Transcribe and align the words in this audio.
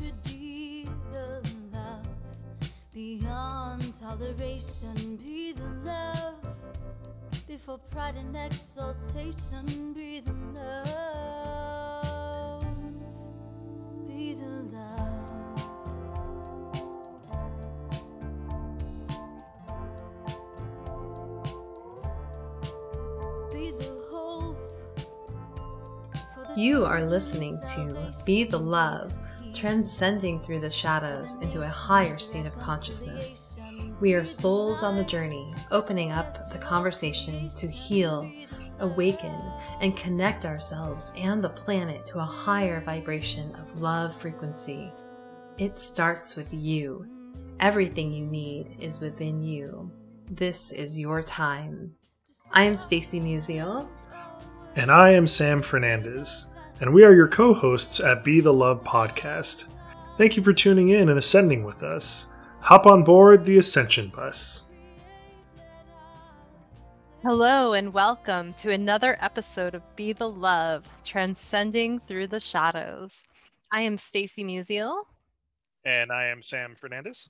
would 0.00 0.22
be 0.22 0.88
the 1.12 1.42
love 1.72 2.06
beyond 2.92 3.94
toleration. 3.98 5.16
Be 5.16 5.52
the 5.52 5.68
love 5.84 6.34
before 7.46 7.78
pride 7.78 8.16
and 8.16 8.36
exaltation. 8.36 9.92
Be 9.92 10.20
the 10.20 10.32
love. 10.54 12.64
Be 14.08 14.34
the 14.34 14.46
love. 14.72 15.06
Be 23.52 23.70
the 23.72 23.92
hope. 24.10 24.56
for 26.34 26.54
the 26.54 26.60
You 26.60 26.84
are 26.84 27.04
listening 27.06 27.60
to 27.74 28.12
Be 28.24 28.44
the 28.44 28.58
Love, 28.58 29.12
transcending 29.60 30.40
through 30.40 30.58
the 30.58 30.70
shadows 30.70 31.36
into 31.42 31.60
a 31.60 31.66
higher 31.66 32.16
state 32.16 32.46
of 32.46 32.58
consciousness. 32.58 33.58
We 34.00 34.14
are 34.14 34.24
souls 34.24 34.82
on 34.82 34.96
the 34.96 35.04
journey, 35.04 35.54
opening 35.70 36.12
up 36.12 36.50
the 36.50 36.56
conversation 36.56 37.50
to 37.58 37.66
heal, 37.68 38.32
awaken, 38.78 39.34
and 39.82 39.94
connect 39.94 40.46
ourselves 40.46 41.12
and 41.14 41.44
the 41.44 41.50
planet 41.50 42.06
to 42.06 42.20
a 42.20 42.24
higher 42.24 42.80
vibration 42.80 43.54
of 43.56 43.82
love 43.82 44.18
frequency. 44.18 44.90
It 45.58 45.78
starts 45.78 46.36
with 46.36 46.48
you. 46.50 47.06
Everything 47.60 48.14
you 48.14 48.24
need 48.24 48.78
is 48.80 48.98
within 48.98 49.42
you. 49.42 49.92
This 50.30 50.72
is 50.72 50.98
your 50.98 51.22
time. 51.22 51.92
I 52.50 52.62
am 52.62 52.78
Stacy 52.78 53.20
Musial. 53.20 53.86
And 54.74 54.90
I 54.90 55.10
am 55.10 55.26
Sam 55.26 55.60
Fernandez, 55.60 56.46
and 56.80 56.92
we 56.94 57.04
are 57.04 57.12
your 57.14 57.28
co 57.28 57.52
hosts 57.54 58.00
at 58.00 58.24
Be 58.24 58.40
the 58.40 58.52
Love 58.52 58.82
podcast. 58.84 59.64
Thank 60.16 60.36
you 60.36 60.42
for 60.42 60.52
tuning 60.52 60.88
in 60.88 61.08
and 61.08 61.18
ascending 61.18 61.64
with 61.64 61.82
us. 61.82 62.26
Hop 62.60 62.86
on 62.86 63.04
board 63.04 63.44
the 63.44 63.58
Ascension 63.58 64.08
Bus. 64.08 64.64
Hello 67.22 67.74
and 67.74 67.92
welcome 67.92 68.54
to 68.54 68.70
another 68.70 69.16
episode 69.20 69.74
of 69.74 69.82
Be 69.96 70.12
the 70.12 70.28
Love, 70.28 70.86
transcending 71.04 72.00
through 72.08 72.28
the 72.28 72.40
shadows. 72.40 73.22
I 73.72 73.82
am 73.82 73.98
Stacy 73.98 74.42
Musial, 74.42 75.02
And 75.84 76.10
I 76.10 76.26
am 76.26 76.42
Sam 76.42 76.74
Fernandez. 76.78 77.28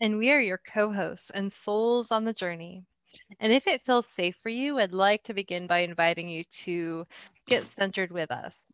and 0.00 0.18
we 0.18 0.30
are 0.32 0.40
your 0.40 0.60
co-hosts 0.72 1.30
and 1.32 1.52
souls 1.52 2.10
on 2.10 2.24
the 2.24 2.32
journey. 2.32 2.84
And 3.40 3.52
if 3.52 3.66
it 3.66 3.84
feels 3.84 4.06
safe 4.06 4.36
for 4.42 4.48
you, 4.48 4.78
I'd 4.78 4.92
like 4.92 5.22
to 5.24 5.34
begin 5.34 5.66
by 5.66 5.78
inviting 5.80 6.28
you 6.28 6.44
to 6.64 7.06
get 7.46 7.64
centered 7.64 8.10
with 8.10 8.30
us. 8.30 8.72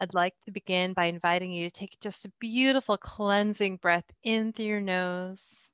I'd 0.00 0.14
like 0.14 0.34
to 0.46 0.50
begin 0.50 0.94
by 0.94 1.06
inviting 1.06 1.52
you 1.52 1.68
to 1.68 1.74
take 1.74 2.00
just 2.00 2.24
a 2.24 2.32
beautiful 2.40 2.96
cleansing 2.96 3.76
breath 3.76 4.10
in 4.22 4.52
through 4.52 4.64
your 4.66 4.80
nose 4.80 5.68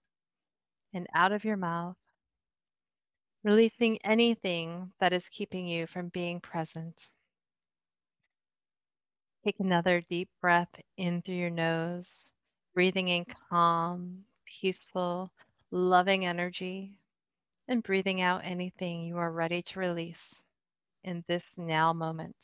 and 0.93 1.07
out 1.15 1.31
of 1.33 1.45
your 1.45 1.57
mouth, 1.57 1.97
releasing 3.45 3.99
anything 4.05 4.93
that 4.99 5.13
is 5.13 5.29
keeping 5.29 5.69
you 5.69 5.87
from 5.87 6.09
being 6.09 6.41
present. 6.41 7.09
Take 9.45 9.61
another 9.61 10.01
deep 10.01 10.29
breath 10.41 10.75
in 10.97 11.23
through 11.23 11.37
your 11.37 11.51
nose, 11.51 12.27
breathing 12.75 13.09
in 13.09 13.27
calm, 13.49 14.25
peaceful, 14.45 15.31
loving 15.71 16.27
energy, 16.27 16.95
and 17.69 17.83
breathing 17.83 18.21
out 18.21 18.43
anything 18.45 19.07
you 19.07 19.17
are 19.19 19.33
ready 19.33 19.63
to 19.63 19.81
release 19.81 20.43
in 21.05 21.25
this 21.29 21.45
now 21.57 21.93
moment. 21.93 22.37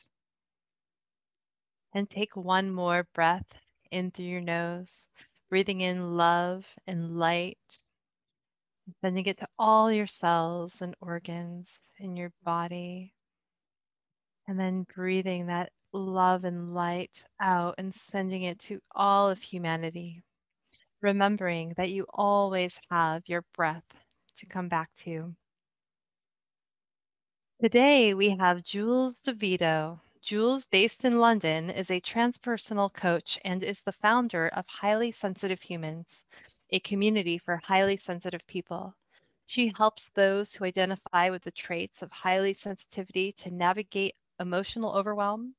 And 1.94 2.08
take 2.08 2.34
one 2.36 2.70
more 2.70 3.06
breath 3.14 3.46
in 3.90 4.10
through 4.10 4.26
your 4.26 4.40
nose, 4.40 5.06
breathing 5.50 5.82
in 5.82 6.16
love 6.16 6.66
and 6.86 7.12
light, 7.16 7.58
sending 9.00 9.26
it 9.26 9.38
to 9.38 9.46
all 9.58 9.92
your 9.92 10.06
cells 10.06 10.80
and 10.82 10.94
organs 11.00 11.80
in 11.98 12.16
your 12.16 12.32
body. 12.44 13.12
And 14.48 14.58
then 14.58 14.86
breathing 14.94 15.46
that 15.46 15.70
love 15.92 16.44
and 16.44 16.74
light 16.74 17.24
out 17.40 17.74
and 17.78 17.94
sending 17.94 18.42
it 18.42 18.58
to 18.60 18.80
all 18.94 19.30
of 19.30 19.40
humanity. 19.40 20.22
Remembering 21.00 21.74
that 21.76 21.90
you 21.90 22.06
always 22.14 22.78
have 22.90 23.22
your 23.26 23.44
breath 23.54 24.01
to 24.36 24.46
come 24.46 24.68
back 24.68 24.90
to. 25.04 25.34
Today 27.62 28.12
we 28.14 28.30
have 28.30 28.64
Jules 28.64 29.20
De 29.20 29.32
Vitto. 29.32 30.00
Jules, 30.20 30.64
based 30.64 31.04
in 31.04 31.18
London, 31.18 31.70
is 31.70 31.90
a 31.90 32.00
transpersonal 32.00 32.92
coach 32.92 33.38
and 33.44 33.62
is 33.62 33.80
the 33.80 33.92
founder 33.92 34.48
of 34.48 34.66
Highly 34.66 35.12
Sensitive 35.12 35.62
Humans, 35.62 36.24
a 36.70 36.80
community 36.80 37.38
for 37.38 37.58
highly 37.58 37.96
sensitive 37.96 38.44
people. 38.48 38.96
She 39.46 39.72
helps 39.76 40.08
those 40.08 40.54
who 40.54 40.64
identify 40.64 41.30
with 41.30 41.44
the 41.44 41.52
traits 41.52 42.02
of 42.02 42.10
highly 42.10 42.54
sensitivity 42.54 43.32
to 43.34 43.50
navigate 43.52 44.16
emotional 44.40 44.94
overwhelm, 44.96 45.54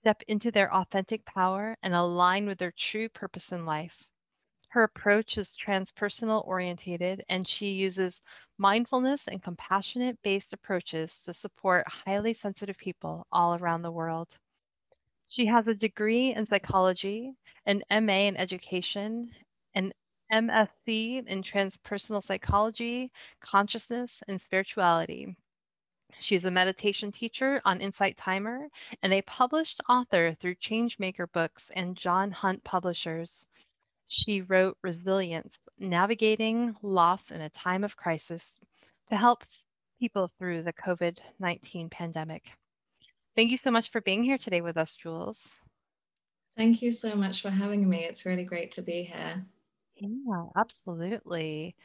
step 0.00 0.22
into 0.26 0.50
their 0.50 0.74
authentic 0.74 1.24
power, 1.24 1.76
and 1.84 1.94
align 1.94 2.46
with 2.46 2.58
their 2.58 2.72
true 2.72 3.08
purpose 3.08 3.52
in 3.52 3.64
life. 3.64 4.07
Her 4.68 4.82
approach 4.82 5.38
is 5.38 5.56
transpersonal 5.56 6.46
orientated, 6.46 7.24
and 7.28 7.48
she 7.48 7.70
uses 7.70 8.20
mindfulness 8.58 9.26
and 9.26 9.42
compassionate 9.42 10.20
based 10.22 10.52
approaches 10.52 11.20
to 11.22 11.32
support 11.32 11.88
highly 11.88 12.34
sensitive 12.34 12.76
people 12.76 13.26
all 13.32 13.54
around 13.54 13.82
the 13.82 13.90
world. 13.90 14.38
She 15.26 15.46
has 15.46 15.66
a 15.68 15.74
degree 15.74 16.34
in 16.34 16.44
psychology, 16.44 17.32
an 17.66 17.82
MA 17.90 18.28
in 18.28 18.36
education, 18.36 19.34
an 19.74 19.92
MSc 20.32 21.26
in 21.26 21.42
transpersonal 21.42 22.22
psychology, 22.22 23.10
consciousness, 23.40 24.22
and 24.28 24.40
spirituality. 24.40 25.34
She's 26.18 26.44
a 26.44 26.50
meditation 26.50 27.12
teacher 27.12 27.62
on 27.64 27.80
Insight 27.80 28.16
Timer 28.16 28.68
and 29.02 29.14
a 29.14 29.22
published 29.22 29.80
author 29.88 30.34
through 30.34 30.56
Changemaker 30.56 31.30
Books 31.32 31.70
and 31.74 31.96
John 31.96 32.30
Hunt 32.30 32.64
Publishers. 32.64 33.46
She 34.08 34.40
wrote 34.40 34.78
Resilience 34.82 35.58
Navigating 35.78 36.74
Loss 36.82 37.30
in 37.30 37.42
a 37.42 37.50
Time 37.50 37.84
of 37.84 37.96
Crisis 37.96 38.56
to 39.08 39.16
help 39.16 39.44
people 40.00 40.30
through 40.38 40.62
the 40.62 40.72
COVID 40.72 41.18
19 41.38 41.90
pandemic. 41.90 42.50
Thank 43.36 43.50
you 43.50 43.58
so 43.58 43.70
much 43.70 43.90
for 43.90 44.00
being 44.00 44.24
here 44.24 44.38
today 44.38 44.62
with 44.62 44.78
us, 44.78 44.94
Jules. 44.94 45.60
Thank 46.56 46.82
you 46.82 46.90
so 46.90 47.14
much 47.14 47.42
for 47.42 47.50
having 47.50 47.88
me. 47.88 48.04
It's 48.04 48.26
really 48.26 48.44
great 48.44 48.72
to 48.72 48.82
be 48.82 49.02
here. 49.02 49.44
Yeah, 49.96 50.44
absolutely. 50.56 51.76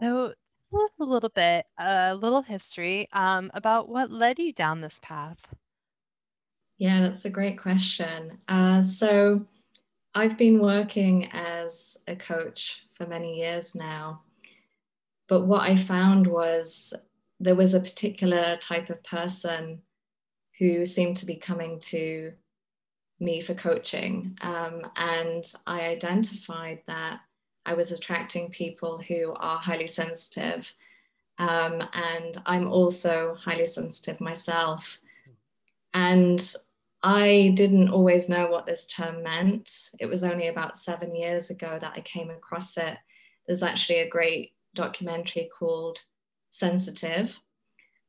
So, 0.00 0.34
tell 0.70 0.82
us 0.82 0.90
a 1.00 1.04
little 1.04 1.30
bit, 1.30 1.64
a 1.78 2.14
little 2.14 2.42
history 2.42 3.08
um, 3.12 3.50
about 3.54 3.88
what 3.88 4.10
led 4.10 4.38
you 4.38 4.52
down 4.52 4.82
this 4.82 5.00
path. 5.02 5.48
Yeah, 6.78 7.00
that's 7.00 7.24
a 7.24 7.30
great 7.30 7.58
question. 7.58 8.38
Uh, 8.46 8.82
so, 8.82 9.46
I've 10.14 10.36
been 10.36 10.60
working 10.60 11.28
as 11.32 11.98
a 12.08 12.16
coach 12.16 12.86
for 12.94 13.06
many 13.06 13.38
years 13.38 13.74
now. 13.74 14.22
But 15.28 15.46
what 15.46 15.62
I 15.62 15.76
found 15.76 16.26
was 16.26 16.92
there 17.38 17.54
was 17.54 17.74
a 17.74 17.80
particular 17.80 18.56
type 18.56 18.90
of 18.90 19.02
person 19.04 19.82
who 20.58 20.84
seemed 20.84 21.16
to 21.18 21.26
be 21.26 21.36
coming 21.36 21.78
to 21.78 22.32
me 23.20 23.40
for 23.40 23.54
coaching. 23.54 24.36
Um, 24.42 24.82
and 24.96 25.44
I 25.66 25.82
identified 25.82 26.82
that 26.86 27.20
I 27.64 27.74
was 27.74 27.92
attracting 27.92 28.50
people 28.50 28.98
who 28.98 29.32
are 29.36 29.58
highly 29.58 29.86
sensitive. 29.86 30.74
Um, 31.38 31.82
and 31.94 32.36
I'm 32.46 32.70
also 32.70 33.36
highly 33.36 33.66
sensitive 33.66 34.20
myself. 34.20 35.00
And 35.94 36.40
I 37.02 37.52
didn't 37.56 37.88
always 37.88 38.28
know 38.28 38.48
what 38.48 38.66
this 38.66 38.86
term 38.86 39.22
meant. 39.22 39.70
It 39.98 40.06
was 40.06 40.22
only 40.22 40.48
about 40.48 40.76
seven 40.76 41.16
years 41.16 41.50
ago 41.50 41.78
that 41.80 41.94
I 41.96 42.00
came 42.00 42.30
across 42.30 42.76
it. 42.76 42.98
There's 43.46 43.62
actually 43.62 44.00
a 44.00 44.08
great 44.08 44.52
documentary 44.74 45.50
called 45.58 46.00
Sensitive. 46.50 47.40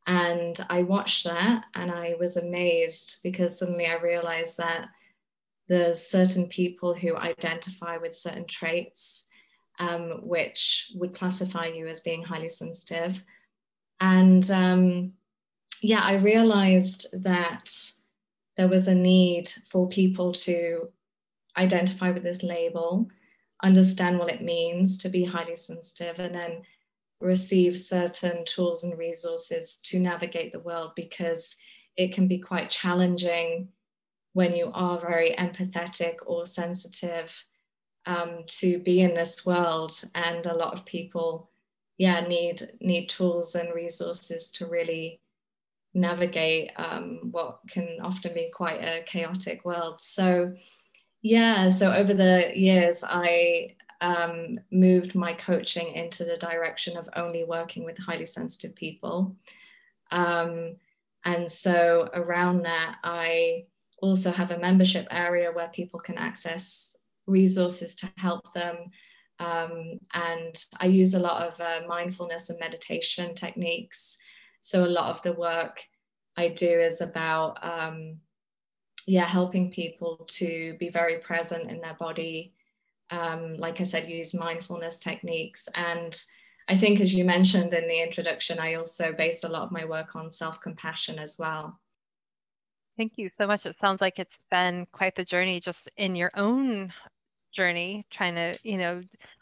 And 0.08 0.58
I 0.70 0.84
watched 0.84 1.26
that 1.26 1.66
and 1.76 1.92
I 1.92 2.16
was 2.20 2.36
amazed 2.36 3.20
because 3.24 3.58
suddenly 3.58 3.86
I 3.86 3.96
realized 3.96 4.58
that 4.58 4.90
there's 5.70 6.02
certain 6.02 6.48
people 6.48 6.94
who 6.94 7.16
identify 7.16 7.98
with 7.98 8.14
certain 8.14 8.46
traits 8.46 9.28
um, 9.80 10.20
which 10.28 10.92
would 10.96 11.14
classify 11.14 11.66
you 11.66 11.88
as 11.88 12.02
being 12.02 12.24
highly 12.24 12.50
sensitive. 12.50 13.24
And 14.00 14.50
um, 14.52 15.14
yeah, 15.82 16.02
I 16.02 16.16
realized 16.16 17.08
that 17.24 17.72
there 18.62 18.70
was 18.70 18.88
a 18.88 18.94
need 18.94 19.50
for 19.68 19.90
people 19.90 20.32
to 20.32 20.88
identify 21.58 22.12
with 22.12 22.22
this 22.22 22.44
label, 22.44 23.10
understand 23.64 24.20
what 24.20 24.32
it 24.32 24.44
means 24.44 25.00
to 25.00 25.10
be 25.10 25.24
highly 25.24 25.56
sensitive, 25.56 26.20
and 26.20 26.36
then 26.36 26.62
receive 27.20 27.76
certain 27.76 28.46
tools 28.46 28.84
and 28.84 29.00
resources 29.00 29.78
to 29.78 30.00
navigate 30.00 30.52
the 30.52 30.60
world 30.60 30.92
because 30.96 31.58
it 31.98 32.14
can 32.14 32.28
be 32.28 32.38
quite 32.38 32.70
challenging 32.70 33.68
when 34.34 34.56
you 34.56 34.70
are 34.76 35.00
very 35.00 35.32
empathetic 35.40 36.18
or 36.28 36.46
sensitive 36.46 37.44
um, 38.06 38.44
to 38.46 38.78
be 38.78 39.02
in 39.02 39.16
this 39.16 39.44
world. 39.44 40.00
And 40.14 40.46
a 40.46 40.54
lot 40.56 40.76
of 40.76 40.86
people, 40.86 41.50
yeah, 41.98 42.22
need 42.22 42.62
need 42.80 43.10
tools 43.10 43.56
and 43.56 43.74
resources 43.74 44.52
to 44.52 44.68
really 44.68 45.20
navigate 45.94 46.72
um, 46.78 47.20
what 47.32 47.60
can 47.70 47.98
often 48.02 48.34
be 48.34 48.50
quite 48.54 48.82
a 48.82 49.04
chaotic 49.06 49.66
world. 49.66 50.00
So, 50.02 50.54
yeah, 51.22 51.70
so 51.70 51.94
over 51.94 52.14
the 52.14 52.52
years, 52.56 53.04
I 53.08 53.76
um, 54.02 54.60
moved 54.72 55.16
my 55.16 55.34
coaching 55.34 55.94
into 55.94 56.24
the 56.24 56.38
direction 56.38 56.98
of 56.98 57.10
only 57.16 57.44
working 57.44 57.84
with 57.84 57.98
highly 57.98 58.26
sensitive 58.26 58.76
people. 58.76 59.36
Um, 60.12 60.76
and 61.24 61.50
so 61.50 62.10
around 62.14 62.64
that, 62.64 62.98
I 63.04 63.66
also 64.02 64.32
have 64.32 64.52
a 64.52 64.60
membership 64.60 65.08
area 65.12 65.52
where 65.52 65.68
people 65.70 66.00
can 66.00 66.18
access 66.18 66.98
resources 67.28 67.96
to 67.98 68.12
help 68.18 68.52
them. 68.54 68.76
Um, 69.40 70.00
and 70.14 70.66
I 70.80 70.88
use 70.88 71.14
a 71.14 71.20
lot 71.20 71.48
of 71.48 71.60
uh, 71.62 71.82
mindfulness 71.88 72.50
and 72.50 72.60
meditation 72.60 73.36
techniques. 73.36 74.18
So 74.62 74.86
a 74.86 74.88
lot 74.88 75.10
of 75.10 75.22
the 75.24 75.34
work 75.34 75.84
I 76.38 76.48
do 76.48 76.70
is 76.70 77.02
about, 77.02 77.58
um, 77.62 78.18
yeah, 79.08 79.26
helping 79.26 79.72
people 79.72 80.26
to 80.28 80.76
be 80.80 80.90
very 80.90 81.18
present 81.18 81.70
in 81.70 81.82
their 81.82 81.96
body. 81.96 82.54
Um, 83.10 83.58
like 83.58 83.82
I 83.82 83.84
said, 83.84 84.08
use 84.08 84.34
mindfulness 84.34 85.00
techniques. 85.00 85.68
And 85.76 86.16
I 86.70 86.78
think, 86.78 87.02
as 87.02 87.14
you 87.14 87.26
mentioned 87.26 87.74
in 87.74 87.88
the 87.88 88.02
introduction, 88.02 88.60
I 88.60 88.76
also 88.76 89.12
base 89.12 89.44
a 89.44 89.50
lot 89.50 89.64
of 89.64 89.72
my 89.72 89.84
work 89.84 90.16
on 90.16 90.32
self 90.32 90.62
compassion 90.62 91.20
as 91.20 91.38
well. 91.38 91.80
Thank 92.98 93.18
you 93.18 93.30
so 93.38 93.48
much. 93.48 93.66
It 93.66 93.80
sounds 93.80 94.00
like 94.00 94.20
it's 94.20 94.40
been 94.52 94.86
quite 94.92 95.16
the 95.16 95.26
journey 95.26 95.60
just 95.60 95.90
in 95.98 96.16
your 96.16 96.32
own 96.36 96.94
journey, 97.52 98.06
trying 98.12 98.36
to, 98.36 98.58
you 98.64 98.78
know, 98.78 99.02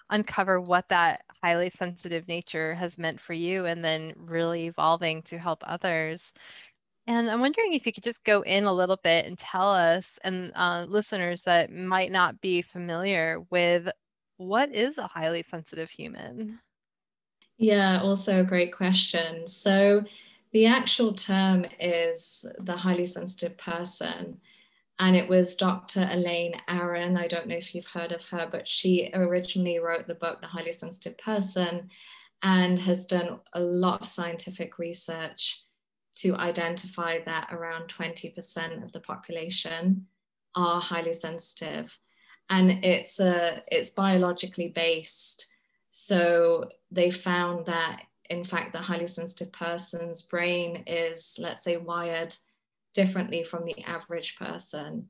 uncover 0.10 0.60
what 0.60 0.88
that 0.89 1.21
highly 1.44 1.69
sensitive 1.69 2.27
nature 2.27 2.75
has 2.75 2.97
meant 2.97 3.19
for 3.19 3.33
you 3.33 3.65
and 3.65 3.83
then 3.83 4.13
really 4.18 4.68
evolving 4.68 5.21
to 5.24 5.38
help 5.38 5.63
others. 5.65 6.33
And 7.07 7.30
I'm 7.30 7.41
wondering 7.41 7.74
if 7.74 7.86
you 7.86 7.94
could 7.94 8.03
just 8.03 8.24
go 8.24 8.41
in 8.41 8.65
a 8.65 8.74
little 8.74 9.00
bit 9.03 9.25
and 9.25 9.38
tell 9.38 9.74
us 9.74 10.19
and 10.24 10.51
uh, 10.56 10.86
listeners 10.88 11.44
that 11.44 11.71
might 11.71 12.12
not 12.12 12.39
be 12.41 12.62
familiar 12.62 13.41
with 13.50 13.89
what 14.38 14.74
is 14.74 14.97
a 14.97 15.07
highly 15.07 15.44
sensitive 15.44 15.89
human? 15.89 16.59
Yeah, 17.57 18.00
also 18.01 18.39
a 18.39 18.45
great 18.45 18.74
question. 18.74 19.45
So, 19.47 20.06
the 20.51 20.65
actual 20.65 21.13
term 21.13 21.65
is 21.80 22.45
the 22.59 22.75
highly 22.75 23.06
sensitive 23.06 23.57
person. 23.57 24.39
And 25.00 25.16
it 25.16 25.28
was 25.28 25.56
Dr. 25.56 26.07
Elaine 26.12 26.62
Aron. 26.68 27.18
I 27.18 27.28
don't 27.28 27.48
know 27.48 27.56
if 27.56 27.74
you've 27.74 27.88
heard 27.88 28.12
of 28.12 28.25
her, 28.25 28.48
but 28.51 28.68
she 28.68 29.10
originally 29.13 29.80
wrote 29.80 30.07
the 30.07 30.16
book, 30.16 30.42
The 30.42 30.48
Highly 30.48 30.74
Sensitive 30.74 31.18
Person, 31.18 31.90
and 32.44 32.78
has 32.80 33.06
done 33.06 33.40
a 33.54 33.62
lot 33.62 34.01
of 34.01 34.07
scientific 34.07 34.78
research 34.78 35.63
to 36.16 36.36
identify 36.36 37.19
that 37.24 37.48
around 37.51 37.88
20% 37.88 38.84
of 38.84 38.92
the 38.92 39.00
population 39.00 40.06
are 40.56 40.81
highly 40.81 41.13
sensitive. 41.13 41.98
And 42.50 42.84
it's, 42.84 43.22
a, 43.22 43.63
it's 43.68 43.92
biologically 43.92 44.69
based. 44.69 45.50
So 45.90 46.69
they 46.92 47.10
found 47.10 47.68
that 47.68 48.02
in 48.30 48.44
fact, 48.44 48.74
the 48.74 48.80
highly 48.80 49.07
sensitive 49.07 49.52
person's 49.52 50.22
brain 50.22 50.84
is, 50.86 51.38
let's 51.42 51.63
say, 51.63 51.78
wired 51.78 52.36
differently 52.94 53.44
from 53.44 53.65
the 53.65 53.83
average 53.83 54.38
person. 54.38 55.07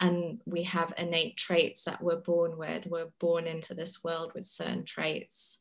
And 0.00 0.40
we 0.44 0.64
have 0.64 0.92
innate 0.98 1.36
traits 1.36 1.84
that 1.84 2.02
we're 2.02 2.16
born 2.16 2.58
with. 2.58 2.86
We're 2.86 3.12
born 3.20 3.46
into 3.46 3.74
this 3.74 4.02
world 4.02 4.32
with 4.34 4.44
certain 4.44 4.84
traits. 4.84 5.60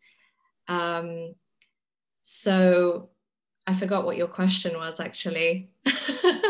Um, 0.68 1.36
so 2.21 3.10
I 3.65 3.74
forgot 3.74 4.06
what 4.06 4.18
your 4.18 4.27
question 4.27 4.77
was 4.77 5.00
actually. 5.00 5.69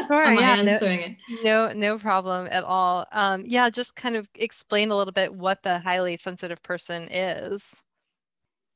Sure, 0.08 0.26
Am 0.26 0.36
yeah, 0.36 0.54
I 0.54 0.58
answering 0.58 1.00
no, 1.44 1.68
it? 1.68 1.78
No, 1.78 1.94
no 1.94 2.00
problem 2.00 2.48
at 2.52 2.64
all. 2.64 3.06
Um, 3.12 3.44
yeah, 3.48 3.70
just 3.70 3.96
kind 3.96 4.16
of 4.16 4.28
explain 4.36 4.92
a 4.92 4.98
little 4.98 5.14
bit 5.14 5.34
what 5.34 5.64
the 5.64 5.80
highly 5.80 6.18
sensitive 6.18 6.62
person 6.62 7.08
is. 7.10 7.64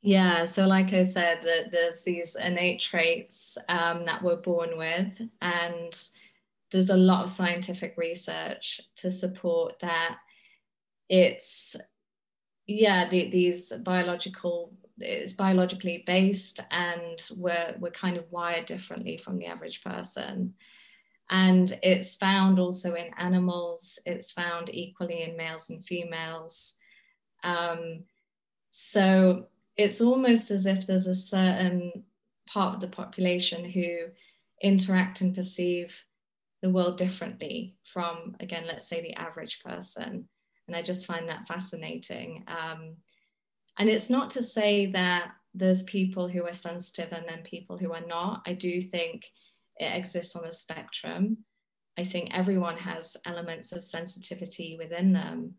Yeah, 0.02 0.46
so 0.46 0.68
like 0.68 0.94
I 0.94 1.04
said, 1.04 1.42
that 1.42 1.72
there's 1.72 2.04
these 2.04 2.36
innate 2.36 2.80
traits 2.80 3.58
um, 3.68 4.06
that 4.06 4.24
we're 4.24 4.38
born 4.38 4.78
with, 4.78 5.22
and 5.42 6.00
there's 6.72 6.90
a 6.90 6.98
lot 6.98 7.24
of 7.24 7.30
scientific 7.30 7.96
research 7.98 8.82
to 8.98 9.10
support 9.10 9.80
that. 9.80 10.18
It's 11.10 11.76
yeah, 12.66 13.08
the, 13.08 13.30
these 13.30 13.72
biological 13.72 14.74
it's 15.00 15.34
biologically 15.34 16.04
based, 16.06 16.60
and 16.72 17.20
we're 17.38 17.76
we're 17.80 17.92
kind 17.92 18.18
of 18.18 18.32
wired 18.32 18.66
differently 18.66 19.18
from 19.18 19.38
the 19.38 19.46
average 19.46 19.84
person. 19.84 20.54
And 21.30 21.72
it's 21.84 22.16
found 22.16 22.58
also 22.58 22.94
in 22.94 23.12
animals. 23.18 24.00
It's 24.06 24.32
found 24.32 24.70
equally 24.74 25.24
in 25.24 25.36
males 25.36 25.70
and 25.70 25.84
females. 25.84 26.78
Um, 27.44 28.04
so 28.70 29.48
it's 29.76 30.00
almost 30.02 30.52
as 30.52 30.66
if 30.66 30.88
there's 30.88 31.08
a 31.08 31.16
certain 31.16 32.06
part 32.48 32.76
of 32.76 32.82
the 32.82 32.88
population 32.88 33.66
who 33.70 34.08
interact 34.62 35.22
and 35.22 35.36
perceive 35.36 36.04
the 36.62 36.70
world 36.70 36.98
differently 36.98 37.76
from, 37.84 38.36
again, 38.40 38.66
let's 38.68 38.88
say 38.88 39.02
the 39.02 39.14
average 39.14 39.62
person. 39.64 40.28
And 40.68 40.76
I 40.76 40.82
just 40.82 41.06
find 41.06 41.30
that 41.30 41.48
fascinating. 41.48 42.44
Um, 42.48 42.98
and 43.80 43.90
it's 43.90 44.10
not 44.10 44.32
to 44.32 44.44
say 44.44 44.88
that 44.92 45.32
there's 45.54 45.84
people 45.84 46.28
who 46.28 46.46
are 46.46 46.54
sensitive 46.54 47.12
and 47.12 47.26
then 47.28 47.42
people 47.44 47.78
who 47.78 47.94
are 47.94 48.06
not. 48.06 48.42
I 48.46 48.54
do 48.54 48.82
think 48.82 49.26
it 49.78 49.96
exists 49.96 50.36
on 50.36 50.46
a 50.46 50.52
spectrum. 50.52 51.38
I 51.98 52.04
think 52.04 52.30
everyone 52.32 52.78
has 52.78 53.18
elements 53.26 53.72
of 53.72 53.84
sensitivity 53.84 54.76
within 54.78 55.14
them. 55.14 55.56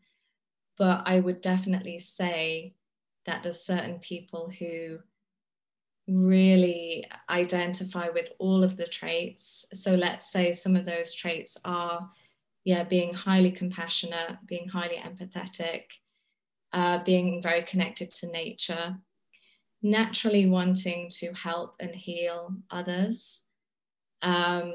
But 0.77 1.03
I 1.07 1.19
would 1.21 1.41
definitely 1.41 1.99
say 1.99 2.75
that 3.27 3.43
there's 3.43 3.65
certain 3.65 3.99
people 3.99 4.51
who 4.59 4.99
really 6.09 7.05
identify 7.29 8.09
with 8.09 8.31
all 8.39 8.65
of 8.65 8.77
the 8.77 8.87
traits. 8.87 9.67
So 9.75 9.95
let's 9.95 10.33
say 10.33 10.53
some 10.53 10.75
of 10.75 10.85
those 10.85 11.15
traits 11.15 11.59
are, 11.65 12.11
yeah, 12.65 12.85
being 12.85 13.13
highly 13.13 13.53
compassionate, 13.53 14.39
being 14.47 14.69
highly 14.69 14.97
empathetic, 14.97 15.83
uh, 16.73 17.03
being 17.05 17.43
very 17.43 17.63
connected 17.63 18.11
to 18.11 18.33
nature, 18.33 18.97
naturally 19.83 20.47
wanting 20.47 21.09
to 21.11 21.33
help 21.33 21.77
and 21.79 21.95
heal 21.95 22.55
others, 22.71 23.45
um, 24.23 24.73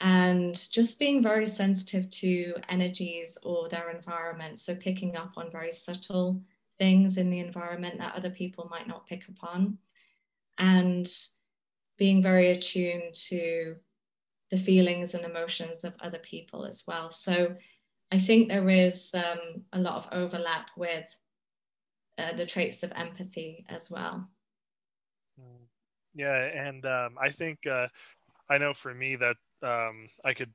and 0.00 0.54
just 0.72 0.98
being 0.98 1.22
very 1.22 1.46
sensitive 1.46 2.10
to 2.10 2.54
energies 2.68 3.38
or 3.44 3.68
their 3.68 3.90
environment. 3.90 4.58
So 4.58 4.74
picking 4.74 5.16
up 5.16 5.34
on 5.36 5.50
very 5.50 5.72
subtle 5.72 6.42
things 6.78 7.18
in 7.18 7.28
the 7.30 7.40
environment 7.40 7.98
that 7.98 8.14
other 8.14 8.30
people 8.30 8.66
might 8.70 8.88
not 8.88 9.06
pick 9.06 9.28
up 9.28 9.48
on 9.54 9.78
and 10.60 11.10
being 11.98 12.22
very 12.22 12.50
attuned 12.50 13.14
to 13.14 13.74
the 14.50 14.56
feelings 14.56 15.14
and 15.14 15.24
emotions 15.24 15.84
of 15.84 15.94
other 16.00 16.18
people 16.18 16.64
as 16.64 16.84
well 16.86 17.10
so 17.10 17.54
i 18.12 18.18
think 18.18 18.48
there 18.48 18.68
is 18.68 19.12
um, 19.14 19.64
a 19.72 19.80
lot 19.80 19.96
of 19.96 20.08
overlap 20.12 20.70
with 20.76 21.16
uh, 22.18 22.32
the 22.34 22.46
traits 22.46 22.82
of 22.82 22.92
empathy 22.94 23.64
as 23.68 23.90
well 23.90 24.28
mm. 25.40 25.66
yeah 26.14 26.44
and 26.66 26.84
um, 26.84 27.16
i 27.20 27.28
think 27.28 27.58
uh, 27.66 27.88
i 28.48 28.58
know 28.58 28.74
for 28.74 28.94
me 28.94 29.16
that 29.16 29.36
um, 29.62 30.08
i 30.24 30.34
could 30.34 30.52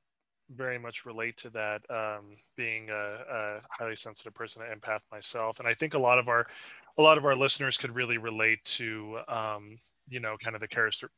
very 0.51 0.77
much 0.77 1.05
relate 1.05 1.35
to 1.37 1.49
that 1.49 1.81
um, 1.89 2.37
being 2.55 2.91
a, 2.91 2.93
a, 2.93 3.59
highly 3.71 3.95
sensitive 3.95 4.33
person 4.35 4.61
an 4.61 4.79
empath 4.79 4.99
myself 5.11 5.59
and 5.59 5.67
i 5.67 5.73
think 5.73 5.95
a 5.95 5.99
lot 5.99 6.19
of 6.19 6.27
our 6.27 6.45
a 6.97 7.01
lot 7.01 7.17
of 7.17 7.25
our 7.25 7.35
listeners 7.35 7.77
could 7.77 7.95
really 7.95 8.17
relate 8.17 8.63
to 8.63 9.19
um, 9.27 9.77
you 10.07 10.19
know 10.19 10.35
kind 10.43 10.55
of 10.55 10.61
the 10.61 10.67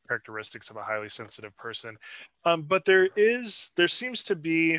characteristics 0.06 0.70
of 0.70 0.76
a 0.76 0.82
highly 0.82 1.08
sensitive 1.08 1.56
person. 1.56 1.96
Um, 2.44 2.62
but 2.62 2.84
there 2.84 3.08
is 3.16 3.70
there 3.76 3.88
seems 3.88 4.24
to 4.24 4.36
be 4.36 4.78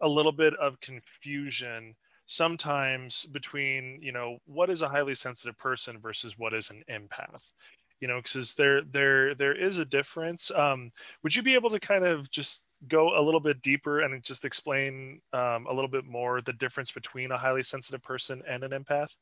a 0.00 0.08
little 0.08 0.32
bit 0.32 0.54
of 0.54 0.80
confusion 0.80 1.94
sometimes 2.26 3.26
between 3.26 3.98
you 4.00 4.12
know 4.12 4.38
what 4.46 4.70
is 4.70 4.82
a 4.82 4.88
highly 4.88 5.14
sensitive 5.14 5.56
person 5.58 5.98
versus 5.98 6.38
what 6.38 6.54
is 6.54 6.70
an 6.70 6.82
empath? 6.90 7.52
You 8.00 8.08
know 8.08 8.20
because 8.22 8.54
there 8.54 8.82
there 8.82 9.34
there 9.34 9.54
is 9.54 9.78
a 9.78 9.84
difference. 9.84 10.50
Um, 10.50 10.90
would 11.22 11.34
you 11.34 11.42
be 11.42 11.54
able 11.54 11.70
to 11.70 11.80
kind 11.80 12.04
of 12.04 12.30
just 12.30 12.68
go 12.88 13.18
a 13.18 13.22
little 13.22 13.40
bit 13.40 13.62
deeper 13.62 14.00
and 14.00 14.22
just 14.22 14.44
explain 14.44 15.20
um, 15.32 15.66
a 15.66 15.72
little 15.72 15.88
bit 15.88 16.04
more 16.04 16.42
the 16.42 16.52
difference 16.52 16.90
between 16.90 17.30
a 17.30 17.38
highly 17.38 17.62
sensitive 17.62 18.02
person 18.02 18.42
and 18.46 18.62
an 18.62 18.72
empath? 18.72 19.16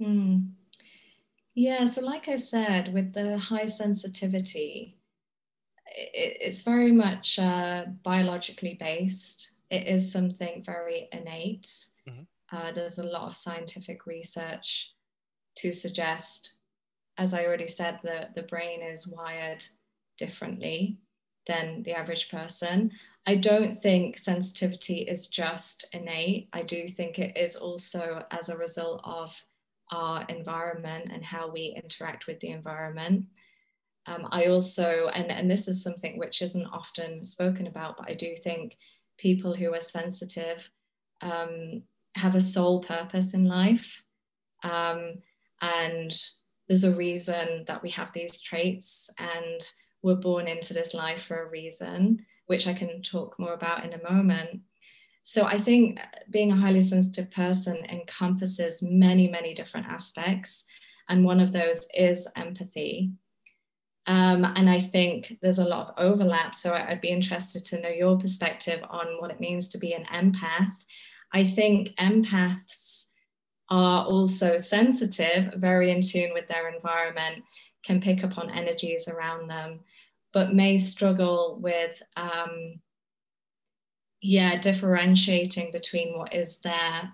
Mm. 0.00 0.50
Yeah 1.54 1.84
so 1.84 2.04
like 2.04 2.28
i 2.28 2.36
said 2.36 2.92
with 2.92 3.12
the 3.12 3.38
high 3.38 3.66
sensitivity 3.66 4.96
it's 5.92 6.62
very 6.62 6.92
much 6.92 7.38
uh, 7.38 7.84
biologically 8.04 8.74
based 8.74 9.54
it 9.70 9.86
is 9.86 10.12
something 10.12 10.62
very 10.64 11.08
innate. 11.12 11.68
Mhm. 12.08 12.26
Uh, 12.52 12.72
there's 12.72 12.98
a 12.98 13.04
lot 13.04 13.28
of 13.28 13.36
scientific 13.36 14.06
research 14.06 14.94
to 15.56 15.72
suggest, 15.72 16.56
as 17.16 17.32
I 17.32 17.44
already 17.44 17.68
said, 17.68 18.00
that 18.02 18.34
the 18.34 18.42
brain 18.42 18.82
is 18.82 19.06
wired 19.06 19.64
differently 20.18 20.98
than 21.46 21.84
the 21.84 21.92
average 21.92 22.28
person. 22.28 22.90
I 23.26 23.36
don't 23.36 23.76
think 23.78 24.18
sensitivity 24.18 25.02
is 25.02 25.28
just 25.28 25.84
innate. 25.92 26.48
I 26.52 26.62
do 26.62 26.88
think 26.88 27.18
it 27.18 27.36
is 27.36 27.54
also 27.54 28.26
as 28.30 28.48
a 28.48 28.56
result 28.56 29.00
of 29.04 29.44
our 29.90 30.24
environment 30.28 31.10
and 31.12 31.24
how 31.24 31.50
we 31.50 31.78
interact 31.82 32.26
with 32.26 32.40
the 32.40 32.50
environment. 32.50 33.26
Um, 34.06 34.28
I 34.30 34.46
also, 34.46 35.08
and, 35.08 35.30
and 35.30 35.50
this 35.50 35.68
is 35.68 35.82
something 35.82 36.18
which 36.18 36.42
isn't 36.42 36.66
often 36.66 37.22
spoken 37.22 37.66
about, 37.66 37.96
but 37.98 38.10
I 38.10 38.14
do 38.14 38.34
think 38.34 38.76
people 39.18 39.54
who 39.54 39.74
are 39.74 39.80
sensitive 39.80 40.70
um, 41.20 41.82
have 42.14 42.34
a 42.34 42.40
sole 42.40 42.80
purpose 42.80 43.34
in 43.34 43.44
life. 43.46 44.02
Um, 44.62 45.14
and 45.60 46.12
there's 46.68 46.84
a 46.84 46.96
reason 46.96 47.64
that 47.66 47.82
we 47.82 47.90
have 47.90 48.12
these 48.12 48.40
traits, 48.40 49.10
and 49.18 49.60
we're 50.02 50.14
born 50.14 50.48
into 50.48 50.72
this 50.72 50.94
life 50.94 51.22
for 51.22 51.42
a 51.42 51.50
reason, 51.50 52.24
which 52.46 52.66
I 52.66 52.74
can 52.74 53.02
talk 53.02 53.38
more 53.38 53.54
about 53.54 53.84
in 53.84 53.92
a 53.92 54.10
moment. 54.10 54.60
So 55.22 55.44
I 55.44 55.58
think 55.58 56.00
being 56.30 56.50
a 56.50 56.56
highly 56.56 56.80
sensitive 56.80 57.30
person 57.30 57.76
encompasses 57.88 58.82
many, 58.82 59.28
many 59.28 59.54
different 59.54 59.86
aspects. 59.86 60.66
And 61.08 61.24
one 61.24 61.40
of 61.40 61.52
those 61.52 61.86
is 61.94 62.28
empathy. 62.36 63.12
Um, 64.06 64.44
and 64.44 64.68
I 64.68 64.80
think 64.80 65.38
there's 65.40 65.58
a 65.58 65.68
lot 65.68 65.88
of 65.88 65.94
overlap. 65.98 66.54
So 66.54 66.74
I'd 66.74 67.00
be 67.00 67.10
interested 67.10 67.64
to 67.66 67.80
know 67.80 67.90
your 67.90 68.18
perspective 68.18 68.82
on 68.88 69.06
what 69.18 69.30
it 69.30 69.40
means 69.40 69.68
to 69.68 69.78
be 69.78 69.92
an 69.92 70.04
empath. 70.04 70.72
I 71.32 71.44
think 71.44 71.90
empaths 71.96 73.06
are 73.68 74.04
also 74.04 74.56
sensitive, 74.56 75.54
very 75.54 75.92
in 75.92 76.00
tune 76.00 76.32
with 76.34 76.48
their 76.48 76.68
environment, 76.74 77.44
can 77.84 78.00
pick 78.00 78.24
up 78.24 78.36
on 78.36 78.50
energies 78.50 79.06
around 79.06 79.48
them, 79.48 79.80
but 80.32 80.54
may 80.54 80.76
struggle 80.76 81.58
with, 81.62 82.02
um, 82.16 82.80
yeah, 84.20 84.60
differentiating 84.60 85.72
between 85.72 86.16
what 86.16 86.34
is 86.34 86.58
their 86.58 87.12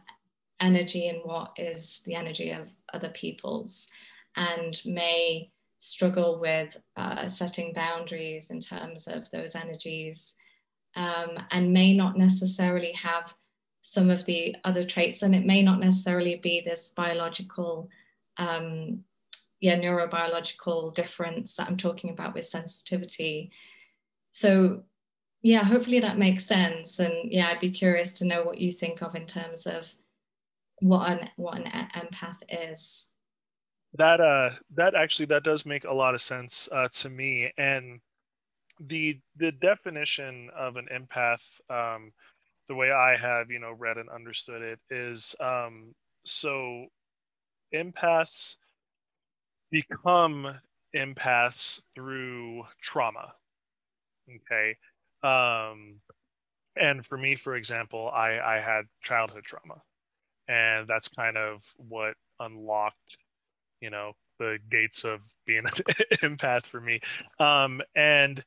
energy 0.61 1.09
and 1.09 1.21
what 1.25 1.53
is 1.57 2.03
the 2.07 2.15
energy 2.15 2.51
of 2.51 2.71
other 2.93 3.11
people's, 3.11 3.91
and 4.37 4.81
may 4.85 5.51
struggle 5.79 6.41
with 6.41 6.77
uh, 6.97 7.29
setting 7.29 7.73
boundaries 7.73 8.51
in 8.51 8.61
terms 8.61 9.07
of 9.07 9.31
those 9.31 9.55
energies 9.55 10.37
um, 10.97 11.39
and 11.51 11.73
may 11.73 11.95
not 11.95 12.17
necessarily 12.17 12.93
have 12.93 13.35
some 13.83 14.11
of 14.11 14.25
the 14.25 14.57
other 14.65 14.83
traits. 14.83 15.23
And 15.23 15.35
it 15.35 15.47
may 15.47 15.63
not 15.63 15.79
necessarily 15.79 16.37
be 16.37 16.61
this 16.61 16.91
biological 16.91 17.89
um, 18.39 19.05
yeah 19.61 19.79
neurobiological 19.79 20.95
difference 20.95 21.57
that 21.57 21.69
i'm 21.69 21.77
talking 21.77 22.11
about 22.11 22.35
with 22.35 22.45
sensitivity. 22.45 23.51
So 24.31 24.83
yeah 25.47 25.65
hopefully 25.65 26.01
that 26.01 26.19
makes 26.19 26.45
sense. 26.45 26.99
And 26.99 27.33
yeah 27.33 27.49
i'd 27.49 27.61
be 27.61 27.71
curious 27.71 28.13
to 28.15 28.27
know 28.27 28.43
what 28.43 28.59
you 28.59 28.73
think 28.73 29.03
of 29.03 29.15
in 29.15 29.27
terms 29.27 29.67
of 29.67 29.91
what 30.81 31.11
an 31.11 31.31
what 31.37 31.59
an 31.59 31.65
empath 31.65 32.43
is. 32.49 33.11
That 33.95 34.21
uh 34.21 34.51
that 34.75 34.95
actually 34.95 35.27
that 35.27 35.45
does 35.45 35.65
make 35.65 35.85
a 35.85 35.95
lot 35.95 36.15
of 36.15 36.21
sense 36.21 36.69
uh, 36.73 36.89
to 36.89 37.09
me. 37.09 37.51
And 37.57 38.01
the 38.81 39.19
the 39.37 39.53
definition 39.53 40.51
of 40.55 40.77
an 40.77 40.87
empath 40.93 41.61
um 41.71 42.13
the 42.69 42.75
way 42.75 42.91
i 42.91 43.17
have 43.17 43.51
you 43.51 43.59
know 43.59 43.73
read 43.73 43.97
and 43.97 44.11
understood 44.11 44.61
it 44.61 44.79
is 44.91 45.35
um 45.41 45.95
so 46.27 46.85
empaths 47.75 48.57
become 49.71 50.47
empaths 50.95 51.81
through 51.95 52.65
trauma 52.83 53.33
okay 54.29 54.77
um 55.23 56.01
and 56.77 57.05
for 57.05 57.17
me 57.19 57.35
for 57.37 57.57
example 57.57 58.11
i 58.15 58.39
i 58.39 58.61
had 58.61 58.85
childhood 59.03 59.45
trauma. 59.45 59.83
And 60.49 60.87
that's 60.87 61.09
kind 61.09 61.37
of 61.37 61.65
what 61.77 62.15
unlocked 62.41 63.19
you 63.81 63.91
know 63.91 64.13
the 64.39 64.59
gates 64.71 65.05
of 65.05 65.23
being 65.47 65.65
an 65.65 65.73
empath 66.23 66.65
for 66.65 66.81
me. 66.81 67.01
Um, 67.41 67.81
and 67.95 68.45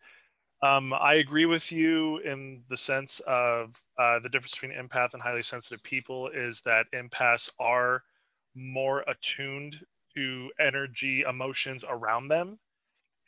um, 0.62 0.94
i 0.94 1.16
agree 1.16 1.46
with 1.46 1.72
you 1.72 2.18
in 2.20 2.64
the 2.70 2.78
sense 2.78 3.22
of 3.28 3.82
uh, 3.98 4.20
the 4.20 4.30
difference 4.30 4.54
between 4.54 4.72
empath 4.78 5.14
and 5.14 5.22
highly 5.24 5.42
sensitive 5.42 5.84
people 5.84 6.30
is 6.30 6.62
that 6.62 6.86
empaths 6.94 7.50
are 7.60 8.04
more 8.56 9.04
attuned 9.08 9.86
to 10.16 10.52
energy 10.60 11.24
emotions 11.28 11.84
around 11.88 12.28
them 12.28 12.60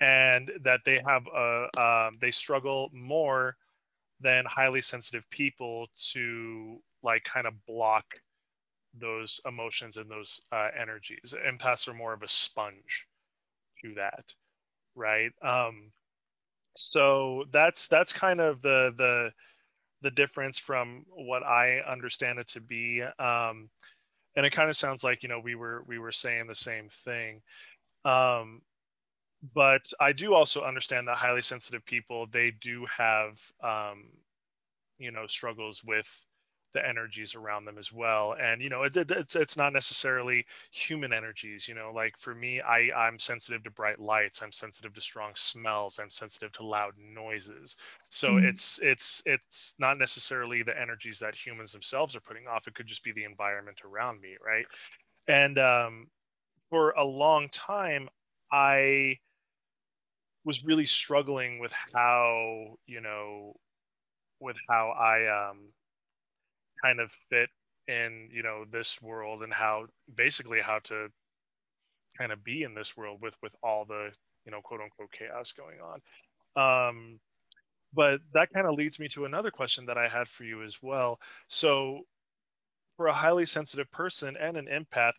and 0.01 0.51
that 0.63 0.81
they 0.84 1.00
have 1.05 1.25
a 1.27 1.67
um, 1.79 2.13
they 2.20 2.31
struggle 2.31 2.89
more 2.91 3.55
than 4.20 4.43
highly 4.46 4.81
sensitive 4.81 5.29
people 5.29 5.88
to 6.12 6.81
like 7.03 7.24
kind 7.24 7.48
of 7.48 7.53
block 7.65 8.05
those 9.00 9.39
emotions 9.48 9.98
and 9.98 10.10
those 10.10 10.41
uh, 10.51 10.70
energies. 10.79 11.34
Empaths 11.48 11.88
are 11.88 11.93
more 11.93 12.13
of 12.13 12.24
a 12.24 12.27
sponge 12.27 13.08
to 13.84 13.93
that, 13.96 14.34
right? 14.96 15.31
Um, 15.41 15.91
so 16.75 17.46
that's 17.51 17.88
that's 17.88 18.12
kind 18.12 18.41
of 18.41 18.62
the 18.62 18.93
the 18.98 19.31
the 20.01 20.12
difference 20.12 20.58
from 20.58 21.05
what 21.10 21.43
I 21.43 21.79
understand 21.88 22.39
it 22.39 22.48
to 22.50 22.62
be. 22.62 23.03
Um, 23.20 23.70
and 24.36 24.46
it 24.46 24.51
kind 24.51 24.70
of 24.70 24.75
sounds 24.75 25.03
like 25.03 25.22
you 25.22 25.29
know 25.29 25.39
we 25.39 25.55
were 25.55 25.84
we 25.88 26.00
were 26.00 26.12
saying 26.12 26.48
the 26.48 26.55
same 26.55 26.89
thing. 26.89 27.41
Um, 28.03 28.62
but 29.53 29.91
I 30.00 30.12
do 30.12 30.33
also 30.33 30.62
understand 30.62 31.07
that 31.07 31.17
highly 31.17 31.41
sensitive 31.41 31.86
people 31.86 32.27
they 32.31 32.51
do 32.51 32.86
have 32.98 33.39
um, 33.63 34.05
you 35.00 35.12
know 35.12 35.27
struggles 35.27 35.83
with 35.83 36.25
the 36.74 36.88
energies 36.88 37.36
around 37.36 37.65
them 37.65 37.77
as 37.77 37.91
well. 37.91 38.36
And 38.39 38.62
you 38.62 38.69
know 38.69 38.83
it, 38.83 38.95
it, 38.95 39.12
it's 39.12 39.36
it's 39.36 39.57
not 39.57 39.74
necessarily 39.74 40.45
human 40.71 41.12
energies 41.12 41.67
you 41.67 41.75
know 41.75 41.91
like 41.93 42.17
for 42.17 42.33
me 42.33 42.62
i 42.62 42.89
i'm 42.95 43.19
sensitive 43.19 43.63
to 43.63 43.71
bright 43.71 44.00
lights 44.00 44.41
i'm 44.41 44.51
sensitive 44.51 44.93
to 44.93 45.01
strong 45.01 45.31
smells 45.36 46.00
i'm 46.00 46.10
sensitive 46.10 46.51
to 46.53 46.65
loud 46.65 46.93
noises. 46.98 47.77
So 48.10 48.33
mm. 48.33 48.43
it's 48.43 48.79
it's 48.81 49.21
it's 49.25 49.75
not 49.79 49.98
necessarily 49.98 50.63
the 50.63 50.79
energies 50.79 51.19
that 51.19 51.36
humans 51.36 51.71
themselves 51.71 52.15
are 52.15 52.21
putting 52.21 52.48
off 52.48 52.67
it 52.67 52.75
could 52.75 52.88
just 52.88 53.03
be 53.03 53.12
the 53.12 53.25
environment 53.25 53.81
around 53.83 54.21
me 54.21 54.38
right? 54.45 54.65
And 55.27 55.57
um 55.57 56.07
for 56.69 56.91
a 56.91 57.03
long 57.03 57.50
time 57.50 58.07
i 58.51 59.17
was 60.43 60.65
really 60.65 60.86
struggling 60.86 61.60
with 61.60 61.74
how 61.93 62.77
you 62.88 63.01
know 63.01 63.53
with 64.39 64.57
how 64.69 64.89
i 64.89 65.50
um 65.50 65.69
kind 66.81 67.00
of 67.00 67.12
fit 67.29 67.50
in 67.88 68.29
you 68.31 68.43
know 68.43 68.65
this 68.71 69.01
world 69.01 69.43
and 69.43 69.53
how 69.53 69.86
basically 70.15 70.60
how 70.62 70.79
to 70.79 71.07
kind 72.17 72.31
of 72.31 72.43
be 72.43 72.63
in 72.63 72.74
this 72.74 72.95
world 72.95 73.19
with 73.21 73.36
with 73.41 73.55
all 73.63 73.86
the 73.86 74.12
you 74.45 74.51
know 74.51 74.62
quote 74.62 74.81
unquote 74.81 75.12
chaos 75.12 75.53
going 75.53 75.77
on. 75.81 76.00
Um 76.88 77.19
but 77.93 78.19
that 78.33 78.50
kind 78.53 78.67
of 78.67 78.75
leads 78.75 79.00
me 79.00 79.07
to 79.10 79.25
another 79.25 79.51
question 79.51 79.86
that 79.86 79.98
i 79.98 80.07
had 80.07 80.27
for 80.27 80.43
you 80.43 80.63
as 80.63 80.77
well. 80.81 81.19
So 81.48 82.01
for 82.98 83.07
a 83.07 83.13
highly 83.13 83.45
sensitive 83.45 83.89
person 83.91 84.38
and 84.39 84.57
an 84.57 84.67
empath 84.67 85.13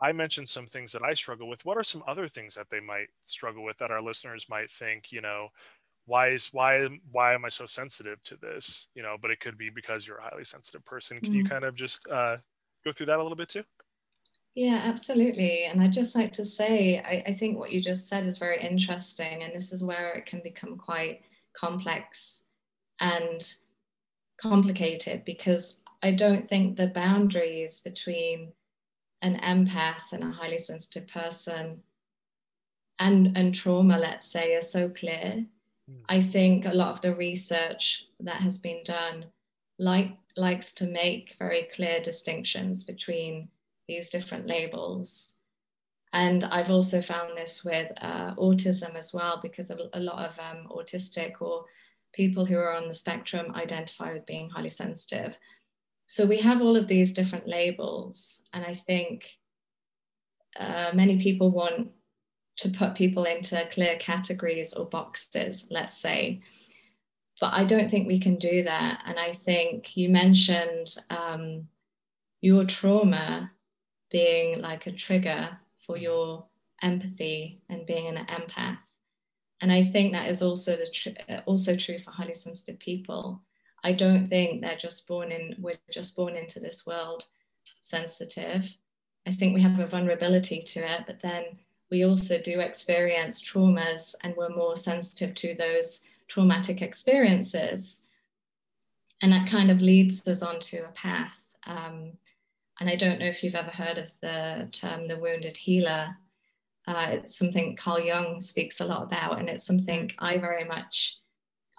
i 0.00 0.12
mentioned 0.12 0.48
some 0.48 0.66
things 0.66 0.92
that 0.92 1.02
i 1.02 1.12
struggle 1.12 1.48
with 1.48 1.64
what 1.64 1.76
are 1.76 1.82
some 1.82 2.02
other 2.06 2.28
things 2.28 2.54
that 2.54 2.70
they 2.70 2.80
might 2.80 3.08
struggle 3.24 3.64
with 3.64 3.78
that 3.78 3.90
our 3.90 4.02
listeners 4.02 4.46
might 4.48 4.70
think 4.70 5.12
you 5.12 5.20
know 5.20 5.48
why 6.10 6.30
is 6.30 6.52
why 6.52 6.88
why 7.12 7.34
am 7.34 7.44
I 7.44 7.48
so 7.48 7.66
sensitive 7.66 8.20
to 8.24 8.36
this? 8.36 8.88
You 8.96 9.02
know, 9.02 9.16
but 9.20 9.30
it 9.30 9.38
could 9.38 9.56
be 9.56 9.70
because 9.70 10.06
you're 10.06 10.18
a 10.18 10.28
highly 10.28 10.42
sensitive 10.42 10.84
person. 10.84 11.20
Can 11.20 11.32
mm. 11.32 11.36
you 11.36 11.44
kind 11.44 11.62
of 11.62 11.76
just 11.76 12.06
uh, 12.08 12.38
go 12.84 12.90
through 12.90 13.06
that 13.06 13.18
a 13.18 13.22
little 13.22 13.36
bit 13.36 13.48
too? 13.48 13.62
Yeah, 14.56 14.80
absolutely. 14.84 15.64
And 15.64 15.80
I'd 15.80 15.92
just 15.92 16.16
like 16.16 16.32
to 16.32 16.44
say, 16.44 16.98
I, 16.98 17.30
I 17.30 17.32
think 17.32 17.58
what 17.58 17.70
you 17.70 17.80
just 17.80 18.08
said 18.08 18.26
is 18.26 18.38
very 18.38 18.60
interesting. 18.60 19.44
And 19.44 19.54
this 19.54 19.72
is 19.72 19.84
where 19.84 20.10
it 20.10 20.26
can 20.26 20.40
become 20.42 20.76
quite 20.76 21.22
complex 21.56 22.46
and 22.98 23.54
complicated 24.40 25.24
because 25.24 25.80
I 26.02 26.10
don't 26.10 26.48
think 26.48 26.76
the 26.76 26.88
boundaries 26.88 27.80
between 27.80 28.52
an 29.22 29.36
empath 29.38 30.12
and 30.12 30.24
a 30.24 30.30
highly 30.30 30.58
sensitive 30.58 31.08
person 31.08 31.82
and, 32.98 33.36
and 33.36 33.54
trauma, 33.54 33.98
let's 33.98 34.26
say, 34.26 34.54
are 34.54 34.60
so 34.60 34.88
clear 34.88 35.46
I 36.08 36.20
think 36.20 36.64
a 36.64 36.74
lot 36.74 36.90
of 36.90 37.00
the 37.00 37.14
research 37.14 38.06
that 38.20 38.36
has 38.36 38.58
been 38.58 38.82
done 38.84 39.26
like 39.78 40.16
likes 40.36 40.72
to 40.74 40.86
make 40.86 41.36
very 41.38 41.68
clear 41.74 42.00
distinctions 42.00 42.84
between 42.84 43.48
these 43.88 44.10
different 44.10 44.46
labels. 44.46 45.36
And 46.12 46.44
I've 46.44 46.70
also 46.70 47.00
found 47.00 47.36
this 47.36 47.64
with 47.64 47.90
uh, 48.00 48.34
autism 48.34 48.94
as 48.96 49.12
well, 49.12 49.38
because 49.42 49.70
a, 49.70 49.78
a 49.92 50.00
lot 50.00 50.28
of 50.28 50.38
um, 50.38 50.66
autistic 50.70 51.40
or 51.40 51.64
people 52.12 52.44
who 52.44 52.56
are 52.56 52.74
on 52.74 52.88
the 52.88 52.94
spectrum 52.94 53.54
identify 53.54 54.12
with 54.12 54.26
being 54.26 54.50
highly 54.50 54.70
sensitive. 54.70 55.38
So 56.10 56.26
we 56.26 56.38
have 56.38 56.60
all 56.60 56.74
of 56.74 56.88
these 56.88 57.12
different 57.12 57.46
labels, 57.46 58.48
and 58.52 58.64
I 58.64 58.74
think 58.74 59.28
uh, 60.58 60.90
many 60.92 61.22
people 61.22 61.52
want 61.52 61.92
to 62.56 62.68
put 62.70 62.96
people 62.96 63.26
into 63.26 63.64
clear 63.70 63.94
categories 63.94 64.72
or 64.72 64.86
boxes, 64.86 65.68
let's 65.70 65.96
say. 65.96 66.42
But 67.40 67.52
I 67.52 67.62
don't 67.62 67.88
think 67.88 68.08
we 68.08 68.18
can 68.18 68.34
do 68.38 68.64
that. 68.64 69.02
And 69.06 69.20
I 69.20 69.30
think 69.30 69.96
you 69.96 70.08
mentioned 70.08 70.96
um, 71.10 71.68
your 72.40 72.64
trauma 72.64 73.52
being 74.10 74.60
like 74.60 74.88
a 74.88 74.92
trigger 74.92 75.56
for 75.78 75.96
your 75.96 76.44
empathy 76.82 77.62
and 77.68 77.86
being 77.86 78.08
an 78.08 78.26
empath. 78.26 78.78
And 79.60 79.70
I 79.70 79.84
think 79.84 80.10
that 80.10 80.28
is 80.28 80.42
also 80.42 80.74
the 80.74 80.90
tr- 80.90 81.34
also 81.46 81.76
true 81.76 82.00
for 82.00 82.10
highly 82.10 82.34
sensitive 82.34 82.80
people. 82.80 83.44
I 83.82 83.92
don't 83.92 84.26
think 84.26 84.60
they're 84.60 84.76
just 84.76 85.06
born 85.08 85.32
in 85.32 85.56
we're 85.58 85.74
just 85.90 86.16
born 86.16 86.36
into 86.36 86.60
this 86.60 86.86
world 86.86 87.24
sensitive. 87.80 88.72
I 89.26 89.32
think 89.32 89.54
we 89.54 89.60
have 89.62 89.78
a 89.78 89.86
vulnerability 89.86 90.60
to 90.60 90.80
it, 90.80 91.04
but 91.06 91.20
then 91.20 91.44
we 91.90 92.04
also 92.04 92.38
do 92.38 92.60
experience 92.60 93.42
traumas 93.42 94.14
and 94.22 94.34
we're 94.36 94.54
more 94.54 94.76
sensitive 94.76 95.34
to 95.36 95.54
those 95.54 96.04
traumatic 96.28 96.82
experiences. 96.82 98.06
And 99.22 99.32
that 99.32 99.48
kind 99.48 99.70
of 99.70 99.80
leads 99.80 100.26
us 100.26 100.42
onto 100.42 100.78
a 100.78 100.92
path. 100.92 101.44
Um, 101.66 102.12
and 102.80 102.88
I 102.88 102.96
don't 102.96 103.18
know 103.18 103.26
if 103.26 103.44
you've 103.44 103.54
ever 103.54 103.70
heard 103.70 103.98
of 103.98 104.10
the 104.22 104.68
term 104.72 105.06
the 105.06 105.18
wounded 105.18 105.56
healer. 105.56 106.16
Uh, 106.86 107.08
it's 107.10 107.36
something 107.36 107.76
Carl 107.76 108.00
Jung 108.00 108.40
speaks 108.40 108.80
a 108.80 108.86
lot 108.86 109.02
about, 109.02 109.38
and 109.38 109.48
it's 109.50 109.64
something 109.64 110.10
I 110.18 110.38
very 110.38 110.64
much 110.64 111.18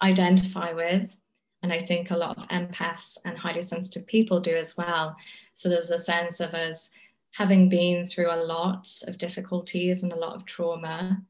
identify 0.04 0.74
with. 0.74 1.18
And 1.64 1.72
I 1.72 1.80
think 1.80 2.10
a 2.10 2.18
lot 2.18 2.38
of 2.38 2.48
empaths 2.48 3.18
and 3.26 3.38
highly 3.38 3.62
sensitive 3.62 4.08
people 4.08 4.40
do 4.40 4.56
as 4.56 4.76
well. 4.78 5.16
So 5.54 5.70
there's 5.70 5.92
a 5.92 6.00
sense 6.00 6.40
of 6.40 6.54
us 6.54 6.90
having 7.34 7.70
been 7.70 8.04
through 8.04 8.32
a 8.32 8.44
lot 8.44 8.88
of 9.08 9.18
difficulties 9.18 10.04
and 10.04 10.12
a 10.12 10.20
lot 10.20 10.36
of 10.36 10.46
trauma, 10.46 11.22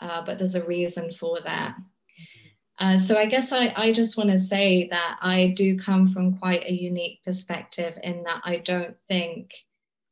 uh, 0.00 0.24
but 0.24 0.38
there's 0.38 0.54
a 0.54 0.64
reason 0.64 1.12
for 1.12 1.40
that. 1.40 1.76
Uh, 2.78 2.98
so 2.98 3.16
I 3.16 3.26
guess 3.26 3.52
I, 3.52 3.72
I 3.76 3.92
just 3.92 4.16
want 4.16 4.30
to 4.30 4.38
say 4.38 4.88
that 4.88 5.18
I 5.20 5.54
do 5.56 5.78
come 5.78 6.08
from 6.08 6.38
quite 6.38 6.64
a 6.64 6.72
unique 6.72 7.22
perspective 7.24 7.96
in 8.02 8.24
that 8.24 8.42
I 8.44 8.56
don't 8.56 8.96
think 9.06 9.54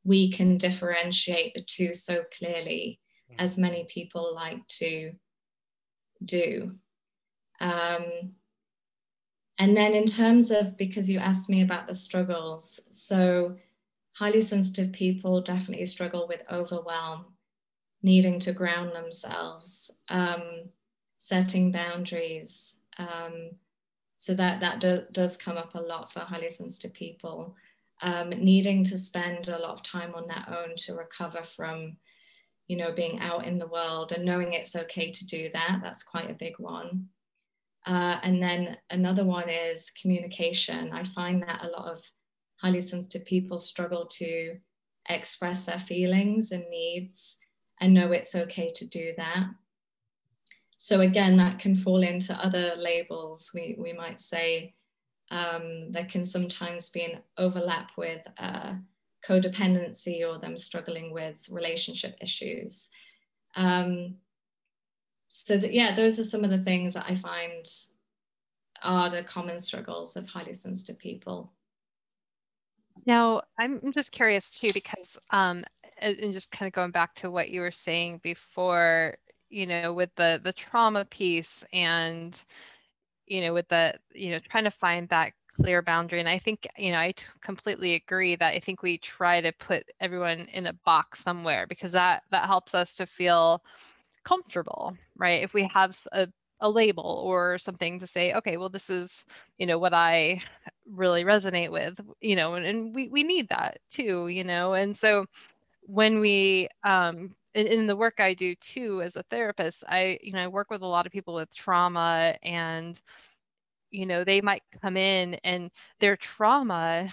we 0.04 0.30
can 0.30 0.58
differentiate 0.58 1.54
the 1.54 1.62
two 1.62 1.92
so 1.92 2.24
clearly 2.36 3.00
as 3.38 3.58
many 3.58 3.84
people 3.88 4.32
like 4.34 4.66
to 4.68 5.12
do. 6.24 6.72
Um, 7.60 8.34
and 9.62 9.76
then 9.76 9.94
in 9.94 10.06
terms 10.06 10.50
of, 10.50 10.76
because 10.76 11.08
you 11.08 11.20
asked 11.20 11.48
me 11.48 11.62
about 11.62 11.86
the 11.86 11.94
struggles, 11.94 12.88
so 12.90 13.56
highly 14.10 14.42
sensitive 14.42 14.92
people 14.92 15.40
definitely 15.40 15.86
struggle 15.86 16.26
with 16.26 16.42
overwhelm, 16.50 17.26
needing 18.02 18.40
to 18.40 18.52
ground 18.52 18.90
themselves, 18.92 19.92
um, 20.08 20.64
setting 21.18 21.70
boundaries. 21.70 22.80
Um, 22.98 23.52
so 24.18 24.34
that 24.34 24.58
that 24.58 24.80
do, 24.80 25.02
does 25.12 25.36
come 25.36 25.56
up 25.56 25.76
a 25.76 25.80
lot 25.80 26.12
for 26.12 26.18
highly 26.18 26.50
sensitive 26.50 26.92
people. 26.92 27.54
Um, 28.02 28.30
needing 28.30 28.82
to 28.82 28.98
spend 28.98 29.48
a 29.48 29.60
lot 29.60 29.74
of 29.74 29.84
time 29.84 30.12
on 30.16 30.26
their 30.26 30.44
own 30.58 30.74
to 30.78 30.94
recover 30.94 31.44
from, 31.44 31.98
you 32.66 32.76
know, 32.76 32.90
being 32.90 33.20
out 33.20 33.46
in 33.46 33.58
the 33.58 33.68
world 33.68 34.10
and 34.10 34.24
knowing 34.24 34.54
it's 34.54 34.74
okay 34.74 35.12
to 35.12 35.26
do 35.28 35.50
that. 35.52 35.78
That's 35.84 36.02
quite 36.02 36.28
a 36.28 36.34
big 36.34 36.58
one. 36.58 37.10
Uh, 37.84 38.18
and 38.22 38.42
then 38.42 38.76
another 38.90 39.24
one 39.24 39.48
is 39.48 39.92
communication. 40.00 40.90
I 40.92 41.04
find 41.04 41.42
that 41.42 41.64
a 41.64 41.68
lot 41.68 41.90
of 41.90 42.02
highly 42.56 42.80
sensitive 42.80 43.26
people 43.26 43.58
struggle 43.58 44.06
to 44.06 44.56
express 45.08 45.66
their 45.66 45.80
feelings 45.80 46.52
and 46.52 46.64
needs 46.70 47.38
and 47.80 47.92
know 47.92 48.12
it's 48.12 48.34
okay 48.34 48.70
to 48.76 48.88
do 48.88 49.12
that. 49.16 49.46
So 50.76 51.00
again, 51.00 51.36
that 51.36 51.58
can 51.58 51.74
fall 51.74 52.02
into 52.02 52.34
other 52.34 52.74
labels. 52.76 53.50
We, 53.54 53.76
we 53.78 53.92
might 53.92 54.20
say 54.20 54.74
um, 55.30 55.90
there 55.90 56.06
can 56.06 56.24
sometimes 56.24 56.90
be 56.90 57.02
an 57.04 57.20
overlap 57.38 57.92
with 57.96 58.26
uh, 58.38 58.74
codependency 59.26 60.28
or 60.28 60.38
them 60.38 60.56
struggling 60.56 61.12
with 61.12 61.36
relationship 61.50 62.16
issues. 62.20 62.90
Um, 63.56 64.16
so 65.34 65.54
yeah, 65.54 65.94
those 65.94 66.18
are 66.18 66.24
some 66.24 66.44
of 66.44 66.50
the 66.50 66.58
things 66.58 66.92
that 66.92 67.06
I 67.08 67.14
find 67.14 67.66
are 68.82 69.08
the 69.08 69.22
common 69.22 69.58
struggles 69.58 70.14
of 70.14 70.26
highly 70.26 70.52
sensitive 70.52 70.98
people. 70.98 71.54
Now, 73.06 73.40
I'm 73.58 73.92
just 73.92 74.12
curious 74.12 74.60
too, 74.60 74.68
because, 74.74 75.18
um, 75.30 75.64
and 75.96 76.34
just 76.34 76.52
kind 76.52 76.66
of 76.66 76.74
going 76.74 76.90
back 76.90 77.14
to 77.14 77.30
what 77.30 77.48
you 77.48 77.62
were 77.62 77.70
saying 77.70 78.20
before, 78.22 79.16
you 79.48 79.66
know, 79.66 79.94
with 79.94 80.10
the 80.16 80.38
the 80.44 80.52
trauma 80.52 81.06
piece 81.06 81.64
and, 81.72 82.44
you 83.26 83.40
know, 83.40 83.54
with 83.54 83.68
the, 83.68 83.94
you 84.14 84.32
know, 84.32 84.38
trying 84.38 84.64
to 84.64 84.70
find 84.70 85.08
that 85.08 85.32
clear 85.48 85.80
boundary. 85.80 86.20
And 86.20 86.28
I 86.28 86.38
think, 86.38 86.68
you 86.76 86.92
know, 86.92 86.98
I 86.98 87.14
completely 87.40 87.94
agree 87.94 88.36
that 88.36 88.54
I 88.54 88.58
think 88.60 88.82
we 88.82 88.98
try 88.98 89.40
to 89.40 89.52
put 89.52 89.84
everyone 89.98 90.40
in 90.52 90.66
a 90.66 90.74
box 90.84 91.20
somewhere 91.20 91.66
because 91.66 91.92
that 91.92 92.24
that 92.30 92.46
helps 92.46 92.74
us 92.74 92.92
to 92.96 93.06
feel 93.06 93.62
comfortable, 94.24 94.96
right? 95.16 95.42
If 95.42 95.54
we 95.54 95.68
have 95.72 95.98
a 96.12 96.28
a 96.62 96.70
label 96.70 97.20
or 97.24 97.58
something 97.58 97.98
to 97.98 98.06
say, 98.06 98.32
okay, 98.34 98.56
well, 98.56 98.68
this 98.68 98.88
is, 98.88 99.24
you 99.58 99.66
know, 99.66 99.78
what 99.78 99.92
I 99.92 100.40
really 100.88 101.24
resonate 101.24 101.72
with, 101.72 102.00
you 102.20 102.36
know, 102.36 102.54
and, 102.54 102.64
and 102.64 102.94
we, 102.94 103.08
we 103.08 103.24
need 103.24 103.48
that 103.48 103.78
too, 103.90 104.28
you 104.28 104.44
know, 104.44 104.74
and 104.74 104.96
so 104.96 105.26
when 105.82 106.20
we, 106.20 106.68
um, 106.84 107.34
in, 107.54 107.66
in 107.66 107.86
the 107.88 107.96
work 107.96 108.20
I 108.20 108.34
do 108.34 108.54
too 108.54 109.02
as 109.02 109.16
a 109.16 109.24
therapist, 109.24 109.82
I, 109.88 110.18
you 110.22 110.32
know, 110.32 110.38
I 110.38 110.48
work 110.48 110.70
with 110.70 110.82
a 110.82 110.86
lot 110.86 111.04
of 111.04 111.12
people 111.12 111.34
with 111.34 111.54
trauma 111.54 112.36
and, 112.44 113.00
you 113.90 114.06
know, 114.06 114.22
they 114.24 114.40
might 114.40 114.62
come 114.80 114.96
in 114.96 115.34
and 115.44 115.70
their 116.00 116.16
trauma 116.16 117.12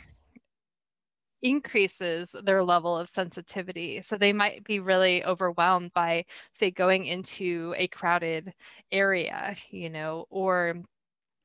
increases 1.42 2.36
their 2.44 2.64
level 2.64 2.98
of 2.98 3.10
sensitivity. 3.10 4.02
So 4.02 4.18
they 4.18 4.34
might 4.34 4.64
be 4.64 4.80
really 4.80 5.24
overwhelmed 5.26 5.94
by, 5.94 6.26
say, 6.52 6.72
going 6.72 7.06
into 7.06 7.74
a 7.78 7.88
crowded 7.88 8.54
area, 8.92 9.56
you 9.72 9.90
know, 9.90 10.26
or 10.30 10.76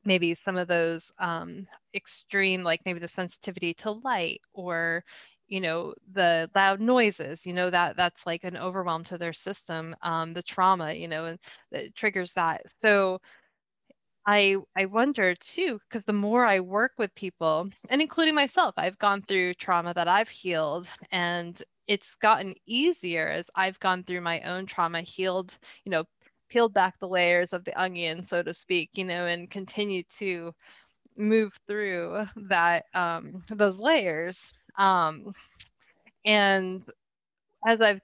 maybe 0.05 0.35
some 0.35 0.57
of 0.57 0.69
those 0.69 1.13
um, 1.19 1.67
extreme, 1.95 2.63
like 2.63 2.81
maybe 2.85 3.01
the 3.01 3.09
sensitivity 3.09 3.75
to 3.75 3.93
light 3.93 4.41
or, 4.53 5.05
you 5.49 5.61
know, 5.61 5.95
the 6.13 6.51
loud 6.55 6.81
noises, 6.81 7.47
you 7.47 7.53
know, 7.53 7.71
that 7.71 7.97
that's 7.97 8.27
like 8.27 8.45
an 8.45 8.57
overwhelm 8.57 9.05
to 9.05 9.19
their 9.19 9.33
system, 9.33 9.95
um, 10.03 10.33
the 10.35 10.43
trauma, 10.43 10.93
you 10.93 11.09
know, 11.09 11.25
and 11.27 11.39
that 11.73 11.95
triggers 11.95 12.33
that. 12.35 12.63
So 12.83 13.19
I 14.27 14.57
I 14.77 14.87
wonder 14.87 15.35
too, 15.35 15.79
because 15.89 16.05
the 16.05 16.13
more 16.13 16.45
I 16.45 16.61
work 16.61 16.93
with 16.99 17.15
people, 17.15 17.69
and 17.91 18.01
including 18.01 18.35
myself, 18.35 18.75
I've 18.79 18.99
gone 18.99 19.23
through 19.23 19.55
trauma 19.55 19.93
that 19.95 20.09
I've 20.09 20.29
healed, 20.31 20.89
and 21.11 21.61
it's 21.87 22.15
gotten 22.17 22.55
easier 22.67 23.29
as 23.29 23.51
I've 23.55 23.79
gone 23.81 24.03
through 24.05 24.23
my 24.23 24.41
own 24.43 24.65
trauma, 24.67 25.03
healed, 25.03 25.59
you 25.85 25.91
know, 25.91 26.05
peeled 26.49 26.73
back 26.73 26.99
the 27.01 27.09
layers 27.09 27.53
of 27.53 27.65
the 27.65 27.79
onion, 27.81 28.25
so 28.25 28.43
to 28.43 28.55
speak, 28.55 28.91
you 28.95 29.05
know, 29.05 29.27
and 29.27 29.51
continue 29.51 30.03
to 30.19 30.53
move 31.17 31.53
through 31.69 32.27
that 32.37 32.87
um, 32.95 33.45
those 33.51 33.79
layers. 33.79 34.53
Um, 34.79 35.35
and 36.25 36.85
as 37.67 37.81
I've 37.81 38.01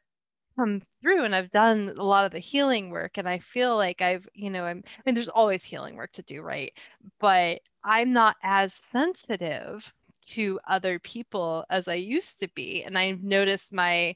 come 0.61 0.83
through 1.03 1.25
and 1.25 1.35
I've 1.35 1.51
done 1.51 1.95
a 1.99 2.05
lot 2.05 2.27
of 2.27 2.33
the 2.33 2.39
healing 2.39 2.91
work 2.91 3.17
and 3.19 3.29
I 3.29 3.39
feel 3.39 3.77
like 3.77 4.03
I've, 4.03 4.29
you 4.35 4.51
know, 4.51 4.65
I'm 4.65 4.83
I 4.87 5.03
mean 5.07 5.15
there's 5.15 5.29
always 5.29 5.65
healing 5.65 5.97
work 5.97 6.13
to 6.13 6.23
do, 6.23 6.43
right? 6.43 6.73
But 7.21 7.61
I'm 7.85 8.13
not 8.13 8.37
as 8.43 8.75
sensitive 8.93 9.93
to 10.23 10.61
other 10.69 10.99
people 10.99 11.65
as 11.71 11.89
I 11.89 11.95
used 11.95 12.41
to 12.41 12.49
be. 12.55 12.83
And 12.85 12.99
I've 12.99 13.23
noticed 13.23 13.73
my 13.73 14.15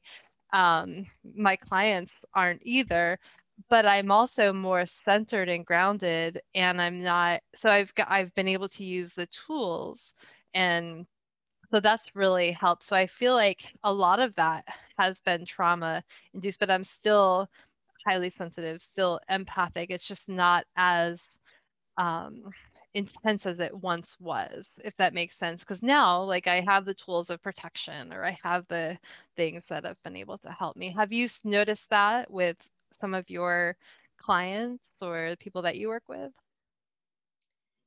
um 0.52 1.06
my 1.36 1.56
clients 1.56 2.14
aren't 2.34 2.62
either, 2.64 3.18
but 3.70 3.86
I'm 3.86 4.10
also 4.10 4.52
more 4.52 4.86
centered 4.86 5.48
and 5.48 5.64
grounded 5.66 6.40
and 6.54 6.80
I'm 6.82 7.02
not 7.02 7.40
so 7.56 7.70
I've 7.70 7.94
got 7.94 8.10
I've 8.10 8.34
been 8.34 8.48
able 8.48 8.68
to 8.70 8.84
use 8.84 9.12
the 9.14 9.26
tools 9.28 10.14
and 10.54 11.06
so 11.72 11.80
that's 11.80 12.14
really 12.14 12.52
helped. 12.52 12.84
So 12.84 12.96
I 12.96 13.06
feel 13.06 13.34
like 13.34 13.74
a 13.84 13.92
lot 13.92 14.20
of 14.20 14.34
that 14.36 14.64
has 14.98 15.20
been 15.20 15.44
trauma 15.44 16.02
induced, 16.32 16.60
but 16.60 16.70
I'm 16.70 16.84
still 16.84 17.48
highly 18.06 18.30
sensitive, 18.30 18.82
still 18.82 19.20
empathic. 19.28 19.90
It's 19.90 20.06
just 20.06 20.28
not 20.28 20.64
as 20.76 21.38
um, 21.96 22.42
intense 22.94 23.46
as 23.46 23.60
it 23.60 23.74
once 23.74 24.16
was, 24.20 24.70
if 24.84 24.96
that 24.96 25.14
makes 25.14 25.36
sense. 25.36 25.60
Because 25.60 25.82
now, 25.82 26.22
like, 26.22 26.46
I 26.46 26.60
have 26.60 26.84
the 26.84 26.94
tools 26.94 27.30
of 27.30 27.42
protection 27.42 28.12
or 28.12 28.24
I 28.24 28.38
have 28.42 28.66
the 28.68 28.98
things 29.36 29.64
that 29.66 29.84
have 29.84 30.02
been 30.04 30.16
able 30.16 30.38
to 30.38 30.50
help 30.50 30.76
me. 30.76 30.94
Have 30.96 31.12
you 31.12 31.28
noticed 31.44 31.90
that 31.90 32.30
with 32.30 32.56
some 32.92 33.14
of 33.14 33.30
your 33.30 33.76
clients 34.18 34.84
or 35.02 35.34
people 35.40 35.62
that 35.62 35.76
you 35.76 35.88
work 35.88 36.04
with? 36.08 36.32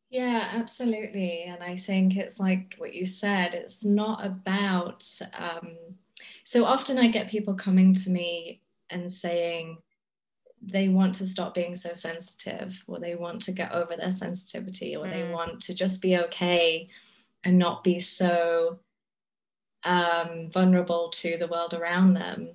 Yeah, 0.09 0.49
absolutely. 0.53 1.43
And 1.43 1.61
I 1.61 1.75
think 1.77 2.15
it's 2.15 2.39
like 2.39 2.75
what 2.77 2.93
you 2.93 3.05
said, 3.05 3.53
it's 3.53 3.83
not 3.83 4.25
about. 4.25 5.05
Um, 5.33 5.77
so 6.47 6.63
often 6.63 6.97
I 6.97 7.09
get 7.09 7.29
people 7.29 7.55
coming 7.55 7.93
to 7.93 8.09
me 8.09 8.61
and 8.89 9.11
saying 9.11 9.79
they 10.61 10.87
want 10.87 11.15
to 11.15 11.25
stop 11.25 11.53
being 11.53 11.75
so 11.75 11.91
sensitive, 11.91 12.81
or 12.87 12.99
they 12.99 13.15
want 13.15 13.41
to 13.41 13.51
get 13.51 13.73
over 13.73 13.97
their 13.97 14.11
sensitivity, 14.11 14.95
or 14.95 15.05
mm. 15.05 15.11
they 15.11 15.29
want 15.29 15.61
to 15.63 15.75
just 15.75 16.01
be 16.01 16.15
okay 16.19 16.87
and 17.43 17.59
not 17.59 17.83
be 17.83 17.99
so 17.99 18.79
um, 19.83 20.49
vulnerable 20.49 21.09
to 21.15 21.35
the 21.37 21.47
world 21.47 21.73
around 21.73 22.13
them. 22.13 22.51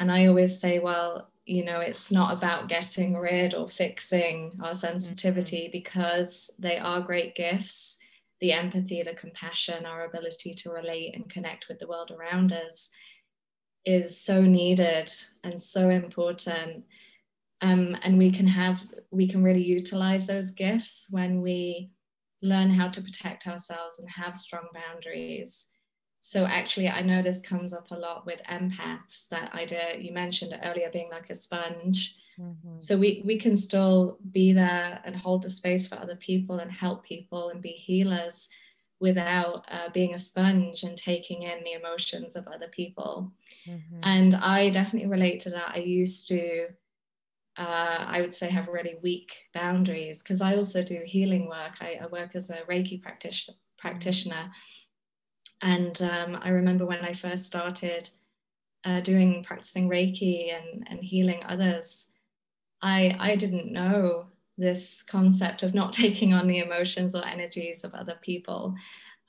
And 0.00 0.10
I 0.10 0.26
always 0.26 0.58
say, 0.58 0.80
well, 0.80 1.30
you 1.44 1.64
know, 1.64 1.78
it's 1.78 2.10
not 2.10 2.36
about 2.36 2.68
getting 2.68 3.16
rid 3.16 3.54
or 3.54 3.68
fixing 3.68 4.58
our 4.60 4.74
sensitivity 4.74 5.66
mm-hmm. 5.66 5.70
because 5.70 6.50
they 6.58 6.78
are 6.78 7.00
great 7.00 7.36
gifts. 7.36 8.00
The 8.44 8.52
empathy, 8.52 9.02
the 9.02 9.14
compassion, 9.14 9.86
our 9.86 10.04
ability 10.04 10.52
to 10.52 10.70
relate 10.70 11.14
and 11.14 11.30
connect 11.30 11.66
with 11.66 11.78
the 11.78 11.86
world 11.86 12.10
around 12.10 12.52
us 12.52 12.90
is 13.86 14.20
so 14.20 14.42
needed 14.42 15.10
and 15.42 15.58
so 15.58 15.88
important. 15.88 16.84
Um, 17.62 17.96
and 18.02 18.18
we 18.18 18.30
can 18.30 18.46
have, 18.46 18.82
we 19.10 19.26
can 19.26 19.42
really 19.42 19.64
utilize 19.64 20.26
those 20.26 20.50
gifts 20.50 21.08
when 21.10 21.40
we 21.40 21.88
learn 22.42 22.68
how 22.68 22.88
to 22.88 23.00
protect 23.00 23.46
ourselves 23.46 23.98
and 23.98 24.10
have 24.10 24.36
strong 24.36 24.66
boundaries 24.74 25.70
so 26.20 26.44
actually 26.44 26.88
i 26.88 27.00
know 27.00 27.22
this 27.22 27.40
comes 27.40 27.72
up 27.72 27.90
a 27.90 27.94
lot 27.94 28.26
with 28.26 28.42
empaths 28.50 29.28
that 29.30 29.54
idea 29.54 29.96
you 29.98 30.12
mentioned 30.12 30.58
earlier 30.64 30.90
being 30.92 31.10
like 31.10 31.30
a 31.30 31.34
sponge 31.34 32.16
mm-hmm. 32.38 32.78
so 32.78 32.96
we 32.96 33.22
we 33.24 33.38
can 33.38 33.56
still 33.56 34.18
be 34.30 34.52
there 34.52 35.00
and 35.04 35.16
hold 35.16 35.42
the 35.42 35.48
space 35.48 35.86
for 35.86 35.96
other 35.96 36.16
people 36.16 36.58
and 36.58 36.70
help 36.70 37.04
people 37.04 37.50
and 37.50 37.62
be 37.62 37.70
healers 37.70 38.48
without 39.00 39.66
uh, 39.70 39.88
being 39.92 40.14
a 40.14 40.18
sponge 40.18 40.82
and 40.82 40.96
taking 40.96 41.42
in 41.42 41.62
the 41.64 41.72
emotions 41.72 42.36
of 42.36 42.46
other 42.46 42.68
people 42.68 43.32
mm-hmm. 43.66 44.00
and 44.02 44.34
i 44.36 44.70
definitely 44.70 45.08
relate 45.08 45.40
to 45.40 45.50
that 45.50 45.72
i 45.74 45.78
used 45.78 46.28
to 46.28 46.66
uh, 47.56 48.06
I 48.08 48.20
would 48.20 48.34
say 48.34 48.50
have 48.50 48.66
really 48.66 48.96
weak 49.00 49.36
boundaries 49.54 50.20
because 50.20 50.42
I 50.42 50.56
also 50.56 50.82
do 50.82 51.02
healing 51.04 51.48
work. 51.48 51.76
I, 51.80 52.00
I 52.02 52.06
work 52.08 52.34
as 52.34 52.50
a 52.50 52.56
Reiki 52.62 53.00
practitioner, 53.00 53.54
mm-hmm. 53.54 53.88
practitioner 53.88 54.50
and 55.64 56.00
um, 56.02 56.38
I 56.42 56.50
remember 56.50 56.84
when 56.84 57.00
I 57.00 57.14
first 57.14 57.46
started 57.46 58.08
uh, 58.84 59.00
doing 59.00 59.42
practicing 59.42 59.88
Reiki 59.88 60.52
and, 60.54 60.86
and 60.90 61.02
healing 61.02 61.42
others, 61.46 62.10
I, 62.84 63.16
I 63.18 63.36
didn't 63.36 63.72
know 63.72 64.26
this 64.58 65.02
concept 65.02 65.62
of 65.62 65.74
not 65.74 65.92
taking 66.04 66.34
on 66.34 66.46
the 66.46 66.60
emotions 66.60 67.14
or 67.14 67.24
energies 67.24 67.82
of 67.82 67.94
other 67.94 68.18
people. 68.22 68.74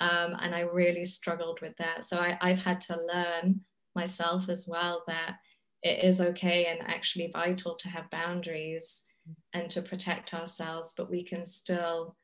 Um, 0.02 0.36
and 0.42 0.54
I 0.54 0.62
really 0.62 1.06
struggled 1.06 1.62
with 1.62 1.76
that. 1.78 2.04
So 2.04 2.20
I, 2.20 2.38
I've 2.42 2.62
had 2.62 2.82
to 2.82 3.02
learn 3.02 3.62
myself 3.96 4.50
as 4.50 4.68
well 4.70 5.04
that 5.08 5.38
it 5.84 6.04
is 6.04 6.20
okay 6.20 6.66
and 6.66 6.82
actually 6.82 7.32
vital 7.32 7.76
to 7.76 7.90
have 7.90 8.10
boundaries 8.10 9.04
and 9.54 9.72
to 9.72 9.82
protect 9.82 10.34
ourselves, 10.34 10.94
but 10.98 11.10
we 11.10 11.24
can 11.24 11.46
still 11.46 12.18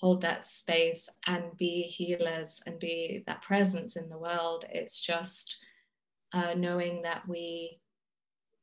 hold 0.00 0.20
that 0.22 0.44
space 0.44 1.08
and 1.28 1.56
be 1.56 1.82
healers 1.82 2.60
and 2.66 2.80
be 2.80 3.22
that 3.28 3.42
presence 3.42 3.96
in 3.96 4.08
the 4.08 4.18
world. 4.18 4.64
It's 4.68 5.00
just 5.00 5.58
uh, 6.32 6.54
knowing 6.54 7.02
that 7.02 7.28
we 7.28 7.78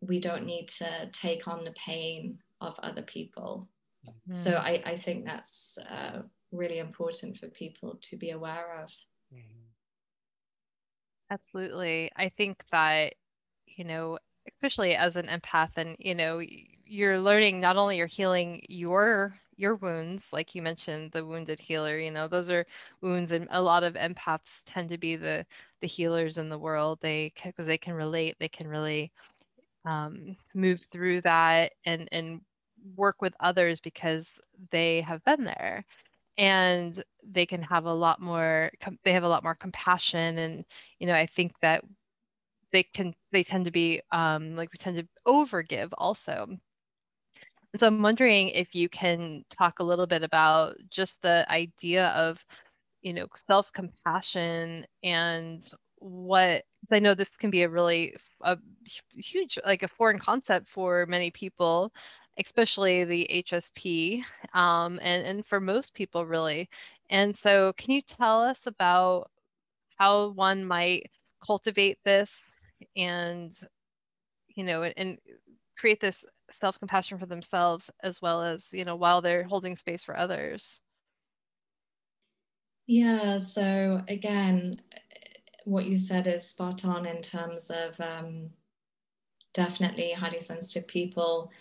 we 0.02 0.20
don't 0.20 0.46
need 0.46 0.68
to 0.70 1.10
take 1.12 1.48
on 1.48 1.64
the 1.64 1.72
pain 1.74 2.40
of 2.62 2.80
other 2.82 3.02
people. 3.02 3.68
Mm-hmm. 4.08 4.32
So 4.32 4.58
I, 4.58 4.82
I 4.86 4.96
think 4.96 5.26
that's 5.26 5.78
uh, 5.90 6.22
really 6.52 6.80
important 6.80 7.38
for 7.38 7.48
people 7.48 8.00
to 8.04 8.18
be 8.18 8.32
aware 8.32 8.82
of. 8.82 8.90
Mm-hmm. 9.34 9.66
Absolutely. 11.32 12.12
I 12.16 12.30
think 12.30 12.64
that, 12.72 13.14
you 13.68 13.84
know, 13.84 14.18
especially 14.48 14.96
as 14.96 15.16
an 15.16 15.28
empath 15.28 15.72
and, 15.76 15.96
you 16.00 16.16
know, 16.16 16.42
you're 16.86 17.20
learning 17.20 17.60
not 17.60 17.78
only 17.78 17.98
you're 17.98 18.08
healing 18.08 18.66
your 18.68 19.36
your 19.58 19.76
wounds, 19.76 20.32
like 20.32 20.56
you 20.56 20.62
mentioned, 20.62 21.12
the 21.12 21.26
wounded 21.26 21.60
healer, 21.60 22.00
you 22.00 22.10
know, 22.10 22.30
those 22.30 22.50
are 22.50 22.66
wounds, 23.02 23.34
and 23.34 23.46
a 23.52 23.62
lot 23.62 23.84
of 23.84 23.96
empaths 23.96 24.64
tend 24.66 24.90
to 24.90 24.98
be 24.98 25.18
the 25.18 25.46
the 25.82 25.88
healers 25.88 26.38
in 26.38 26.48
the 26.48 26.58
world. 26.58 26.98
They 27.02 27.34
because 27.36 27.68
they 27.68 27.78
can 27.78 27.94
relate, 27.94 28.38
they 28.40 28.48
can 28.48 28.68
really 28.68 29.12
um, 29.90 30.38
move 30.56 30.82
through 30.92 31.22
that 31.22 31.74
and 31.86 32.08
and 32.12 32.42
work 32.96 33.22
with 33.22 33.34
others 33.40 33.80
because 33.82 34.40
they 34.72 35.02
have 35.02 35.24
been 35.26 35.46
there. 35.46 35.86
And 36.38 37.04
they 37.24 37.46
can 37.46 37.62
have 37.64 37.86
a 37.86 37.94
lot 37.94 38.22
more 38.22 38.72
they 39.04 39.14
have 39.14 39.24
a 39.24 39.30
lot 39.30 39.44
more 39.44 39.56
compassion 39.56 40.38
and 40.40 40.66
you 41.00 41.08
know 41.08 41.14
i 41.14 41.26
think 41.28 41.54
that 41.62 41.84
they 42.72 42.84
can 42.84 43.14
they 43.32 43.44
tend 43.44 43.66
to 43.66 43.72
be 43.72 44.02
um 44.12 44.56
like 44.56 44.72
we 44.74 44.78
tend 44.78 44.98
to 44.98 45.08
overgive 45.28 45.90
also. 45.98 46.48
And 47.74 47.80
so 47.80 47.88
I'm 47.88 48.02
wondering 48.02 48.50
if 48.50 48.76
you 48.76 48.90
can 48.90 49.44
talk 49.52 49.80
a 49.80 49.84
little 49.84 50.08
bit 50.08 50.24
about 50.24 50.76
just 50.90 51.22
the 51.22 51.46
idea 51.50 52.08
of, 52.10 52.44
you 53.02 53.14
know, 53.14 53.28
self-compassion 53.48 54.86
and 55.04 55.72
what 56.00 56.66
I 56.92 57.00
know 57.00 57.14
this 57.14 57.36
can 57.38 57.50
be 57.52 57.64
a 57.64 57.70
really 57.70 58.16
a 58.42 58.58
huge 59.14 59.60
like 59.66 59.84
a 59.84 59.88
foreign 59.88 60.20
concept 60.20 60.70
for 60.70 61.06
many 61.08 61.32
people, 61.32 61.94
especially 62.40 63.04
the 63.04 63.26
HSP, 63.32 64.24
um, 64.54 65.00
and 65.04 65.26
and 65.26 65.46
for 65.46 65.60
most 65.60 65.94
people 65.94 66.26
really. 66.26 66.70
And 67.10 67.36
so, 67.38 67.74
can 67.74 67.92
you 67.94 68.02
tell 68.02 68.42
us 68.44 68.68
about 68.68 69.32
how 69.98 70.30
one 70.32 70.66
might 70.66 71.12
cultivate 71.46 72.00
this 72.06 72.50
and 72.98 73.54
you 74.50 74.64
know 74.64 74.84
and, 74.84 74.94
and 74.98 75.20
create 75.78 76.00
this 76.02 76.26
self-compassion 76.52 77.18
for 77.20 77.26
themselves 77.26 77.90
as 78.04 78.22
well 78.22 78.44
as 78.44 78.70
you 78.74 78.84
know 78.86 78.96
while 78.96 79.22
they're 79.22 79.44
holding 79.44 79.76
space 79.78 80.04
for 80.04 80.18
others 80.18 80.82
yeah 82.88 83.38
so 83.38 84.04
again 84.08 84.82
what 85.70 85.86
you 85.86 85.98
said 85.98 86.28
is 86.28 86.48
spot 86.48 86.84
on 86.86 87.06
in 87.06 87.22
terms 87.22 87.70
of 87.70 88.00
um, 88.02 88.50
definitely 89.54 90.12
highly 90.12 90.40
sensitive 90.40 90.88
people 90.88 91.52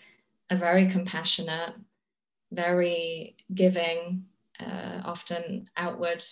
are 0.49 0.57
very 0.57 0.87
compassionate 0.87 1.73
very 2.51 3.35
giving 3.53 4.25
uh, 4.59 5.01
often 5.05 5.67
outward 5.77 6.25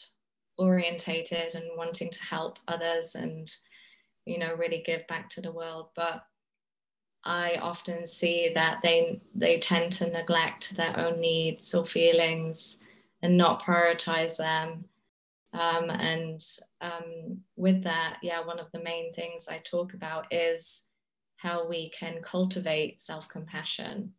orientated 0.58 1.54
and 1.54 1.66
wanting 1.78 2.10
to 2.10 2.24
help 2.24 2.58
others 2.68 3.14
and 3.14 3.56
you 4.26 4.40
know 4.40 4.56
really 4.56 4.82
give 4.84 5.06
back 5.08 5.30
to 5.30 5.42
the 5.42 5.52
world 5.52 5.90
but 5.96 6.24
I 7.24 7.60
often 7.62 8.08
see 8.08 8.52
that 8.54 8.80
they 8.82 9.22
they 9.36 9.60
tend 9.60 9.92
to 9.94 10.10
neglect 10.10 10.78
their 10.78 10.98
own 10.98 11.20
needs 11.20 11.76
or 11.76 11.86
feelings 11.86 12.82
and 13.22 13.36
not 13.36 13.62
prioritize 13.62 14.38
them. 14.38 14.86
Um, 15.54 15.90
and 15.90 16.42
um, 16.82 17.40
with 17.56 17.84
that, 17.84 18.18
yeah, 18.22 18.46
one 18.46 18.60
of 18.60 18.72
the 18.72 18.84
main 18.84 19.14
things 19.14 19.48
I 19.48 19.60
talk 19.60 19.94
about 19.94 20.32
is 20.32 20.88
how 21.38 21.68
we 21.68 21.90
can 21.90 22.22
cultivate 22.22 23.02
self 23.02 23.30
compassion. 23.30 24.14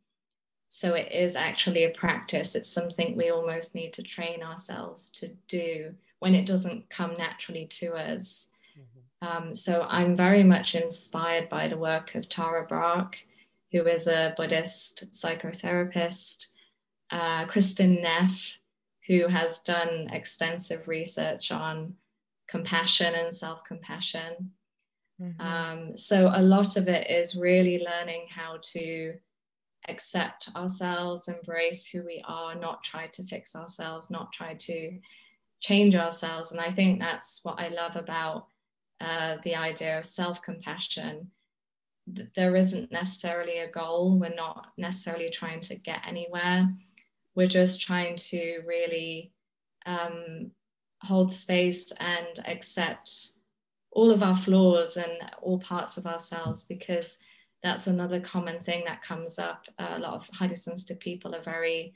So 0.68 0.94
it 0.94 1.12
is 1.12 1.36
actually 1.36 1.84
a 1.84 1.90
practice. 1.90 2.54
It's 2.54 2.68
something 2.68 3.16
we 3.16 3.30
almost 3.30 3.74
need 3.74 3.92
to 3.94 4.02
train 4.02 4.42
ourselves 4.42 5.10
to 5.12 5.30
do 5.48 5.94
when 6.18 6.34
it 6.34 6.46
doesn't 6.46 6.90
come 6.90 7.14
naturally 7.16 7.66
to 7.66 7.94
us. 7.94 8.50
Um, 9.20 9.52
so 9.52 9.86
I'm 9.88 10.14
very 10.14 10.44
much 10.44 10.74
inspired 10.74 11.48
by 11.48 11.68
the 11.68 11.78
work 11.78 12.14
of 12.14 12.28
Tara 12.28 12.66
Brach, 12.66 13.16
who 13.72 13.84
is 13.86 14.06
a 14.06 14.34
Buddhist 14.36 15.10
psychotherapist, 15.12 16.48
uh, 17.10 17.46
Kristin 17.46 18.00
Neff, 18.00 18.58
who 19.08 19.26
has 19.26 19.60
done 19.60 20.08
extensive 20.12 20.86
research 20.86 21.50
on 21.50 21.94
compassion 22.48 23.14
and 23.14 23.34
self 23.34 23.64
compassion. 23.64 24.52
Mm-hmm. 25.20 25.40
Um, 25.40 25.96
so 25.96 26.30
a 26.32 26.42
lot 26.42 26.76
of 26.76 26.86
it 26.88 27.10
is 27.10 27.34
really 27.34 27.84
learning 27.84 28.26
how 28.30 28.58
to 28.74 29.14
accept 29.88 30.50
ourselves, 30.54 31.28
embrace 31.28 31.86
who 31.86 32.02
we 32.04 32.22
are, 32.28 32.54
not 32.54 32.84
try 32.84 33.06
to 33.08 33.22
fix 33.24 33.56
ourselves, 33.56 34.10
not 34.10 34.32
try 34.32 34.54
to 34.54 34.98
change 35.60 35.96
ourselves. 35.96 36.52
And 36.52 36.60
I 36.60 36.70
think 36.70 37.00
that's 37.00 37.44
what 37.44 37.58
I 37.58 37.68
love 37.68 37.96
about 37.96 38.46
uh, 39.00 39.36
the 39.42 39.56
idea 39.56 39.98
of 39.98 40.04
self 40.04 40.42
compassion. 40.42 41.30
There 42.06 42.56
isn't 42.56 42.92
necessarily 42.92 43.58
a 43.58 43.70
goal. 43.70 44.18
We're 44.18 44.34
not 44.34 44.68
necessarily 44.76 45.28
trying 45.28 45.60
to 45.62 45.76
get 45.76 46.06
anywhere. 46.06 46.68
We're 47.38 47.46
just 47.46 47.80
trying 47.80 48.16
to 48.16 48.62
really 48.66 49.30
um, 49.86 50.50
hold 51.02 51.32
space 51.32 51.92
and 52.00 52.44
accept 52.48 53.10
all 53.92 54.10
of 54.10 54.24
our 54.24 54.34
flaws 54.34 54.96
and 54.96 55.12
all 55.40 55.60
parts 55.60 55.98
of 55.98 56.06
ourselves 56.08 56.64
because 56.64 57.18
that's 57.62 57.86
another 57.86 58.18
common 58.18 58.58
thing 58.64 58.82
that 58.86 59.02
comes 59.02 59.38
up. 59.38 59.66
A 59.78 60.00
lot 60.00 60.14
of 60.14 60.28
highly 60.32 60.56
sensitive 60.56 60.98
people 60.98 61.32
are 61.32 61.42
very 61.42 61.94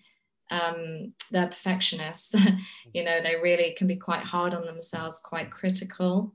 um, 0.53 1.13
they're 1.33 1.49
perfectionists. 1.49 2.37
you 2.95 3.03
know, 3.03 3.21
they 3.21 3.35
really 3.35 3.75
can 3.77 3.89
be 3.89 3.97
quite 3.97 4.23
hard 4.23 4.55
on 4.55 4.65
themselves, 4.65 5.19
quite 5.25 5.51
critical. 5.51 6.33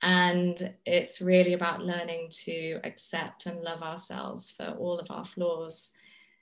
And 0.00 0.74
it's 0.86 1.20
really 1.20 1.52
about 1.52 1.84
learning 1.84 2.28
to 2.44 2.80
accept 2.82 3.44
and 3.44 3.60
love 3.60 3.82
ourselves 3.82 4.52
for 4.52 4.68
all 4.68 4.98
of 4.98 5.10
our 5.10 5.26
flaws. 5.26 5.92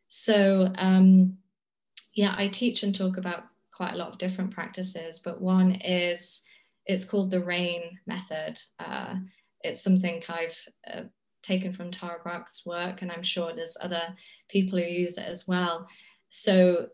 So, 0.07 0.73
um, 0.77 1.39
yeah, 2.15 2.35
I 2.37 2.49
teach 2.49 2.83
and 2.83 2.95
talk 2.95 3.17
about 3.17 3.45
quite 3.73 3.95
a 3.95 3.97
lot 3.97 4.09
of 4.09 4.19
different 4.19 4.51
practices, 4.51 5.21
but 5.25 5.41
one 5.41 5.73
is 5.77 6.43
it's 6.87 7.05
called 7.05 7.31
the 7.31 7.43
RAIN 7.43 7.99
method. 8.07 8.59
Uh, 8.79 9.17
it's 9.63 9.83
something 9.83 10.23
I've 10.29 10.59
uh, 10.93 11.03
taken 11.43 11.73
from 11.73 11.91
Tara 11.91 12.19
Brach's 12.23 12.63
work, 12.67 13.03
and 13.03 13.13
I'm 13.13 13.23
sure 13.23 13.53
there's 13.53 13.77
other 13.81 14.15
people 14.49 14.79
who 14.79 14.85
use 14.85 15.19
it 15.19 15.27
as 15.27 15.47
well. 15.47 15.87
So 16.31 16.89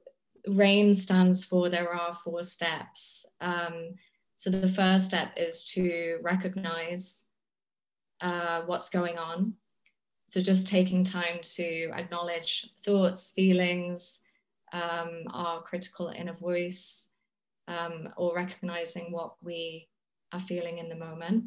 RAIN 0.49 0.95
stands 0.95 1.45
for 1.45 1.69
there 1.69 1.93
are 1.93 2.13
four 2.13 2.43
steps. 2.43 3.27
Um, 3.41 3.95
so 4.35 4.51
the 4.51 4.69
first 4.69 5.07
step 5.07 5.33
is 5.37 5.65
to 5.73 6.19
recognize 6.23 7.27
uh, 8.21 8.63
what's 8.67 8.91
going 8.91 9.19
on. 9.19 9.55
So 10.29 10.41
just 10.41 10.69
taking 10.69 11.05
time 11.05 11.39
to 11.55 11.91
acknowledge 11.95 12.69
thoughts, 12.81 13.33
feelings, 13.33 14.23
um, 14.73 15.25
our 15.33 15.63
critical 15.63 16.09
inner 16.09 16.35
voice, 16.35 17.11
um, 17.69 18.09
or 18.17 18.35
recognizing 18.35 19.13
what 19.13 19.35
we 19.43 19.89
are 20.33 20.41
feeling 20.41 20.79
in 20.79 20.89
the 20.89 20.97
moment. 20.97 21.45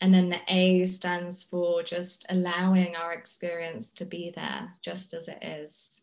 And 0.00 0.14
then 0.14 0.30
the 0.30 0.40
A 0.48 0.86
stands 0.86 1.44
for 1.44 1.82
just 1.82 2.24
allowing 2.30 2.96
our 2.96 3.12
experience 3.12 3.90
to 3.92 4.06
be 4.06 4.32
there 4.34 4.72
just 4.82 5.12
as 5.12 5.28
it 5.28 5.42
is. 5.42 6.00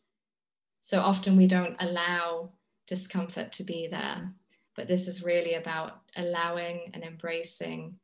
So 0.82 1.02
often 1.02 1.36
we 1.36 1.48
don't 1.48 1.76
allow 1.80 2.52
discomfort 2.86 3.52
to 3.54 3.64
be 3.64 3.88
there, 3.88 4.32
but 4.76 4.88
this 4.88 5.08
is 5.08 5.24
really 5.24 5.56
about 5.56 6.02
allowing 6.16 6.92
and 6.94 7.04
embracing 7.04 7.96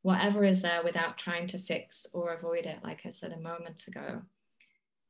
whatever 0.00 0.42
is 0.42 0.62
there 0.62 0.82
without 0.82 1.18
trying 1.18 1.46
to 1.48 1.58
fix 1.58 2.06
or 2.12 2.32
avoid 2.32 2.66
it, 2.66 2.78
like 2.82 3.02
I 3.04 3.10
said 3.10 3.32
a 3.32 3.40
moment 3.40 3.86
ago. 3.86 4.22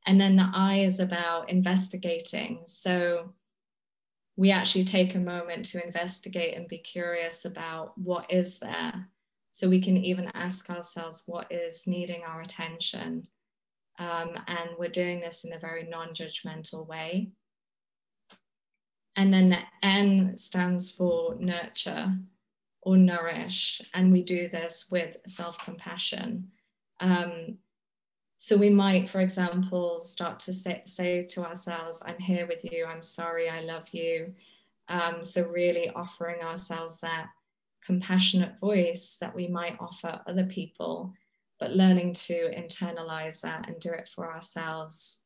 And 0.05 0.19
then 0.19 0.35
the 0.35 0.49
I 0.53 0.79
is 0.79 0.99
about 0.99 1.49
investigating. 1.49 2.63
So 2.65 3.33
we 4.35 4.51
actually 4.51 4.83
take 4.83 5.15
a 5.15 5.19
moment 5.19 5.65
to 5.65 5.85
investigate 5.85 6.57
and 6.57 6.67
be 6.67 6.79
curious 6.79 7.45
about 7.45 7.97
what 7.97 8.31
is 8.31 8.59
there. 8.59 9.07
So 9.51 9.69
we 9.69 9.81
can 9.81 9.97
even 9.97 10.31
ask 10.33 10.69
ourselves 10.69 11.23
what 11.27 11.51
is 11.51 11.87
needing 11.87 12.23
our 12.23 12.41
attention 12.41 13.27
um, 13.99 14.31
and 14.47 14.71
we're 14.77 14.89
doing 14.89 15.19
this 15.19 15.43
in 15.43 15.53
a 15.53 15.59
very 15.59 15.87
non 15.87 16.09
judgmental 16.09 16.87
way. 16.87 17.31
And 19.15 19.31
then 19.31 19.49
the 19.49 19.59
N 19.83 20.37
stands 20.37 20.89
for 20.89 21.35
nurture 21.39 22.13
or 22.81 22.97
nourish. 22.97 23.81
And 23.93 24.11
we 24.11 24.23
do 24.23 24.49
this 24.49 24.87
with 24.89 25.17
self 25.27 25.63
compassion. 25.63 26.49
Um, 26.99 27.59
so 28.43 28.57
we 28.57 28.69
might, 28.69 29.09
for 29.09 29.21
example, 29.21 30.01
start 30.01 30.37
to 30.41 30.51
say, 30.51 30.81
say, 30.83 31.21
to 31.21 31.45
ourselves, 31.45 32.03
I'm 32.05 32.19
here 32.19 32.45
with 32.45 32.69
you, 32.69 32.85
I'm 32.85 33.01
sorry, 33.01 33.49
I 33.49 33.61
love 33.61 33.87
you. 33.93 34.33
Um, 34.89 35.23
so 35.23 35.47
really 35.47 35.89
offering 35.91 36.41
ourselves 36.41 36.99
that 36.99 37.27
compassionate 37.85 38.59
voice 38.59 39.15
that 39.21 39.33
we 39.33 39.47
might 39.47 39.77
offer 39.79 40.19
other 40.27 40.43
people 40.43 41.13
but 41.57 41.71
learning 41.71 42.11
to 42.11 42.51
internalize 42.53 43.39
that 43.39 43.69
and 43.69 43.79
do 43.79 43.91
it 43.91 44.09
for 44.13 44.29
ourselves. 44.29 45.21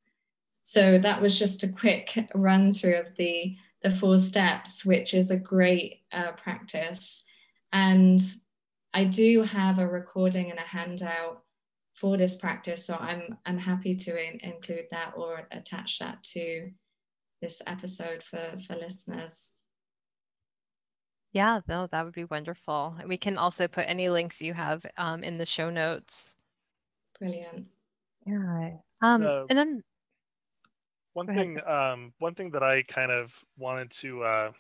So 0.61 0.99
that 0.99 1.19
was 1.19 1.39
just 1.39 1.63
a 1.63 1.73
quick 1.73 2.15
run 2.35 2.71
through 2.71 2.97
of 2.97 3.15
the, 3.17 3.57
the 3.81 3.89
four 3.89 4.19
steps, 4.19 4.85
which 4.85 5.15
is 5.15 5.31
a 5.31 5.37
great 5.37 6.01
uh, 6.11 6.33
practice. 6.33 7.23
And 7.73 8.21
I 8.93 9.05
do 9.05 9.41
have 9.41 9.79
a 9.79 9.87
recording 9.87 10.51
and 10.51 10.59
a 10.59 10.61
handout 10.77 11.41
for 11.97 12.15
this 12.15 12.35
practice. 12.37 12.85
So 12.85 12.95
I'm, 12.95 13.37
I'm 13.45 13.57
happy 13.57 13.95
to 13.95 14.11
in, 14.11 14.39
include 14.41 14.85
that 14.91 15.13
or 15.17 15.47
attach 15.51 15.97
that 15.99 16.23
to 16.35 16.69
this 17.41 17.61
episode 17.65 18.21
for, 18.21 18.53
for 18.65 18.75
listeners. 18.75 19.53
Yeah, 21.33 21.61
no, 21.67 21.87
that 21.87 22.05
would 22.05 22.13
be 22.13 22.25
wonderful. 22.25 22.95
We 23.05 23.17
can 23.17 23.37
also 23.37 23.67
put 23.67 23.85
any 23.87 24.09
links 24.09 24.41
you 24.41 24.53
have 24.53 24.85
um, 24.97 25.23
in 25.23 25.37
the 25.37 25.45
show 25.45 25.69
notes. 25.69 26.35
Brilliant. 27.19 27.65
Yeah. 28.25 28.77
Um, 29.01 29.25
Uh, 29.25 29.45
and 29.49 29.57
then 29.57 29.83
One 31.13 31.25
thing, 31.25 31.57
um, 31.65 32.13
one 32.19 32.35
thing 32.35 32.51
that 32.51 32.61
I 32.61 32.83
kind 32.83 33.11
of 33.11 33.33
wanted 33.57 33.89
to 34.01 34.23
uh, 34.23 34.51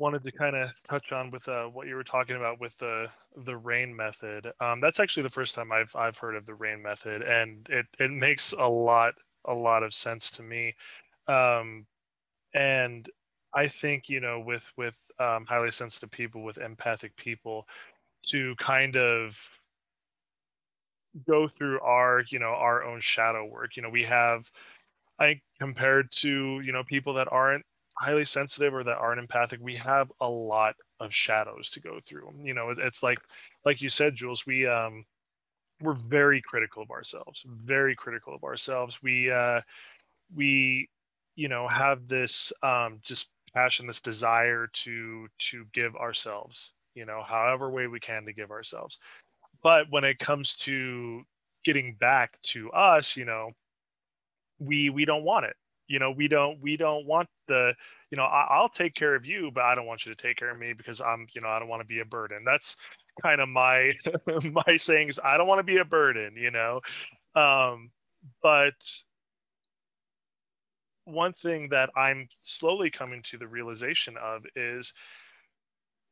wanted 0.00 0.24
to 0.24 0.32
kind 0.32 0.56
of 0.56 0.72
touch 0.84 1.12
on 1.12 1.30
with 1.30 1.48
uh, 1.48 1.66
what 1.66 1.88
you 1.88 1.96
were 1.96 2.04
talking 2.04 2.36
about 2.36 2.60
with 2.60 2.76
the 2.78 3.08
the 3.46 3.56
rain 3.56 3.96
method. 3.96 4.52
Um, 4.60 4.80
that's 4.80 5.00
actually 5.00 5.24
the 5.24 5.30
first 5.30 5.54
time 5.56 5.72
I've 5.72 5.94
I've 5.96 6.18
heard 6.18 6.36
of 6.36 6.46
the 6.46 6.54
rain 6.56 6.82
method, 6.82 7.22
and 7.22 7.68
it 7.70 7.86
it 8.00 8.10
makes 8.12 8.52
a 8.54 8.68
lot 8.68 9.14
a 9.46 9.54
lot 9.54 9.84
of 9.84 9.94
sense 9.94 10.32
to 10.32 10.44
me. 10.44 10.74
Um, 11.28 11.86
and 12.54 13.08
I 13.54 13.68
think 13.68 14.08
you 14.08 14.20
know 14.20 14.40
with 14.40 14.72
with 14.76 14.98
um, 15.20 15.46
highly 15.46 15.70
sensitive 15.72 16.10
people, 16.10 16.42
with 16.44 16.58
empathic 16.58 17.16
people, 17.16 17.68
to 18.24 18.56
kind 18.56 18.96
of 18.96 19.38
go 21.26 21.48
through 21.48 21.80
our 21.80 22.22
you 22.30 22.38
know 22.38 22.46
our 22.54 22.84
own 22.84 23.00
shadow 23.00 23.44
work. 23.44 23.76
You 23.76 23.82
know 23.82 23.90
we 23.90 24.04
have 24.04 24.50
I 25.20 25.40
compared 25.60 26.12
to 26.18 26.60
you 26.64 26.72
know 26.72 26.84
people 26.84 27.14
that 27.14 27.28
aren't 27.32 27.66
highly 28.00 28.24
sensitive 28.24 28.74
or 28.74 28.84
that 28.84 28.98
aren't 28.98 29.20
empathic, 29.20 29.60
we 29.62 29.76
have 29.76 30.12
a 30.20 30.28
lot 30.28 30.74
of 31.00 31.14
shadows 31.14 31.70
to 31.72 31.80
go 31.80 32.00
through. 32.00 32.32
You 32.42 32.54
know, 32.54 32.70
it's 32.76 33.02
like 33.02 33.18
like 33.64 33.82
you 33.82 33.88
said, 33.88 34.14
Jules, 34.16 34.46
we 34.46 34.66
um 34.66 35.04
we're 35.80 35.94
very 35.94 36.42
critical 36.42 36.82
of 36.82 36.90
ourselves, 36.90 37.44
very 37.46 37.96
critical 37.96 38.34
of 38.34 38.44
ourselves. 38.44 39.02
We 39.02 39.30
uh 39.30 39.60
we 40.34 40.88
you 41.36 41.48
know 41.48 41.68
have 41.68 42.08
this 42.08 42.52
um 42.62 43.00
just 43.04 43.30
passion, 43.54 43.86
this 43.86 44.00
desire 44.00 44.68
to 44.72 45.28
to 45.38 45.66
give 45.72 45.96
ourselves, 45.96 46.72
you 46.94 47.04
know, 47.06 47.22
however 47.24 47.70
way 47.70 47.86
we 47.86 48.00
can 48.00 48.24
to 48.26 48.32
give 48.32 48.50
ourselves. 48.50 48.98
But 49.62 49.86
when 49.90 50.04
it 50.04 50.18
comes 50.18 50.56
to 50.58 51.24
getting 51.64 51.94
back 51.94 52.40
to 52.42 52.70
us, 52.72 53.16
you 53.16 53.24
know, 53.26 53.52
we 54.58 54.90
we 54.90 55.04
don't 55.04 55.24
want 55.24 55.46
it 55.46 55.56
you 55.90 55.98
know 55.98 56.12
we 56.12 56.28
don't 56.28 56.62
we 56.62 56.76
don't 56.76 57.04
want 57.04 57.28
the 57.48 57.74
you 58.10 58.16
know 58.16 58.22
I, 58.22 58.46
i'll 58.48 58.68
take 58.68 58.94
care 58.94 59.14
of 59.16 59.26
you 59.26 59.50
but 59.52 59.64
i 59.64 59.74
don't 59.74 59.86
want 59.86 60.06
you 60.06 60.14
to 60.14 60.22
take 60.22 60.36
care 60.36 60.50
of 60.50 60.58
me 60.58 60.72
because 60.72 61.00
i'm 61.00 61.26
you 61.34 61.40
know 61.40 61.48
i 61.48 61.58
don't 61.58 61.68
want 61.68 61.82
to 61.82 61.86
be 61.86 61.98
a 61.98 62.04
burden. 62.04 62.44
That's 62.44 62.76
kind 63.20 63.40
of 63.40 63.48
my 63.48 63.92
my 64.66 64.76
sayings. 64.76 65.18
I 65.22 65.36
don't 65.36 65.48
want 65.48 65.58
to 65.58 65.64
be 65.64 65.78
a 65.78 65.84
burden 65.84 66.36
you 66.36 66.52
know? 66.52 66.80
Um 67.34 67.90
but 68.42 68.74
one 71.04 71.32
thing 71.32 71.68
that 71.70 71.90
i'm 71.96 72.28
slowly 72.38 72.90
coming 72.90 73.20
to 73.22 73.36
the 73.36 73.48
realization 73.48 74.14
of 74.22 74.44
is 74.54 74.92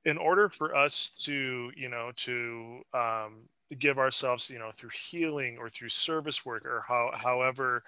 in 0.05 0.19
order 0.19 0.49
for 0.49 0.75
us 0.75 1.11
to 1.11 1.71
you 1.77 1.89
know 1.89 2.11
to 2.17 2.81
um 2.95 3.49
give 3.79 3.99
ourselves 3.99 4.49
you 4.49 4.59
know 4.59 4.71
through 4.73 4.91
healing 4.91 5.59
or 5.59 5.69
through 5.69 5.91
service 5.91 6.45
work 6.45 6.65
or 6.65 6.83
how 6.89 7.11
however 7.15 7.85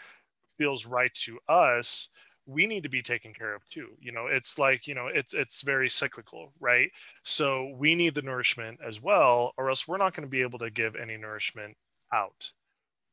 feels 0.61 0.87
right 0.87 1.15
to 1.15 1.41
us 1.49 2.11
we 2.47 2.67
need 2.67 2.85
to 2.85 2.91
be 2.91 3.03
taken 3.03 3.35
care 3.35 3.55
of 3.55 3.63
too 3.71 3.89
you 4.01 4.13
know? 4.13 4.27
It's 4.29 4.59
like 4.59 4.87
you 4.89 4.95
know 4.95 5.09
it's 5.09 5.35
it's 5.35 5.63
very 5.63 5.91
cyclical 5.91 6.53
right? 6.61 6.91
So 7.25 7.75
we 7.79 7.97
need 7.97 8.15
the 8.17 8.23
nourishment 8.23 8.81
as 8.87 9.03
well 9.03 9.53
or 9.59 9.71
else 9.71 9.89
we're 9.89 9.99
not 9.99 10.15
going 10.15 10.27
to 10.29 10.31
be 10.31 10.43
able 10.43 10.61
to 10.61 10.71
give 10.71 10.97
any 10.97 11.19
nourishment 11.19 11.77
out 12.15 12.53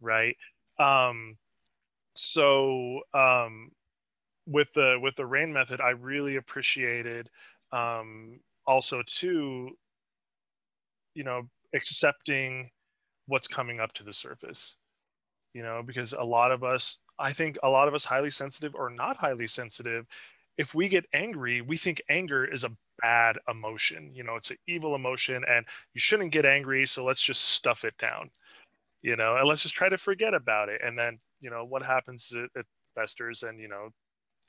right? 0.01 0.37
Um 0.79 1.37
so 2.15 3.01
um 3.13 3.71
with 4.47 4.73
the 4.73 4.97
with 5.01 5.15
the 5.17 5.25
rain 5.25 5.53
method 5.53 5.81
i 5.81 5.89
really 5.91 6.37
appreciated 6.37 7.29
um 7.73 8.39
also 8.67 9.03
too 9.05 9.71
you 11.15 11.23
know 11.23 11.43
accepting 11.73 12.69
what's 13.27 13.47
coming 13.47 13.79
up 13.79 13.93
to 13.93 14.03
the 14.03 14.13
surface 14.13 14.77
you 15.53 15.63
know? 15.63 15.83
Because 15.85 16.13
a 16.13 16.23
lot 16.23 16.51
of 16.51 16.63
us 16.63 16.99
i 17.19 17.31
think 17.31 17.57
a 17.63 17.69
lot 17.69 17.87
of 17.87 17.93
us 17.93 18.05
highly 18.05 18.29
sensitive 18.29 18.75
or 18.75 18.89
not 18.89 19.17
highly 19.17 19.47
sensitive 19.47 20.05
if 20.57 20.73
we 20.73 20.87
get 20.87 21.05
angry 21.13 21.61
we 21.61 21.77
think 21.77 22.01
anger 22.09 22.45
is 22.45 22.63
a 22.63 22.71
bad 23.01 23.37
emotion 23.47 24.11
you 24.13 24.23
know 24.23 24.35
it's 24.35 24.49
an 24.49 24.57
evil 24.67 24.95
emotion 24.95 25.43
and 25.47 25.65
you 25.93 25.99
shouldn't 25.99 26.31
get 26.31 26.45
angry 26.45 26.85
so 26.85 27.03
let's 27.03 27.21
just 27.21 27.43
stuff 27.43 27.85
it 27.85 27.95
down 27.99 28.29
you 29.01 29.15
know 29.15 29.37
and 29.37 29.47
let's 29.47 29.63
just 29.63 29.75
try 29.75 29.89
to 29.89 29.97
forget 29.97 30.33
about 30.33 30.69
it. 30.69 30.81
And 30.83 30.97
then 30.97 31.19
you 31.41 31.49
know 31.49 31.65
what 31.65 31.83
happens 31.83 32.31
is 32.31 32.47
it, 32.55 32.65
festers 32.95 33.43
and 33.43 33.59
you 33.59 33.67
know 33.67 33.89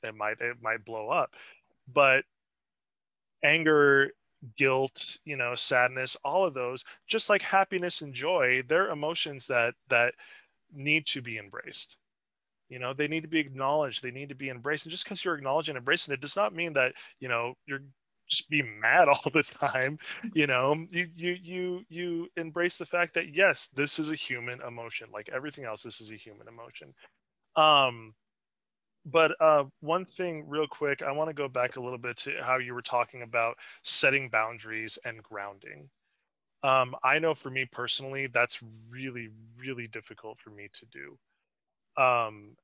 it 0.03 0.15
might 0.15 0.41
it 0.41 0.57
might 0.61 0.83
blow 0.83 1.09
up. 1.09 1.33
But 1.91 2.23
anger 3.43 4.11
guilt 4.57 5.17
you 5.25 5.35
know 5.35 5.53
sadness 5.53 6.15
all 6.23 6.45
of 6.45 6.53
those 6.53 6.85
just 7.07 7.29
like 7.29 7.41
happiness 7.41 8.01
and 8.01 8.13
joy 8.13 8.61
they're 8.69 8.89
emotions 8.89 9.47
that 9.47 9.73
that 9.89 10.13
need 10.73 11.05
to 11.05 11.21
be 11.21 11.37
embraced 11.37 11.97
you 12.69 12.79
know 12.79 12.93
they 12.93 13.07
need 13.07 13.21
to 13.21 13.27
be 13.27 13.39
acknowledged 13.39 14.03
they 14.03 14.11
need 14.11 14.29
to 14.29 14.35
be 14.35 14.49
embraced 14.49 14.85
and 14.85 14.91
just 14.91 15.03
because 15.03 15.23
you're 15.23 15.35
acknowledging 15.35 15.73
and 15.73 15.81
embracing 15.81 16.13
it 16.13 16.21
does 16.21 16.35
not 16.35 16.53
mean 16.53 16.73
that 16.73 16.93
you 17.19 17.27
know 17.27 17.53
you're 17.65 17.81
just 18.29 18.49
be 18.49 18.61
mad 18.61 19.07
all 19.07 19.31
the 19.33 19.43
time 19.43 19.97
you 20.33 20.47
know? 20.47 20.85
You 20.91 21.09
you 21.15 21.37
you 21.41 21.85
you 21.89 22.27
embrace 22.37 22.77
the 22.77 22.85
fact 22.85 23.13
that 23.15 23.33
yes 23.33 23.67
this 23.67 23.99
is 23.99 24.09
a 24.09 24.15
human 24.15 24.61
emotion 24.61 25.09
like 25.13 25.29
everything 25.29 25.65
else 25.65 25.83
this 25.83 26.01
is 26.01 26.11
a 26.11 26.15
human 26.15 26.47
emotion. 26.47 26.93
Um 27.55 28.13
but 29.05 29.31
uh, 29.39 29.63
one 29.79 30.03
thing 30.05 30.43
real 30.47 30.67
quick 30.67 31.01
i 31.01 31.11
want 31.11 31.29
to 31.29 31.33
go 31.33 31.47
back 31.47 31.77
a 31.77 31.81
little 31.81 31.97
bit 31.97 32.17
to 32.17 32.33
how 32.41 32.57
you 32.57 32.73
were 32.73 32.81
talking 32.81 33.21
about 33.21 33.57
setting 33.81 34.29
boundaries 34.29 34.99
and 35.05 35.23
grounding. 35.23 35.89
Um, 36.63 36.95
i 37.03 37.19
know 37.19 37.33
for 37.33 37.49
me 37.49 37.65
personally 37.71 38.27
that's 38.27 38.59
really 38.89 39.29
really 39.57 39.87
difficult 39.87 40.39
for 40.39 40.49
me 40.49 40.67
to 40.73 40.85
do 40.87 41.17
um, 41.97 42.55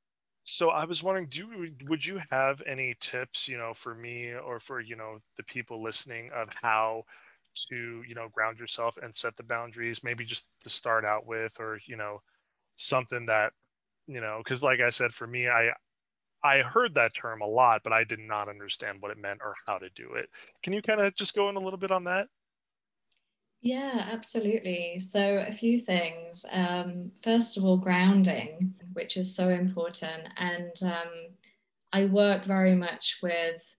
so 0.43 0.69
I 0.69 0.85
was 0.85 1.01
wondering, 1.03 1.27
do 1.27 1.73
would 1.85 2.05
you 2.05 2.21
have 2.31 2.61
any 2.67 2.95
tips, 2.99 3.47
you 3.47 3.57
know, 3.57 3.73
for 3.73 3.95
me 3.95 4.33
or 4.33 4.59
for 4.59 4.79
you 4.79 4.95
know 4.95 5.19
the 5.38 5.43
people 5.43 5.81
listening 5.83 6.31
of 6.33 6.49
how 6.61 7.03
to 7.69 8.03
you 8.07 8.15
know 8.15 8.29
ground 8.29 8.59
yourself 8.59 8.97
and 8.97 9.15
set 9.15 9.35
the 9.38 9.43
boundaries? 9.43 10.03
Maybe 10.03 10.25
just 10.25 10.49
to 10.61 10.69
start 10.69 11.05
out 11.05 11.25
with, 11.25 11.59
or 11.59 11.79
you 11.88 11.95
know, 11.97 12.21
something 12.77 13.25
that 13.27 13.53
you 14.07 14.21
know, 14.21 14.41
because 14.43 14.63
like 14.63 14.81
I 14.81 14.89
said, 14.91 15.13
for 15.13 15.27
me, 15.27 15.49
I 15.49 15.73
I 16.43 16.59
heard 16.61 16.95
that 16.95 17.13
term 17.15 17.41
a 17.41 17.47
lot, 17.47 17.81
but 17.83 17.93
I 17.93 18.03
did 18.05 18.19
not 18.19 18.49
understand 18.49 19.01
what 19.01 19.11
it 19.11 19.17
meant 19.17 19.41
or 19.43 19.55
how 19.67 19.79
to 19.79 19.89
do 19.91 20.13
it. 20.15 20.29
Can 20.63 20.73
you 20.73 20.81
kind 20.81 21.01
of 21.01 21.15
just 21.15 21.35
go 21.35 21.49
in 21.49 21.55
a 21.57 21.59
little 21.61 21.79
bit 21.79 21.91
on 21.91 22.05
that? 22.05 22.29
Yeah, 23.61 24.07
absolutely. 24.11 24.99
So, 24.99 25.39
a 25.39 25.51
few 25.51 25.79
things. 25.79 26.45
Um, 26.51 27.11
first 27.23 27.57
of 27.57 27.65
all, 27.65 27.77
grounding, 27.77 28.75
which 28.95 29.17
is 29.17 29.36
so 29.36 29.49
important. 29.49 30.29
And 30.38 30.73
um, 30.84 31.12
I 31.93 32.05
work 32.05 32.45
very 32.45 32.75
much 32.75 33.19
with 33.21 33.75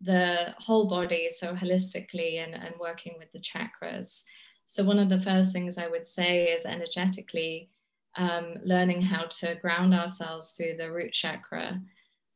the 0.00 0.54
whole 0.58 0.88
body, 0.88 1.28
so 1.30 1.54
holistically, 1.54 2.44
and, 2.44 2.54
and 2.54 2.74
working 2.78 3.14
with 3.18 3.30
the 3.32 3.40
chakras. 3.40 4.24
So, 4.66 4.84
one 4.84 4.98
of 4.98 5.08
the 5.08 5.20
first 5.20 5.52
things 5.52 5.78
I 5.78 5.86
would 5.86 6.04
say 6.04 6.46
is 6.46 6.66
energetically 6.66 7.70
um, 8.16 8.54
learning 8.64 9.02
how 9.02 9.24
to 9.24 9.54
ground 9.56 9.94
ourselves 9.94 10.52
through 10.52 10.76
the 10.76 10.92
root 10.92 11.12
chakra. 11.12 11.80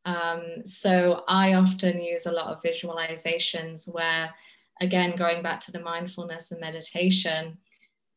Um, 0.05 0.65
so, 0.65 1.25
I 1.29 1.55
often 1.55 2.01
use 2.01 2.27
a 2.27 2.33
lot 2.33 2.47
of 2.47 2.63
visualizations 2.63 3.93
where 3.93 4.31
again, 4.81 5.15
going 5.15 5.43
back 5.43 5.61
to 5.61 5.73
the 5.73 5.81
mindfulness 5.81 6.51
and 6.51 6.61
meditation, 6.61 7.59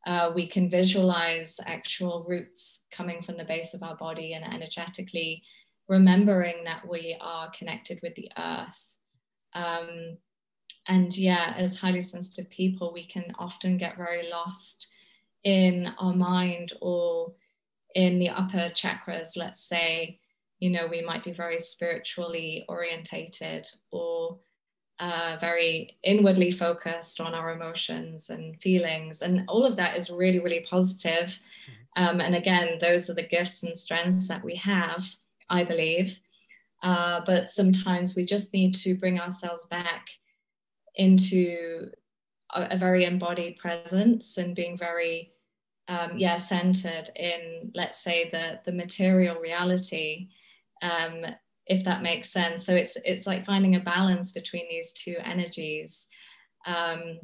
uh, 0.06 0.32
we 0.36 0.48
can 0.48 0.70
visualize 0.70 1.60
actual 1.66 2.26
roots 2.28 2.86
coming 2.92 3.22
from 3.22 3.38
the 3.38 3.46
base 3.46 3.74
of 3.74 3.84
our 3.84 3.96
body 3.96 4.34
and 4.34 4.54
energetically 4.54 5.42
remembering 5.88 6.64
that 6.66 6.88
we 6.88 7.16
are 7.22 7.52
connected 7.52 8.00
with 8.04 8.16
the 8.16 8.30
earth. 8.38 8.98
Um, 9.54 10.18
and 10.88 11.16
yeah, 11.16 11.54
as 11.58 11.80
highly 11.80 12.02
sensitive 12.02 12.50
people, 12.50 12.92
we 12.92 13.06
can 13.06 13.34
often 13.40 13.78
get 13.78 13.98
very 13.98 14.30
lost 14.30 14.90
in 15.44 15.94
our 16.00 16.14
mind 16.14 16.74
or 16.82 17.34
in 17.96 18.20
the 18.20 18.30
upper 18.30 18.72
chakras, 18.74 19.38
let's 19.38 19.64
say, 19.64 20.20
you 20.60 20.70
know, 20.70 20.88
we 20.88 21.02
might 21.02 21.24
be 21.24 21.32
very 21.32 21.60
spiritually 21.60 22.66
orientated 22.68 23.68
or 23.92 24.40
uh, 25.00 25.38
very 25.42 25.98
inwardly 26.04 26.52
focused 26.52 27.20
on 27.20 27.34
our 27.34 27.54
emotions 27.54 28.30
and 28.30 28.60
feelings. 28.62 29.22
And 29.22 29.44
all 29.48 29.66
of 29.66 29.76
that 29.76 29.98
is 29.98 30.10
really, 30.10 30.40
really 30.40 30.66
positive. 30.70 31.28
Mm-hmm. 31.28 32.04
Um, 32.04 32.22
and 32.22 32.36
again, 32.36 32.78
those 32.80 33.10
are 33.10 33.14
the 33.14 33.28
gifts 33.28 33.64
and 33.64 33.78
strengths 33.78 34.28
that 34.28 34.44
we 34.44 34.56
have, 34.56 35.04
I 35.50 35.64
believe. 35.64 36.20
Uh, 36.82 37.22
but 37.26 37.50
sometimes 37.50 38.16
we 38.16 38.26
just 38.26 38.54
need 38.54 38.76
to 38.76 38.96
bring 38.96 39.20
ourselves 39.20 39.66
back 39.68 40.08
into 40.96 41.90
a, 42.54 42.68
a 42.72 42.78
very 42.78 43.06
embodied 43.06 43.58
presence 43.58 44.38
and 44.38 44.56
being 44.56 44.78
very, 44.78 45.32
um, 45.88 46.12
yeah, 46.18 46.38
centered 46.38 47.10
in, 47.16 47.72
let's 47.74 48.04
say, 48.04 48.30
the, 48.32 48.60
the 48.66 48.72
material 48.72 49.40
reality. 49.40 50.30
Um, 50.82 51.26
if 51.68 51.84
that 51.86 52.04
makes 52.04 52.30
sense. 52.30 52.66
So 52.66 52.76
it's 52.76 52.98
it's 53.06 53.28
like 53.28 53.46
finding 53.46 53.76
a 53.76 53.80
balance 53.80 54.32
between 54.32 54.68
these 54.70 54.94
two 54.94 55.16
energies. 55.24 56.10
Um, 56.66 57.20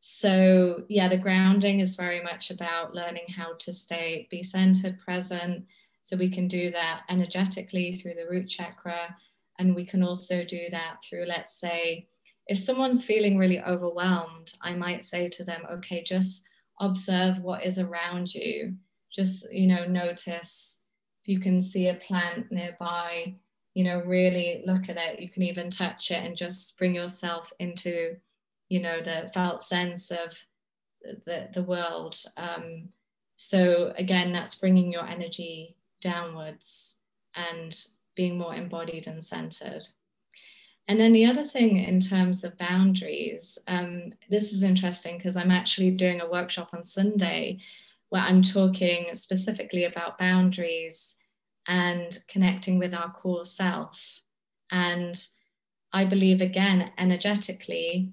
so 0.00 0.84
yeah, 0.88 1.08
the 1.08 1.16
grounding 1.16 1.80
is 1.80 1.96
very 1.96 2.22
much 2.22 2.50
about 2.50 2.94
learning 2.94 3.26
how 3.36 3.54
to 3.60 3.72
stay, 3.72 4.28
be 4.30 4.42
centered, 4.42 4.98
present. 4.98 5.66
So 6.02 6.16
we 6.16 6.30
can 6.30 6.48
do 6.48 6.70
that 6.70 7.02
energetically 7.10 7.94
through 7.94 8.14
the 8.14 8.28
root 8.30 8.48
chakra, 8.48 9.16
and 9.58 9.74
we 9.74 9.84
can 9.84 10.02
also 10.02 10.44
do 10.44 10.68
that 10.70 11.02
through, 11.04 11.26
let's 11.26 11.60
say, 11.60 12.08
if 12.46 12.58
someone's 12.58 13.04
feeling 13.04 13.36
really 13.36 13.60
overwhelmed, 13.60 14.54
I 14.62 14.74
might 14.74 15.04
say 15.04 15.28
to 15.28 15.44
them, 15.44 15.62
okay, 15.70 16.02
just 16.02 16.48
observe 16.80 17.42
what 17.42 17.64
is 17.66 17.78
around 17.78 18.34
you. 18.34 18.76
Just 19.12 19.52
you 19.52 19.66
know, 19.66 19.84
notice 19.84 20.84
if 21.22 21.28
you 21.28 21.40
can 21.40 21.60
see 21.60 21.88
a 21.88 21.94
plant 21.94 22.50
nearby 22.50 23.34
you 23.78 23.84
know 23.84 24.02
really 24.04 24.64
look 24.66 24.88
at 24.88 24.96
it 24.96 25.20
you 25.20 25.28
can 25.28 25.44
even 25.44 25.70
touch 25.70 26.10
it 26.10 26.24
and 26.24 26.36
just 26.36 26.76
bring 26.78 26.96
yourself 26.96 27.52
into 27.60 28.16
you 28.68 28.80
know 28.80 29.00
the 29.00 29.30
felt 29.32 29.62
sense 29.62 30.10
of 30.10 30.44
the, 31.26 31.48
the 31.52 31.62
world. 31.62 32.16
Um, 32.36 32.88
so 33.36 33.92
again 33.96 34.32
that's 34.32 34.56
bringing 34.56 34.92
your 34.92 35.06
energy 35.06 35.76
downwards 36.00 37.00
and 37.36 37.72
being 38.16 38.36
more 38.36 38.52
embodied 38.52 39.06
and 39.06 39.22
centered. 39.24 39.88
And 40.88 40.98
then 40.98 41.12
the 41.12 41.26
other 41.26 41.44
thing 41.44 41.76
in 41.76 42.00
terms 42.00 42.42
of 42.42 42.58
boundaries 42.58 43.58
um, 43.68 44.12
this 44.28 44.52
is 44.52 44.62
interesting 44.64 45.18
because 45.18 45.36
i'm 45.36 45.50
actually 45.50 45.90
doing 45.92 46.20
a 46.20 46.30
workshop 46.30 46.70
on 46.72 46.82
sunday 46.82 47.58
where 48.08 48.22
i'm 48.22 48.42
talking 48.42 49.12
specifically 49.12 49.84
about 49.84 50.16
boundaries 50.16 51.18
and 51.68 52.18
connecting 52.28 52.78
with 52.78 52.94
our 52.94 53.12
core 53.12 53.44
self. 53.44 54.22
And 54.72 55.14
I 55.92 56.06
believe, 56.06 56.40
again, 56.40 56.90
energetically, 56.98 58.12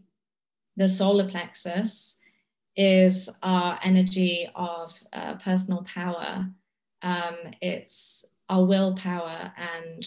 the 0.75 0.87
solar 0.87 1.27
plexus 1.27 2.19
is 2.75 3.29
our 3.41 3.79
energy 3.81 4.49
of 4.55 4.93
uh, 5.13 5.35
personal 5.35 5.83
power. 5.83 6.47
Um, 7.01 7.35
it's 7.61 8.25
our 8.49 8.65
willpower 8.65 9.53
and 9.55 10.05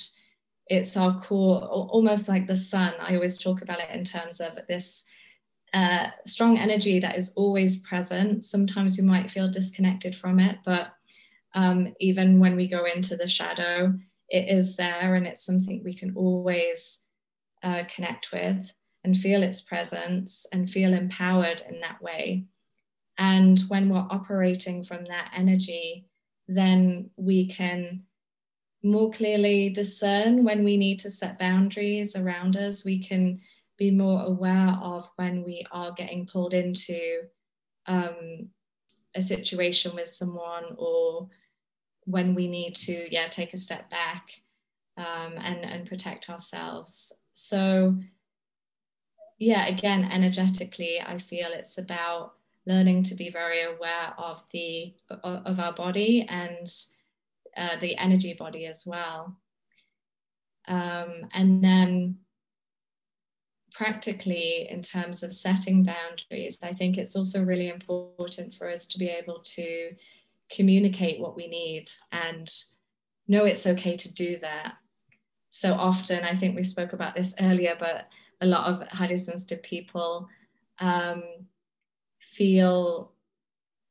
it's 0.67 0.97
our 0.97 1.19
core, 1.19 1.63
almost 1.63 2.29
like 2.29 2.47
the 2.47 2.57
sun. 2.57 2.93
I 3.01 3.15
always 3.15 3.39
talk 3.39 3.63
about 3.63 3.81
it 3.81 3.91
in 3.91 4.05
terms 4.05 4.41
of 4.41 4.59
this 4.69 5.05
uh, 5.73 6.09
strong 6.27 6.59
energy 6.59 7.01
that 7.01 7.17
is 7.17 7.33
always 7.35 7.79
present. 7.79 8.45
Sometimes 8.45 8.99
you 8.99 9.05
might 9.05 9.31
feel 9.31 9.49
disconnected 9.49 10.15
from 10.15 10.39
it, 10.39 10.59
but 10.65 10.93
um, 11.59 11.92
even 11.99 12.38
when 12.38 12.55
we 12.55 12.68
go 12.68 12.85
into 12.85 13.16
the 13.16 13.27
shadow, 13.27 13.92
it 14.29 14.49
is 14.49 14.77
there 14.77 15.16
and 15.16 15.27
it's 15.27 15.44
something 15.44 15.83
we 15.83 15.92
can 15.92 16.14
always 16.14 17.03
uh, 17.64 17.83
connect 17.92 18.31
with 18.33 18.73
and 19.03 19.18
feel 19.18 19.42
its 19.42 19.61
presence 19.61 20.47
and 20.53 20.71
feel 20.71 20.94
empowered 20.94 21.61
in 21.68 21.81
that 21.81 22.01
way. 22.01 22.47
And 23.18 23.59
when 23.66 23.88
we're 23.88 24.07
operating 24.09 24.85
from 24.85 25.05
that 25.07 25.33
energy, 25.37 26.07
then 26.47 27.11
we 27.16 27.49
can 27.49 28.05
more 28.85 29.11
clearly 29.11 29.71
discern 29.71 30.44
when 30.44 30.62
we 30.62 30.77
need 30.77 31.01
to 31.01 31.11
set 31.11 31.40
boundaries 31.40 32.14
around 32.14 32.57
us. 32.57 32.85
We 32.85 33.03
can 33.03 33.40
be 33.77 33.90
more 33.90 34.23
aware 34.23 34.77
of 34.81 35.11
when 35.16 35.42
we 35.42 35.66
are 35.73 35.90
getting 35.90 36.25
pulled 36.25 36.55
into 36.55 37.23
um, 37.87 38.50
a 39.17 39.23
situation 39.23 39.96
with 39.96 40.06
someone 40.06 40.77
or 40.77 41.29
when 42.09 42.35
we 42.35 42.48
need 42.48 42.75
to 42.75 43.13
yeah 43.13 43.29
take 43.29 43.54
a 43.54 43.59
step 43.59 43.90
back 43.90 44.29
um, 44.96 45.35
and 45.38 45.65
and 45.65 45.88
protect 45.88 46.31
ourselves. 46.31 47.13
So 47.33 47.96
yeah 49.40 49.67
again 49.67 50.02
energetically 50.11 51.00
i 51.06 51.17
feel 51.17 51.50
it's 51.52 51.79
about 51.79 52.33
learning 52.69 53.02
to 53.02 53.15
be 53.15 53.31
very 53.31 53.63
aware 53.63 54.13
of 54.19 54.44
the 54.50 54.94
of 55.25 55.59
our 55.59 55.73
body 55.73 56.27
and 56.29 56.71
uh, 57.56 57.77
the 57.81 57.96
energy 57.96 58.35
body 58.35 58.67
as 58.67 58.85
well. 58.87 59.37
Um, 60.69 61.29
and 61.33 61.65
then 61.65 62.19
practically 63.73 64.69
in 64.71 64.83
terms 64.83 65.23
of 65.23 65.33
setting 65.33 65.85
boundaries 65.85 66.59
i 66.63 66.73
think 66.73 66.98
it's 66.98 67.15
also 67.15 67.44
really 67.44 67.69
important 67.69 68.52
for 68.54 68.69
us 68.69 68.87
to 68.88 68.98
be 68.98 69.09
able 69.09 69.40
to 69.44 69.92
communicate 70.51 71.21
what 71.21 71.37
we 71.37 71.46
need 71.46 71.88
and 72.13 72.49
know 73.27 73.44
it's 73.44 73.67
okay 73.67 73.94
to 73.94 74.13
do 74.15 74.38
that 74.38 74.75
so 75.51 75.75
often 75.75 76.25
i 76.25 76.35
think 76.35 76.57
we 76.57 76.63
spoke 76.63 76.92
about 76.92 77.15
this 77.15 77.35
earlier 77.40 77.77
but 77.79 78.09
a 78.40 78.46
lot 78.46 78.67
of 78.67 78.87
highly 78.88 79.17
sensitive 79.17 79.63
people 79.63 80.29
um, 80.81 81.23
feel 82.21 83.13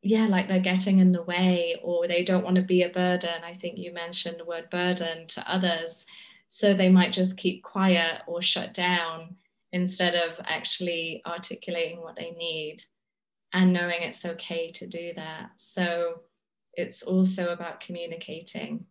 yeah, 0.07 0.27
like 0.27 0.47
they're 0.47 0.59
getting 0.59 0.99
in 0.99 1.11
the 1.11 1.23
way 1.23 1.79
or 1.83 2.07
they 2.07 2.23
don't 2.23 2.43
want 2.43 2.55
to 2.55 2.61
be 2.61 2.83
a 2.83 2.89
burden. 2.89 3.43
I 3.43 3.53
think 3.53 3.77
you 3.77 3.91
mentioned 3.91 4.37
the 4.39 4.45
word 4.45 4.69
burden 4.69 5.27
to 5.27 5.51
others. 5.51 6.05
So 6.47 6.73
they 6.73 6.89
might 6.89 7.11
just 7.11 7.37
keep 7.37 7.63
quiet 7.63 8.21
or 8.25 8.41
shut 8.41 8.73
down 8.73 9.35
instead 9.73 10.15
of 10.15 10.39
actually 10.45 11.21
articulating 11.25 12.01
what 12.01 12.15
they 12.15 12.31
need 12.31 12.77
and 13.53 13.73
knowing 13.73 14.01
it's 14.01 14.25
okay 14.25 14.69
to 14.69 14.87
do 14.87 15.11
that. 15.15 15.49
So 15.57 16.21
it's 16.77 17.03
also 17.03 17.51
about 17.51 17.79
communicating. 17.81 18.85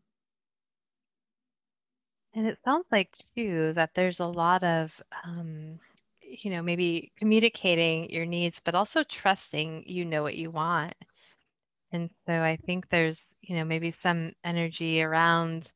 And 2.34 2.46
it 2.46 2.58
sounds 2.64 2.86
like 2.92 3.12
too 3.12 3.72
that 3.74 3.94
there's 3.94 4.20
a 4.20 4.26
lot 4.26 4.62
of, 4.62 5.00
um, 5.24 5.80
you 6.20 6.50
know, 6.50 6.62
maybe 6.62 7.12
communicating 7.16 8.10
your 8.10 8.26
needs, 8.26 8.60
but 8.60 8.74
also 8.74 9.02
trusting 9.04 9.84
you 9.86 10.04
know 10.04 10.22
what 10.22 10.36
you 10.36 10.50
want. 10.50 10.94
And 11.92 12.10
so 12.26 12.42
I 12.42 12.56
think 12.56 12.88
there's, 12.88 13.34
you 13.42 13.56
know, 13.56 13.64
maybe 13.64 13.90
some 13.92 14.32
energy 14.44 15.02
around, 15.02 15.72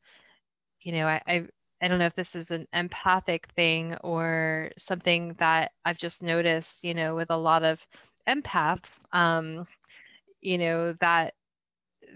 you 0.80 0.92
know, 0.92 1.06
I, 1.06 1.22
I 1.26 1.48
I 1.82 1.88
don't 1.88 1.98
know 1.98 2.06
if 2.06 2.16
this 2.16 2.36
is 2.36 2.50
an 2.50 2.66
empathic 2.74 3.48
thing 3.56 3.96
or 4.04 4.70
something 4.78 5.34
that 5.38 5.72
I've 5.84 5.98
just 5.98 6.22
noticed, 6.22 6.84
you 6.84 6.94
know, 6.94 7.14
with 7.16 7.30
a 7.30 7.36
lot 7.36 7.64
of 7.64 7.86
empaths, 8.28 8.98
um, 9.12 9.66
you 10.42 10.58
know, 10.58 10.94
that 10.94 11.34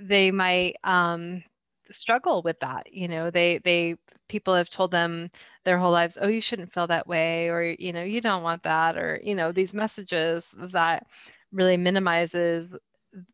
they 0.00 0.30
might 0.30 0.76
um, 0.84 1.42
struggle 1.90 2.42
with 2.42 2.58
that. 2.60 2.92
You 2.92 3.08
know, 3.08 3.30
they 3.30 3.58
they 3.58 3.96
people 4.28 4.54
have 4.54 4.70
told 4.70 4.90
them 4.90 5.30
their 5.64 5.78
whole 5.78 5.92
lives, 5.92 6.18
oh, 6.20 6.28
you 6.28 6.40
shouldn't 6.40 6.72
feel 6.72 6.86
that 6.88 7.06
way, 7.06 7.48
or 7.48 7.62
you 7.78 7.92
know, 7.92 8.02
you 8.04 8.20
don't 8.20 8.42
want 8.42 8.62
that, 8.64 8.96
or 8.96 9.20
you 9.22 9.34
know, 9.34 9.52
these 9.52 9.74
messages 9.74 10.54
that 10.58 11.06
really 11.52 11.76
minimizes 11.76 12.70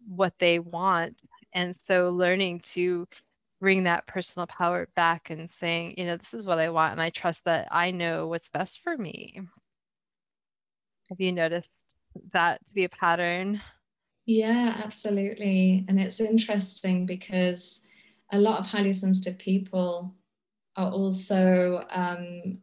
what 0.07 0.35
they 0.39 0.59
want. 0.59 1.19
And 1.55 1.75
so 1.75 2.11
learning 2.11 2.61
to 2.75 3.09
bring 3.61 3.85
that 3.85 4.07
personal 4.07 4.47
power 4.47 4.89
back 4.97 5.31
and 5.31 5.51
saying, 5.51 5.95
you 5.99 6.07
know, 6.07 6.17
this 6.17 6.35
is 6.35 6.47
what 6.47 6.59
I 6.59 6.71
want, 6.71 6.93
and 6.93 7.03
I 7.03 7.11
trust 7.11 7.45
that 7.45 7.69
I 7.71 7.91
know 7.91 8.27
what's 8.29 8.49
best 8.49 8.81
for 8.83 8.97
me. 8.97 9.41
Have 11.09 11.21
you 11.21 11.33
noticed 11.33 11.77
that 12.33 12.67
to 12.67 12.75
be 12.75 12.85
a 12.85 12.89
pattern? 12.89 13.63
Yeah, 14.31 14.81
absolutely. 14.85 15.85
And 15.89 15.99
it's 15.99 16.21
interesting 16.21 17.05
because 17.05 17.85
a 18.31 18.39
lot 18.39 18.61
of 18.61 18.67
highly 18.67 18.93
sensitive 18.93 19.39
people 19.39 20.15
are 20.77 20.93
also 20.93 21.85
um, 21.91 22.59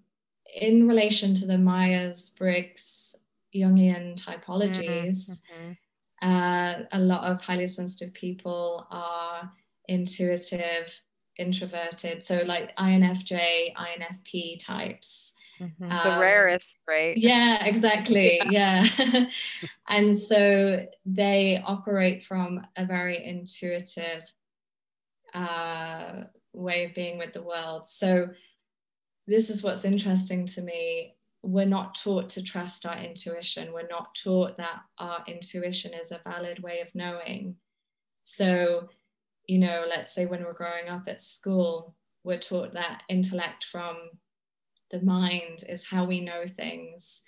in 0.61 0.87
relation 0.87 1.33
to 1.33 1.45
the 1.45 1.57
Myers 1.57 2.29
Briggs 2.29 3.17
Jungian 3.53 4.15
typologies. 4.15 5.41
Mm-hmm. 5.51 5.71
Uh, 6.21 6.85
a 6.93 6.99
lot 6.99 7.25
of 7.25 7.41
highly 7.41 7.67
sensitive 7.67 8.13
people 8.13 8.87
are 8.89 9.51
intuitive, 9.89 11.01
introverted. 11.37 12.23
So, 12.23 12.43
like 12.45 12.73
INFJ, 12.77 13.73
INFP 13.75 14.65
types. 14.65 15.33
Mm-hmm. 15.59 15.89
The 15.89 16.13
um, 16.13 16.19
rarest, 16.19 16.77
right? 16.87 17.17
Yeah, 17.17 17.65
exactly. 17.65 18.39
yeah. 18.49 18.85
yeah. 18.97 19.25
and 19.89 20.17
so 20.17 20.85
they 21.05 21.61
operate 21.65 22.23
from 22.23 22.61
a 22.75 22.85
very 22.85 23.23
intuitive 23.23 24.23
uh, 25.33 26.23
way 26.53 26.85
of 26.85 26.93
being 26.93 27.17
with 27.17 27.33
the 27.33 27.41
world. 27.41 27.87
So, 27.87 28.29
this 29.27 29.49
is 29.49 29.61
what's 29.61 29.83
interesting 29.83 30.45
to 30.47 30.61
me. 30.61 31.15
We're 31.41 31.65
not 31.65 31.95
taught 31.95 32.29
to 32.29 32.43
trust 32.43 32.85
our 32.85 32.97
intuition. 32.97 33.73
We're 33.73 33.87
not 33.87 34.15
taught 34.15 34.57
that 34.57 34.81
our 34.99 35.23
intuition 35.27 35.93
is 35.93 36.11
a 36.11 36.21
valid 36.23 36.59
way 36.59 36.79
of 36.79 36.95
knowing. 36.95 37.55
So, 38.23 38.87
you 39.45 39.59
know, 39.59 39.85
let's 39.87 40.13
say 40.13 40.25
when 40.25 40.43
we're 40.43 40.53
growing 40.53 40.87
up 40.89 41.07
at 41.07 41.21
school, 41.21 41.95
we're 42.23 42.39
taught 42.39 42.73
that 42.73 43.03
intellect 43.09 43.65
from 43.65 43.97
the 44.91 45.01
mind 45.01 45.63
is 45.67 45.85
how 45.85 46.05
we 46.05 46.21
know 46.21 46.45
things, 46.45 47.23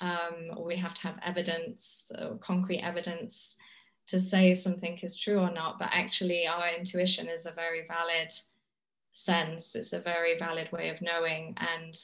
um, 0.00 0.50
or 0.56 0.64
we 0.64 0.76
have 0.76 0.94
to 0.94 1.02
have 1.02 1.18
evidence 1.24 2.10
or 2.18 2.36
concrete 2.36 2.80
evidence 2.80 3.56
to 4.08 4.18
say 4.18 4.54
something 4.54 4.98
is 5.02 5.16
true 5.16 5.38
or 5.38 5.52
not. 5.52 5.78
But 5.78 5.90
actually, 5.92 6.46
our 6.46 6.68
intuition 6.68 7.28
is 7.28 7.46
a 7.46 7.52
very 7.52 7.86
valid 7.86 8.32
sense, 9.12 9.74
it's 9.74 9.92
a 9.92 10.00
very 10.00 10.38
valid 10.38 10.70
way 10.72 10.88
of 10.88 11.02
knowing. 11.02 11.56
And 11.56 11.96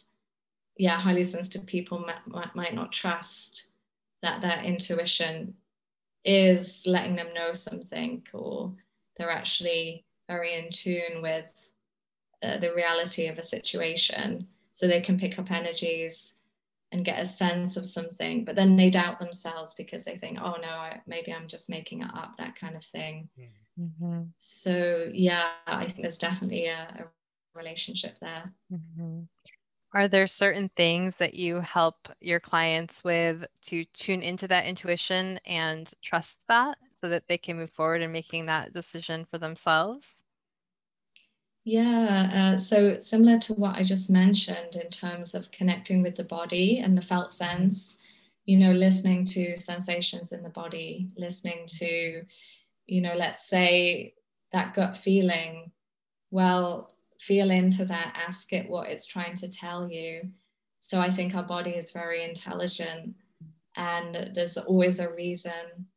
yeah, 0.76 0.98
highly 0.98 1.24
sensitive 1.24 1.66
people 1.66 1.98
might, 2.00 2.54
might 2.54 2.74
not 2.74 2.92
trust 2.92 3.70
that 4.22 4.40
their 4.40 4.62
intuition 4.62 5.54
is 6.24 6.84
letting 6.86 7.14
them 7.14 7.32
know 7.34 7.52
something 7.52 8.26
or 8.32 8.72
they're 9.16 9.30
actually 9.30 10.04
very 10.28 10.54
in 10.54 10.70
tune 10.70 11.22
with 11.22 11.70
uh, 12.42 12.58
the 12.58 12.74
reality 12.74 13.28
of 13.28 13.38
a 13.38 13.42
situation 13.42 14.46
so 14.76 14.86
they 14.86 15.00
can 15.00 15.18
pick 15.18 15.38
up 15.38 15.50
energies 15.50 16.40
and 16.92 17.02
get 17.02 17.18
a 17.18 17.24
sense 17.24 17.78
of 17.78 17.86
something 17.86 18.44
but 18.44 18.54
then 18.54 18.76
they 18.76 18.90
doubt 18.90 19.18
themselves 19.18 19.72
because 19.72 20.04
they 20.04 20.18
think 20.18 20.38
oh 20.38 20.56
no 20.60 20.68
I, 20.68 21.00
maybe 21.06 21.32
i'm 21.32 21.48
just 21.48 21.70
making 21.70 22.02
it 22.02 22.10
up 22.14 22.36
that 22.36 22.56
kind 22.56 22.76
of 22.76 22.84
thing 22.84 23.30
mm-hmm. 23.80 24.24
so 24.36 25.10
yeah 25.14 25.48
i 25.66 25.86
think 25.86 26.02
there's 26.02 26.18
definitely 26.18 26.66
a, 26.66 26.88
a 27.00 27.04
relationship 27.54 28.18
there 28.20 28.52
mm-hmm. 28.70 29.22
are 29.94 30.08
there 30.08 30.26
certain 30.26 30.70
things 30.76 31.16
that 31.16 31.32
you 31.32 31.60
help 31.60 32.08
your 32.20 32.38
clients 32.38 33.02
with 33.02 33.46
to 33.62 33.86
tune 33.94 34.20
into 34.20 34.46
that 34.48 34.66
intuition 34.66 35.40
and 35.46 35.90
trust 36.02 36.38
that 36.48 36.76
so 37.00 37.08
that 37.08 37.24
they 37.28 37.38
can 37.38 37.56
move 37.56 37.70
forward 37.70 38.02
in 38.02 38.12
making 38.12 38.46
that 38.46 38.72
decision 38.72 39.26
for 39.30 39.38
themselves? 39.38 40.22
Yeah, 41.68 42.52
uh, 42.54 42.56
so 42.56 43.00
similar 43.00 43.40
to 43.40 43.54
what 43.54 43.74
I 43.74 43.82
just 43.82 44.08
mentioned 44.08 44.76
in 44.76 44.88
terms 44.88 45.34
of 45.34 45.50
connecting 45.50 46.00
with 46.00 46.14
the 46.14 46.22
body 46.22 46.78
and 46.78 46.96
the 46.96 47.02
felt 47.02 47.32
sense, 47.32 47.98
you 48.44 48.56
know, 48.56 48.70
listening 48.70 49.24
to 49.26 49.56
sensations 49.56 50.30
in 50.30 50.44
the 50.44 50.50
body, 50.50 51.08
listening 51.18 51.66
to, 51.78 52.22
you 52.86 53.00
know, 53.00 53.14
let's 53.16 53.48
say 53.48 54.14
that 54.52 54.74
gut 54.74 54.96
feeling. 54.96 55.72
Well, 56.30 56.92
feel 57.18 57.50
into 57.50 57.84
that, 57.86 58.16
ask 58.28 58.52
it 58.52 58.70
what 58.70 58.88
it's 58.88 59.06
trying 59.06 59.34
to 59.36 59.50
tell 59.50 59.90
you. 59.90 60.30
So 60.78 61.00
I 61.00 61.10
think 61.10 61.34
our 61.34 61.42
body 61.42 61.70
is 61.72 61.90
very 61.90 62.22
intelligent 62.22 63.16
and 63.74 64.30
there's 64.36 64.56
always 64.56 65.00
a 65.00 65.12
reason 65.12 65.88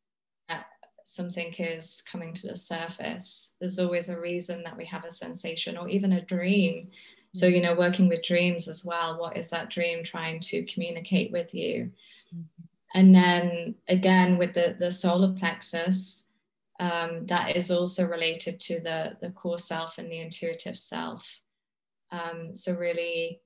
something 1.10 1.52
is 1.54 2.02
coming 2.02 2.32
to 2.32 2.46
the 2.46 2.56
surface. 2.56 3.54
There's 3.58 3.80
always 3.80 4.08
a 4.08 4.20
reason 4.20 4.62
that 4.62 4.76
we 4.76 4.84
have 4.86 5.04
a 5.04 5.10
sensation 5.10 5.76
or 5.76 5.88
even 5.88 6.12
a 6.12 6.24
dream. 6.24 6.90
So, 7.34 7.46
you 7.46 7.60
know, 7.60 7.74
working 7.74 8.08
with 8.08 8.22
dreams 8.22 8.68
as 8.68 8.84
well, 8.84 9.18
what 9.18 9.36
is 9.36 9.50
that 9.50 9.70
dream 9.70 10.04
trying 10.04 10.38
to 10.40 10.64
communicate 10.66 11.32
with 11.32 11.52
you? 11.52 11.90
Mm-hmm. 12.32 12.62
And 12.94 13.14
then 13.14 13.74
again, 13.88 14.38
with 14.38 14.54
the, 14.54 14.76
the 14.78 14.92
solar 14.92 15.32
plexus, 15.32 16.30
um, 16.78 17.26
that 17.26 17.56
is 17.56 17.72
also 17.72 18.06
related 18.06 18.60
to 18.60 18.80
the, 18.80 19.16
the 19.20 19.30
core 19.30 19.58
self 19.58 19.98
and 19.98 20.10
the 20.10 20.18
intuitive 20.18 20.78
self. 20.78 21.40
Um, 22.12 22.54
so, 22.54 22.74
really 22.74 23.40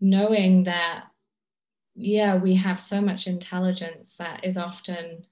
knowing 0.00 0.64
that, 0.64 1.06
yeah, 1.94 2.36
we 2.36 2.54
have 2.54 2.78
so 2.80 3.00
much 3.00 3.26
intelligence 3.26 4.16
that 4.16 4.44
is 4.44 4.56
often 4.56 5.26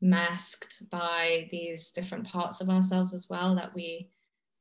masked 0.00 0.88
by 0.90 1.48
these 1.50 1.90
different 1.92 2.26
parts 2.26 2.60
of 2.60 2.68
ourselves 2.68 3.14
as 3.14 3.28
well 3.30 3.54
that 3.54 3.74
we 3.74 4.10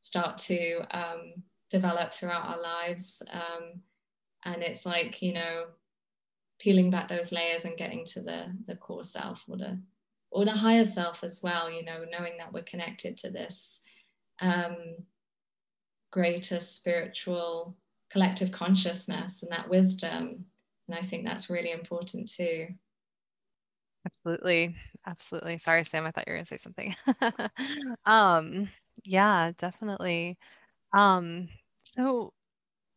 start 0.02 0.38
to 0.38 0.82
um, 0.92 1.34
develop 1.70 2.14
throughout 2.14 2.48
our 2.48 2.62
lives. 2.62 3.22
Um, 3.32 3.82
and 4.46 4.62
it's 4.62 4.86
like, 4.86 5.22
you 5.22 5.34
know, 5.34 5.66
peeling 6.60 6.90
back 6.90 7.08
those 7.08 7.32
layers 7.32 7.66
and 7.66 7.78
getting 7.78 8.06
to 8.06 8.22
the, 8.22 8.46
the 8.68 8.76
core 8.76 9.04
self 9.04 9.46
or 9.50 9.58
the, 9.58 9.80
or 10.32 10.46
the 10.46 10.52
higher 10.52 10.86
self 10.86 11.24
as 11.24 11.42
well, 11.44 11.72
you 11.72 11.84
know, 11.84 12.06
knowing 12.12 12.38
that 12.38 12.52
we're 12.54 12.64
connected 12.64 13.18
to 13.18 13.30
this 13.30 13.82
um, 14.40 14.76
greater 16.12 16.60
spiritual 16.60 17.76
collective 18.12 18.52
consciousness 18.52 19.42
and 19.42 19.52
that 19.52 19.70
wisdom. 19.70 20.46
And 20.88 20.98
I 20.98 21.02
think 21.02 21.26
that's 21.26 21.50
really 21.50 21.72
important 21.72 22.30
too. 22.30 22.68
Absolutely. 24.06 24.76
Absolutely. 25.06 25.58
Sorry, 25.58 25.84
Sam, 25.84 26.06
I 26.06 26.12
thought 26.12 26.26
you 26.28 26.32
were 26.34 26.38
going 26.38 26.46
to 26.46 26.50
say 26.50 26.58
something. 26.58 26.96
um, 28.06 28.70
yeah, 29.04 29.52
definitely. 29.58 30.38
Um, 30.94 31.50
so, 31.96 32.34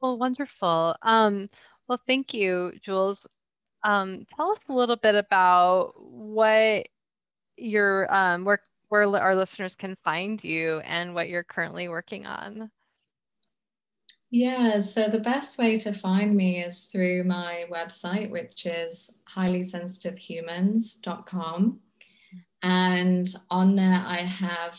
well, 0.01 0.19
wonderful. 0.19 0.97
Um, 1.03 1.51
well, 1.89 2.01
thank 2.07 2.35
you, 2.35 2.73
Jules. 2.83 3.27
Um, 3.85 4.27
tell 4.37 4.53
us 4.53 4.61
a 4.69 4.75
little 4.75 4.97
bit 4.97 5.15
about 5.17 5.95
what 6.01 6.87
your 7.57 8.13
um, 8.15 8.45
work, 8.45 8.63
where 8.89 9.05
our 9.21 9.37
listeners 9.37 9.75
can 9.77 9.97
find 10.05 10.43
you 10.45 10.81
and 10.81 11.15
what 11.15 11.29
you're 11.31 11.45
currently 11.45 11.89
working 11.89 12.27
on. 12.27 12.71
Yeah, 14.37 14.81
so 14.81 15.09
the 15.09 15.19
best 15.19 15.57
way 15.57 15.77
to 15.77 15.95
find 15.95 16.37
me 16.37 16.63
is 16.63 16.89
through 16.89 17.25
my 17.25 17.65
website, 17.73 18.31
which 18.31 18.67
is 18.67 19.17
highlysensitivehumans.com. 19.35 21.81
And 22.63 23.35
on 23.51 23.77
there, 23.77 24.05
I 24.07 24.19
have 24.19 24.79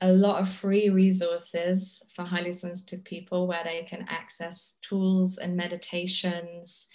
a 0.00 0.12
lot 0.12 0.40
of 0.40 0.48
free 0.48 0.88
resources 0.88 2.04
for 2.14 2.24
highly 2.24 2.52
sensitive 2.52 3.02
people 3.02 3.48
where 3.48 3.64
they 3.64 3.82
can 3.82 4.06
access 4.08 4.78
tools 4.82 5.38
and 5.38 5.56
meditations. 5.56 6.86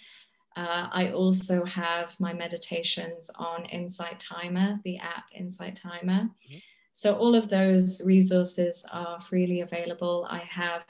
Uh, 0.56 0.88
I 0.90 1.12
also 1.12 1.62
have 1.66 2.18
my 2.18 2.32
meditations 2.32 3.30
on 3.38 3.66
Insight 3.66 4.18
Timer, 4.18 4.80
the 4.82 4.96
app 4.96 5.26
Insight 5.34 5.76
Timer. 5.76 6.22
Mm-hmm. 6.22 6.56
So, 6.92 7.16
all 7.16 7.34
of 7.34 7.50
those 7.50 8.00
resources 8.06 8.86
are 8.90 9.20
freely 9.20 9.60
available. 9.60 10.26
I 10.30 10.38
have 10.38 10.86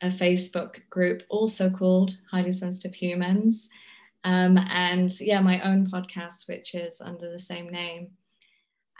a 0.00 0.08
Facebook 0.08 0.88
group 0.90 1.22
also 1.28 1.70
called 1.70 2.18
Highly 2.30 2.52
Sensitive 2.52 2.94
Humans. 2.94 3.68
Um, 4.24 4.58
and 4.58 5.10
yeah, 5.20 5.40
my 5.40 5.60
own 5.62 5.86
podcast, 5.86 6.48
which 6.48 6.74
is 6.74 7.00
under 7.00 7.30
the 7.30 7.38
same 7.38 7.68
name. 7.68 8.10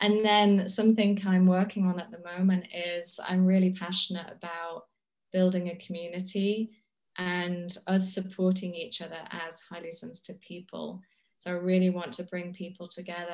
And 0.00 0.24
then 0.24 0.68
something 0.68 1.18
I'm 1.26 1.46
working 1.46 1.86
on 1.86 1.98
at 1.98 2.10
the 2.10 2.20
moment 2.20 2.66
is 2.72 3.18
I'm 3.28 3.44
really 3.44 3.72
passionate 3.72 4.30
about 4.30 4.84
building 5.32 5.68
a 5.68 5.76
community 5.76 6.70
and 7.16 7.76
us 7.88 8.12
supporting 8.14 8.74
each 8.74 9.02
other 9.02 9.18
as 9.30 9.60
highly 9.60 9.90
sensitive 9.90 10.40
people. 10.40 11.02
So 11.36 11.50
I 11.50 11.54
really 11.54 11.90
want 11.90 12.12
to 12.14 12.24
bring 12.24 12.52
people 12.52 12.86
together 12.86 13.32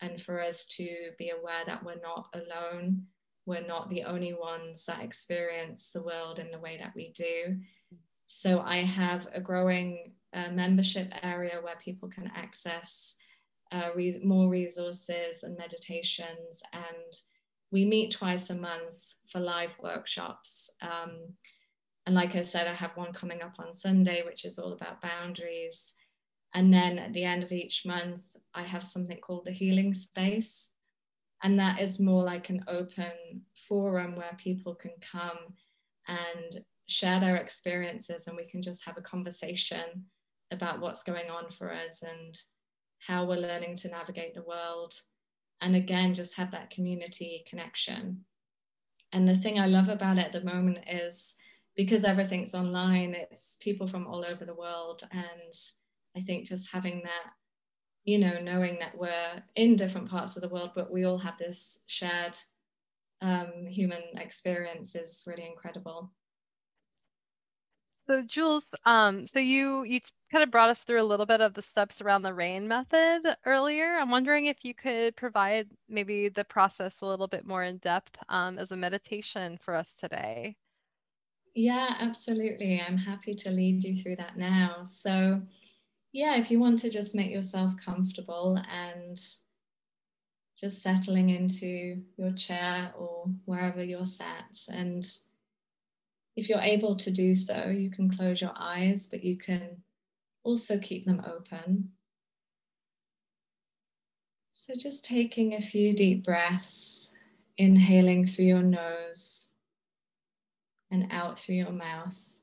and 0.00 0.20
for 0.20 0.42
us 0.42 0.66
to 0.66 0.88
be 1.18 1.30
aware 1.30 1.64
that 1.64 1.82
we're 1.82 2.00
not 2.02 2.28
alone. 2.34 3.06
We're 3.46 3.66
not 3.66 3.88
the 3.88 4.02
only 4.02 4.34
ones 4.34 4.84
that 4.86 5.02
experience 5.02 5.90
the 5.90 6.02
world 6.02 6.38
in 6.38 6.50
the 6.50 6.58
way 6.58 6.76
that 6.78 6.94
we 6.94 7.12
do. 7.12 7.58
So 8.26 8.60
I 8.60 8.78
have 8.78 9.28
a 9.32 9.40
growing 9.40 10.12
uh, 10.32 10.50
membership 10.50 11.12
area 11.22 11.60
where 11.62 11.76
people 11.76 12.08
can 12.08 12.30
access 12.34 13.16
uh, 13.72 13.90
re- 13.94 14.20
more 14.24 14.48
resources 14.48 15.44
and 15.44 15.56
meditations. 15.56 16.62
And 16.72 17.12
we 17.70 17.84
meet 17.84 18.10
twice 18.10 18.50
a 18.50 18.56
month 18.56 18.98
for 19.28 19.38
live 19.38 19.76
workshops. 19.80 20.70
Um, 20.82 21.34
and 22.04 22.14
like 22.14 22.34
I 22.34 22.40
said, 22.40 22.66
I 22.66 22.74
have 22.74 22.96
one 22.96 23.12
coming 23.12 23.42
up 23.42 23.54
on 23.58 23.72
Sunday, 23.72 24.22
which 24.24 24.44
is 24.44 24.58
all 24.58 24.72
about 24.72 25.02
boundaries. 25.02 25.94
And 26.54 26.72
then 26.72 26.98
at 26.98 27.12
the 27.12 27.24
end 27.24 27.42
of 27.42 27.52
each 27.52 27.84
month, 27.84 28.24
I 28.54 28.62
have 28.62 28.84
something 28.84 29.18
called 29.18 29.44
the 29.44 29.52
healing 29.52 29.92
space. 29.92 30.72
And 31.42 31.58
that 31.58 31.80
is 31.80 32.00
more 32.00 32.24
like 32.24 32.48
an 32.48 32.64
open 32.66 33.42
forum 33.54 34.16
where 34.16 34.36
people 34.38 34.74
can 34.74 34.92
come 35.00 35.54
and 36.08 36.64
share 36.88 37.20
their 37.20 37.36
experiences 37.36 38.26
and 38.26 38.36
we 38.36 38.46
can 38.46 38.62
just 38.62 38.84
have 38.84 38.96
a 38.96 39.02
conversation 39.02 40.06
about 40.50 40.80
what's 40.80 41.02
going 41.02 41.30
on 41.30 41.50
for 41.50 41.72
us 41.72 42.02
and 42.02 42.34
how 43.00 43.24
we're 43.24 43.36
learning 43.36 43.76
to 43.76 43.88
navigate 43.88 44.34
the 44.34 44.42
world. 44.42 44.94
And 45.60 45.74
again, 45.74 46.14
just 46.14 46.36
have 46.36 46.50
that 46.52 46.70
community 46.70 47.44
connection. 47.48 48.24
And 49.12 49.26
the 49.26 49.36
thing 49.36 49.58
I 49.58 49.66
love 49.66 49.88
about 49.88 50.18
it 50.18 50.26
at 50.26 50.32
the 50.32 50.44
moment 50.44 50.78
is 50.90 51.36
because 51.76 52.04
everything's 52.04 52.54
online, 52.54 53.14
it's 53.14 53.56
people 53.60 53.86
from 53.86 54.06
all 54.06 54.24
over 54.24 54.44
the 54.44 54.54
world. 54.54 55.02
And 55.12 55.52
I 56.16 56.20
think 56.20 56.46
just 56.46 56.72
having 56.72 57.02
that, 57.04 57.32
you 58.06 58.18
know, 58.18 58.40
knowing 58.40 58.78
that 58.78 58.96
we're 58.96 59.42
in 59.56 59.76
different 59.76 60.08
parts 60.08 60.36
of 60.36 60.42
the 60.42 60.48
world, 60.48 60.70
but 60.74 60.90
we 60.90 61.04
all 61.04 61.18
have 61.18 61.36
this 61.38 61.82
shared 61.86 62.38
um, 63.20 63.66
human 63.66 64.02
experience 64.16 64.94
is 64.94 65.24
really 65.26 65.46
incredible. 65.46 66.12
So 68.08 68.22
Jules, 68.22 68.62
um, 68.84 69.26
so 69.26 69.40
you 69.40 69.82
you 69.82 70.00
kind 70.30 70.44
of 70.44 70.52
brought 70.52 70.70
us 70.70 70.84
through 70.84 71.00
a 71.00 71.02
little 71.02 71.26
bit 71.26 71.40
of 71.40 71.54
the 71.54 71.62
steps 71.62 72.00
around 72.00 72.22
the 72.22 72.32
RAIN 72.32 72.68
method 72.68 73.22
earlier. 73.44 73.96
I'm 73.96 74.10
wondering 74.10 74.46
if 74.46 74.64
you 74.64 74.74
could 74.74 75.16
provide 75.16 75.68
maybe 75.88 76.28
the 76.28 76.44
process 76.44 77.00
a 77.00 77.06
little 77.06 77.26
bit 77.26 77.44
more 77.44 77.64
in 77.64 77.78
depth 77.78 78.16
um, 78.28 78.58
as 78.58 78.70
a 78.70 78.76
meditation 78.76 79.58
for 79.60 79.74
us 79.74 79.92
today. 79.94 80.54
Yeah, 81.56 81.96
absolutely. 81.98 82.80
I'm 82.80 82.98
happy 82.98 83.34
to 83.34 83.50
lead 83.50 83.82
you 83.82 83.96
through 83.96 84.16
that 84.16 84.36
now. 84.36 84.84
So, 84.84 85.42
yeah, 86.16 86.36
if 86.36 86.50
you 86.50 86.58
want 86.58 86.78
to 86.78 86.88
just 86.88 87.14
make 87.14 87.30
yourself 87.30 87.74
comfortable 87.76 88.58
and 88.72 89.18
just 90.58 90.82
settling 90.82 91.28
into 91.28 92.00
your 92.16 92.32
chair 92.32 92.90
or 92.96 93.26
wherever 93.44 93.84
you're 93.84 94.06
sat 94.06 94.64
and 94.72 95.06
if 96.34 96.48
you're 96.48 96.60
able 96.60 96.96
to 96.96 97.10
do 97.10 97.34
so, 97.34 97.66
you 97.66 97.90
can 97.90 98.14
close 98.14 98.40
your 98.40 98.54
eyes, 98.56 99.08
but 99.10 99.24
you 99.24 99.36
can 99.36 99.82
also 100.42 100.78
keep 100.78 101.04
them 101.04 101.22
open. 101.26 101.90
So, 104.50 104.74
just 104.74 105.04
taking 105.04 105.54
a 105.54 105.60
few 105.60 105.94
deep 105.94 106.24
breaths, 106.24 107.12
inhaling 107.58 108.26
through 108.26 108.46
your 108.46 108.62
nose 108.62 109.50
and 110.90 111.08
out 111.10 111.38
through 111.38 111.56
your 111.56 111.72
mouth. 111.72 112.35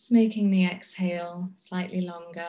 Just 0.00 0.12
making 0.12 0.50
the 0.50 0.64
exhale 0.64 1.50
slightly 1.56 2.00
longer. 2.00 2.48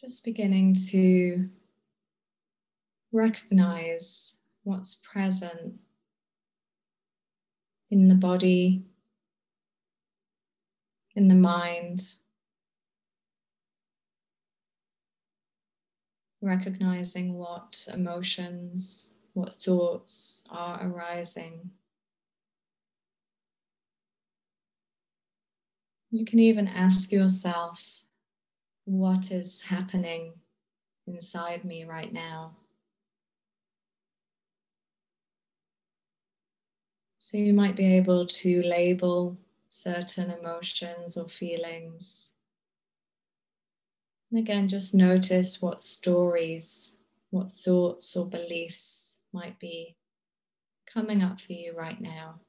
Just 0.00 0.24
beginning 0.24 0.76
to 0.90 1.48
recognize 3.10 4.36
what's 4.62 4.94
present 4.94 5.80
in 7.90 8.06
the 8.06 8.14
body, 8.14 8.84
in 11.16 11.26
the 11.26 11.34
mind. 11.34 12.02
Recognizing 16.40 17.34
what 17.34 17.88
emotions, 17.92 19.14
what 19.38 19.54
thoughts 19.54 20.44
are 20.50 20.84
arising. 20.84 21.70
You 26.10 26.24
can 26.24 26.40
even 26.40 26.66
ask 26.66 27.12
yourself, 27.12 28.00
what 28.84 29.30
is 29.30 29.62
happening 29.62 30.32
inside 31.06 31.64
me 31.64 31.84
right 31.84 32.12
now? 32.12 32.56
So 37.18 37.38
you 37.38 37.52
might 37.52 37.76
be 37.76 37.94
able 37.94 38.26
to 38.26 38.62
label 38.62 39.38
certain 39.68 40.32
emotions 40.32 41.16
or 41.16 41.28
feelings. 41.28 42.32
And 44.32 44.40
again, 44.40 44.68
just 44.68 44.96
notice 44.96 45.62
what 45.62 45.80
stories, 45.80 46.96
what 47.30 47.52
thoughts 47.52 48.16
or 48.16 48.26
beliefs 48.26 49.07
might 49.32 49.58
be 49.58 49.96
coming 50.92 51.22
up 51.22 51.40
for 51.40 51.52
you 51.52 51.74
right 51.76 52.00
now. 52.00 52.40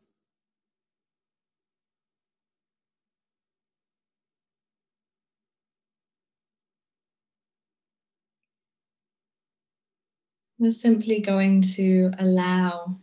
We're 10.58 10.72
simply 10.72 11.22
going 11.22 11.62
to 11.76 12.12
allow 12.20 13.00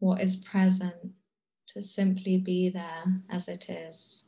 what 0.00 0.20
is 0.20 0.36
present 0.36 0.94
to 1.68 1.82
simply 1.82 2.38
be 2.38 2.68
there 2.68 3.22
as 3.30 3.48
it 3.48 3.70
is. 3.70 4.25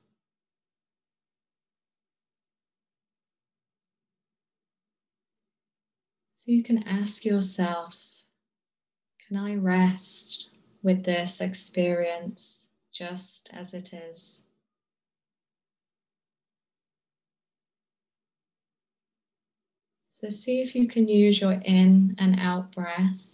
So 6.49 6.53
you 6.53 6.63
can 6.63 6.83
ask 6.85 7.27
yourself 7.27 8.25
can 9.27 9.37
I 9.37 9.57
rest 9.57 10.49
with 10.83 11.05
this 11.05 11.43
experience 11.43 12.71
just 12.91 13.51
as 13.53 13.75
it 13.75 13.93
is? 13.93 14.45
So 20.09 20.31
see 20.31 20.63
if 20.63 20.75
you 20.75 20.89
can 20.89 21.07
use 21.07 21.39
your 21.39 21.61
in 21.67 22.17
and 22.19 22.41
out 22.41 22.73
breath 22.73 23.29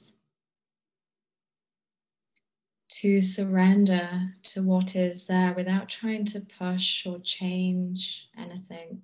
to 2.88 3.20
surrender 3.20 4.32
to 4.42 4.64
what 4.64 4.96
is 4.96 5.28
there 5.28 5.54
without 5.54 5.88
trying 5.88 6.24
to 6.24 6.40
push 6.40 7.06
or 7.06 7.20
change 7.20 8.28
anything. 8.36 9.02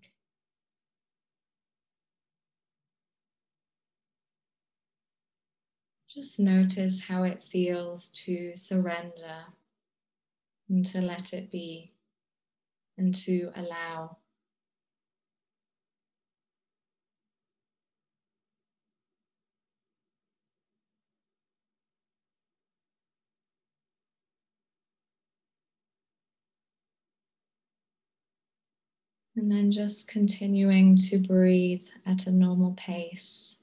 Just 6.13 6.41
notice 6.41 7.01
how 7.03 7.23
it 7.23 7.43
feels 7.45 8.11
to 8.11 8.55
surrender 8.55 9.47
and 10.69 10.85
to 10.87 11.01
let 11.01 11.33
it 11.33 11.51
be 11.51 11.93
and 12.99 13.15
to 13.15 13.51
allow. 13.57 14.19
And 29.37 29.51
then 29.51 29.73
just 29.73 30.09
continuing 30.09 30.97
to 30.97 31.19
breathe 31.19 31.89
at 32.05 32.27
a 32.27 32.33
normal 32.33 32.73
pace. 32.73 33.60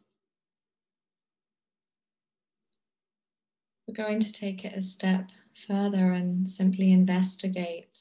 We're 3.87 3.93
going 3.93 4.19
to 4.19 4.33
take 4.33 4.65
it 4.65 4.73
a 4.75 4.81
step 4.81 5.31
further 5.55 6.11
and 6.11 6.49
simply 6.49 6.91
investigate 6.91 7.97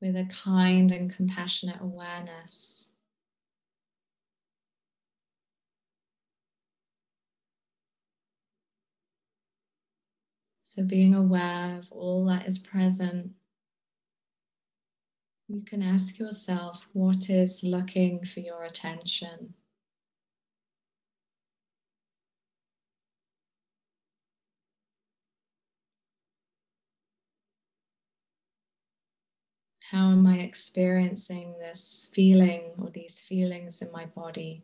with 0.00 0.16
a 0.16 0.24
kind 0.24 0.90
and 0.90 1.14
compassionate 1.14 1.80
awareness. 1.80 2.88
So, 10.62 10.84
being 10.84 11.14
aware 11.14 11.78
of 11.78 11.92
all 11.92 12.24
that 12.26 12.46
is 12.46 12.58
present, 12.58 13.32
you 15.48 15.64
can 15.64 15.82
ask 15.82 16.18
yourself 16.18 16.86
what 16.92 17.28
is 17.28 17.62
looking 17.62 18.24
for 18.24 18.40
your 18.40 18.62
attention. 18.64 19.54
How 29.90 30.10
am 30.10 30.26
I 30.26 30.40
experiencing 30.40 31.54
this 31.60 32.10
feeling 32.12 32.72
or 32.76 32.90
these 32.90 33.22
feelings 33.22 33.80
in 33.80 33.90
my 33.90 34.04
body? 34.04 34.62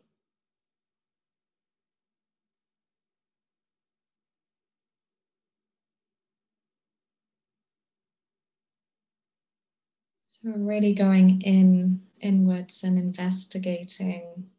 So 10.27 10.51
we're 10.51 10.59
really 10.59 10.93
going 10.93 11.41
in 11.41 12.03
inwards 12.19 12.83
and 12.83 12.99
investigating 12.99 14.51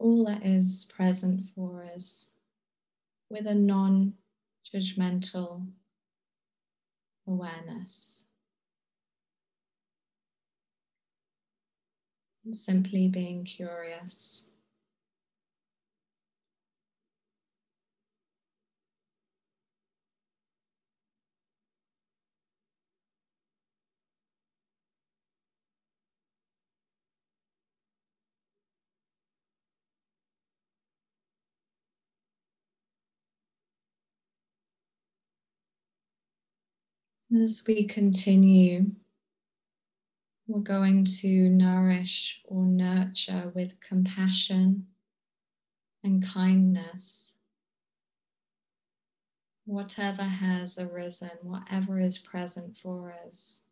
all 0.00 0.24
that 0.24 0.44
is 0.44 0.90
present 0.92 1.50
for 1.54 1.84
us 1.84 2.32
with 3.30 3.46
a 3.46 3.54
non 3.54 4.14
judgmental 4.74 5.68
awareness. 7.26 8.26
And 12.44 12.54
simply 12.54 13.08
being 13.08 13.44
curious. 13.44 14.50
As 37.42 37.64
we 37.66 37.84
continue, 37.86 38.92
we're 40.46 40.60
going 40.60 41.04
to 41.04 41.48
nourish 41.48 42.40
or 42.44 42.64
nurture 42.64 43.50
with 43.54 43.80
compassion 43.80 44.86
and 46.04 46.24
kindness 46.24 47.34
whatever 49.64 50.22
has 50.22 50.78
arisen, 50.78 51.30
whatever 51.42 51.98
is 51.98 52.18
present 52.18 52.76
for 52.76 53.12
us. 53.26 53.64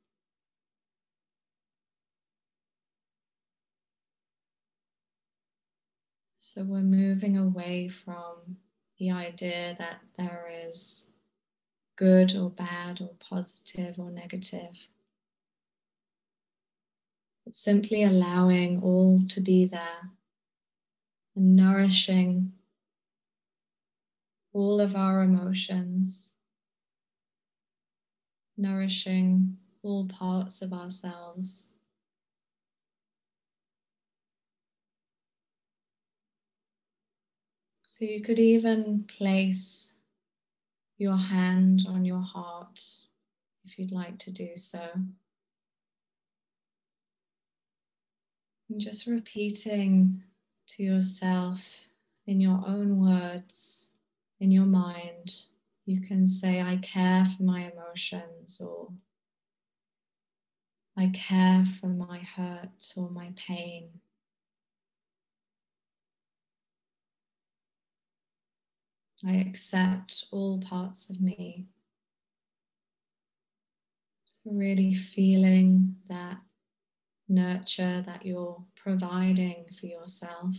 So 6.35 6.65
we're 6.65 6.81
moving 6.81 7.37
away 7.37 7.89
from 7.89 8.57
the 8.99 9.13
idea 9.13 9.77
that 9.79 10.01
there 10.17 10.49
is 10.67 11.12
good 11.97 12.37
or 12.37 12.51
bad 12.51 13.01
or 13.01 13.11
positive 13.19 13.99
or 13.99 14.11
negative. 14.11 14.89
But 17.45 17.55
simply 17.55 18.03
allowing 18.03 18.83
all 18.83 19.23
to 19.29 19.41
be 19.41 19.67
there 19.67 20.11
and 21.35 21.57
nourishing 21.57 22.53
all 24.53 24.81
of 24.81 24.95
our 24.95 25.23
emotions, 25.23 26.35
nourishing 28.57 29.57
all 29.83 30.07
parts 30.07 30.63
of 30.63 30.73
ourselves. 30.73 31.71
So 37.87 38.05
you 38.05 38.23
could 38.23 38.39
even 38.39 39.05
place 39.05 39.97
your 41.03 41.17
hand 41.17 41.85
on 41.89 42.05
your 42.05 42.23
heart 42.23 42.81
if 43.65 43.77
you'd 43.79 43.91
like 43.91 44.19
to 44.19 44.31
do 44.31 44.55
so. 44.55 44.89
And 48.71 48.81
just 48.81 49.09
repeating 49.09 50.23
to 50.69 50.83
yourself 50.83 51.81
in 52.27 52.41
your 52.41 52.63
own 52.67 53.01
words, 53.01 53.93
in 54.39 54.53
your 54.53 54.65
mind, 54.65 55.43
you 55.87 56.01
can 56.01 56.25
say, 56.25 56.63
I 56.63 56.77
care 56.77 57.25
for 57.25 57.43
my 57.43 57.73
emotions, 57.73 58.61
or 58.61 58.89
I 60.97 61.09
care 61.09 61.67
for 61.67 61.89
my 61.89 62.19
hurt 62.19 62.93
or 62.97 63.11
my 63.11 63.33
pain. 63.37 63.89
I 69.25 69.35
accept 69.35 70.27
all 70.33 70.61
parts 70.61 71.09
of 71.11 71.21
me. 71.21 71.67
So 74.25 74.51
really 74.51 74.95
feeling 74.95 75.97
that 76.09 76.39
nurture 77.29 78.03
that 78.07 78.27
you're 78.27 78.65
providing 78.75 79.67
for 79.79 79.87
yourself. 79.87 80.57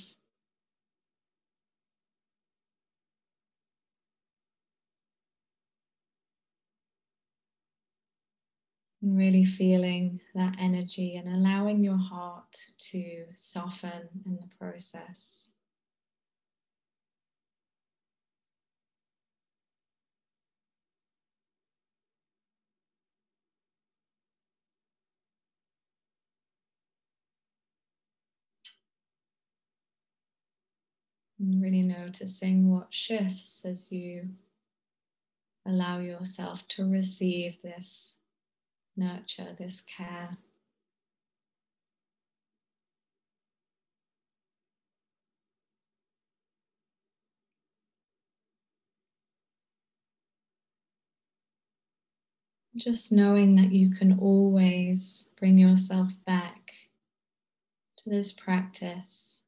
And 9.02 9.18
really 9.18 9.44
feeling 9.44 10.22
that 10.34 10.56
energy 10.60 11.18
and 11.18 11.28
allowing 11.28 11.84
your 11.84 11.98
heart 11.98 12.56
to 12.92 13.26
soften 13.36 14.08
in 14.26 14.38
the 14.38 14.48
process. 14.58 15.53
And 31.44 31.62
really 31.62 31.82
noticing 31.82 32.70
what 32.70 32.94
shifts 32.94 33.66
as 33.66 33.92
you 33.92 34.30
allow 35.66 36.00
yourself 36.00 36.66
to 36.70 36.90
receive 36.90 37.62
this 37.62 38.20
nurture, 38.96 39.54
this 39.60 39.82
care. 39.82 40.38
Just 52.78 53.12
knowing 53.12 53.58
that 53.58 53.74
you 53.74 53.94
can 53.94 54.18
always 54.18 55.30
bring 55.38 55.58
yourself 55.58 56.14
back 56.26 56.72
to 57.98 58.10
this 58.10 58.32
practice 58.32 59.43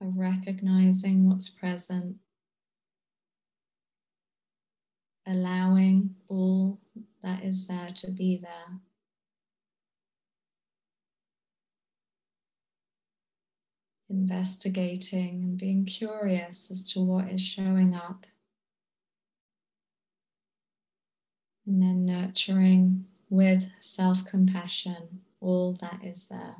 of 0.00 0.16
recognizing 0.16 1.28
what's 1.28 1.48
present, 1.48 2.16
allowing 5.26 6.16
all 6.28 6.80
that 7.22 7.44
is 7.44 7.66
there 7.66 7.90
to 7.96 8.10
be 8.10 8.38
there. 8.42 8.78
Investigating 14.08 15.42
and 15.42 15.58
being 15.58 15.84
curious 15.84 16.70
as 16.70 16.82
to 16.92 17.00
what 17.00 17.28
is 17.28 17.40
showing 17.40 17.94
up. 17.94 18.26
And 21.66 21.80
then 21.80 22.06
nurturing 22.06 23.06
with 23.28 23.68
self 23.78 24.24
compassion 24.24 25.20
all 25.40 25.74
that 25.74 26.00
is 26.02 26.26
there. 26.28 26.56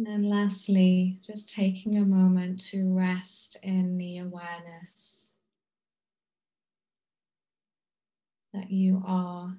And 0.00 0.06
then 0.06 0.22
lastly, 0.22 1.20
just 1.26 1.54
taking 1.54 1.98
a 1.98 2.06
moment 2.06 2.58
to 2.70 2.90
rest 2.90 3.58
in 3.62 3.98
the 3.98 4.16
awareness 4.16 5.34
that 8.54 8.70
you 8.70 9.02
are 9.06 9.58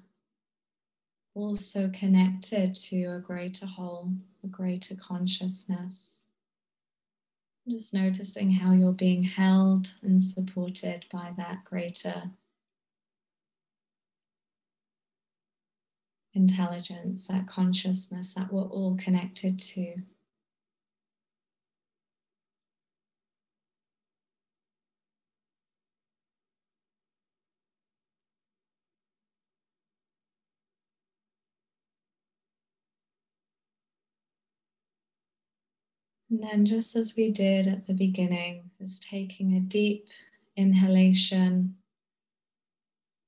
also 1.36 1.90
connected 1.90 2.74
to 2.74 3.04
a 3.04 3.20
greater 3.20 3.66
whole, 3.66 4.14
a 4.42 4.48
greater 4.48 4.96
consciousness. 4.96 6.26
Just 7.68 7.94
noticing 7.94 8.50
how 8.50 8.72
you're 8.72 8.90
being 8.90 9.22
held 9.22 9.92
and 10.02 10.20
supported 10.20 11.04
by 11.12 11.32
that 11.36 11.62
greater 11.62 12.32
intelligence, 16.34 17.28
that 17.28 17.46
consciousness 17.46 18.34
that 18.34 18.52
we're 18.52 18.62
all 18.62 18.96
connected 18.96 19.60
to. 19.60 20.02
And 36.32 36.42
then, 36.42 36.64
just 36.64 36.96
as 36.96 37.14
we 37.14 37.30
did 37.30 37.68
at 37.68 37.86
the 37.86 37.92
beginning, 37.92 38.70
just 38.80 39.02
taking 39.02 39.52
a 39.52 39.60
deep 39.60 40.08
inhalation 40.56 41.76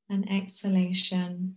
and 0.08 0.26
exhalation. 0.32 1.56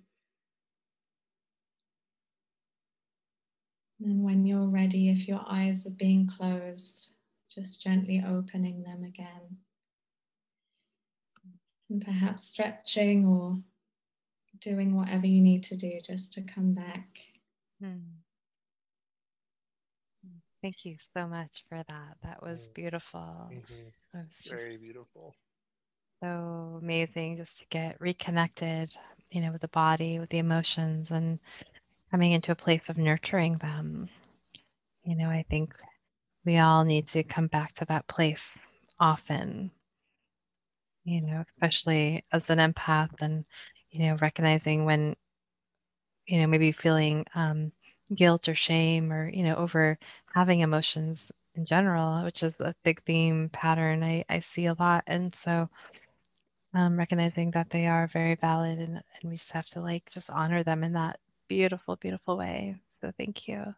And 4.04 4.26
when 4.26 4.45
you're 4.45 4.68
ready, 4.68 5.08
if 5.08 5.26
your 5.26 5.41
eyes 5.48 5.88
are 5.88 5.91
being 5.91 6.28
closed, 6.28 7.14
just 7.50 7.82
gently 7.82 8.22
opening 8.28 8.84
them 8.84 9.06
again. 9.06 9.60
And 11.89 12.04
perhaps 12.04 12.43
stretching 12.43 13.26
or 13.26 13.58
doing 14.60 14.98
whatever 14.98 15.26
you 15.26 15.41
need 15.41 15.64
to 15.64 15.78
do 15.78 16.02
just 16.06 16.34
to 16.34 16.41
come 16.41 16.74
back. 16.74 17.08
Hmm. 17.82 18.16
Thank 20.62 20.86
you 20.86 20.97
so 21.14 21.28
much 21.28 21.64
for 21.70 21.84
that. 21.84 22.18
That 22.24 22.41
was 22.41 22.68
Mm. 22.68 22.74
beautiful. 22.74 23.55
Mhm. 23.55 23.93
Was 24.14 24.45
Very 24.45 24.78
beautiful. 24.78 25.36
so 26.22 26.80
amazing 26.82 27.38
just 27.38 27.60
to 27.60 27.66
get 27.70 27.99
reconnected, 28.01 28.95
you 29.30 29.41
know, 29.41 29.51
with 29.51 29.62
the 29.62 29.68
body, 29.70 30.20
with 30.20 30.30
the 30.30 30.38
emotions, 30.39 31.12
and 31.12 31.39
coming 32.12 32.32
into 32.32 32.51
a 32.51 32.55
place 32.55 32.89
of 32.89 32.97
nurturing 32.97 33.58
them. 33.58 34.10
You 35.03 35.16
know, 35.16 35.30
I 35.30 35.43
think 35.49 35.76
we 36.45 36.58
all 36.58 36.84
need 36.84 37.08
to 37.10 37.24
come 37.24 37.47
back 37.47 37.74
to 37.76 37.86
that 37.86 38.08
place 38.08 38.58
often, 38.99 39.72
you 41.03 41.22
know, 41.22 41.43
especially 41.49 42.24
as 42.32 42.49
an 42.49 42.58
empath 42.60 43.22
and, 43.22 43.45
you 43.91 43.99
know, 44.08 44.16
recognizing 44.22 44.86
when, 44.86 45.16
you 46.28 46.39
know, 46.39 46.47
maybe 46.47 46.72
feeling 46.72 47.26
um, 47.36 47.72
guilt 48.14 48.47
or 48.47 48.55
shame 48.55 49.12
or, 49.12 49.30
you 49.30 49.43
know, 49.43 49.55
over 49.55 49.97
having 50.34 50.62
emotions 50.62 51.32
in 51.55 51.66
general, 51.66 52.24
which 52.24 52.43
is 52.43 52.53
a 52.60 52.76
big 52.84 53.03
theme 53.03 53.49
pattern 53.49 54.03
I, 54.03 54.26
I 54.30 54.39
see 54.39 54.68
a 54.68 54.76
lot. 54.76 55.03
And 55.08 55.34
so 55.34 55.70
um, 56.74 56.97
recognizing 56.97 57.51
that 57.51 57.70
they 57.70 57.88
are 57.88 58.08
very 58.08 58.36
valid 58.36 58.80
and, 58.80 58.95
and 58.97 59.32
we 59.32 59.38
just 59.38 59.51
have 59.51 59.68
to 59.70 59.82
like 59.82 60.10
just 60.12 60.30
honor 60.30 60.64
them 60.64 60.84
in 60.84 60.93
that 60.93 61.20
beautiful, 61.47 61.95
beautiful 61.95 62.38
way. 62.38 62.76
So 63.01 63.12
thank 63.18 63.47
you. 63.47 63.76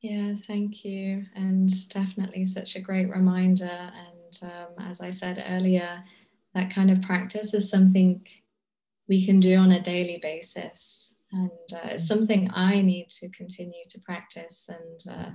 Yeah, 0.00 0.34
thank 0.46 0.84
you. 0.84 1.24
And 1.34 1.68
definitely 1.88 2.46
such 2.46 2.76
a 2.76 2.80
great 2.80 3.08
reminder. 3.08 3.64
And 3.64 4.52
um, 4.52 4.84
as 4.86 5.00
I 5.00 5.10
said 5.10 5.44
earlier, 5.48 6.04
that 6.54 6.70
kind 6.70 6.90
of 6.90 7.02
practice 7.02 7.54
is 7.54 7.70
something 7.70 8.24
we 9.08 9.24
can 9.24 9.40
do 9.40 9.56
on 9.56 9.72
a 9.72 9.80
daily 9.80 10.18
basis. 10.22 11.15
And 11.36 11.50
uh, 11.74 11.88
it's 11.90 12.08
something 12.08 12.50
I 12.54 12.80
need 12.80 13.08
to 13.20 13.28
continue 13.30 13.82
to 13.90 14.00
practice. 14.00 14.68
And 14.68 15.16
uh, 15.18 15.30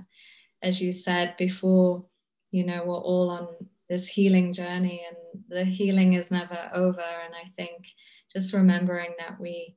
as 0.62 0.80
you 0.80 0.90
said 0.90 1.36
before, 1.36 2.04
you 2.50 2.64
know, 2.64 2.82
we're 2.84 2.96
all 2.96 3.30
on 3.30 3.48
this 3.88 4.08
healing 4.08 4.52
journey 4.52 5.04
and 5.08 5.44
the 5.48 5.64
healing 5.64 6.14
is 6.14 6.30
never 6.30 6.70
over. 6.74 7.00
And 7.00 7.34
I 7.34 7.48
think 7.56 7.86
just 8.32 8.54
remembering 8.54 9.14
that 9.18 9.38
we 9.40 9.76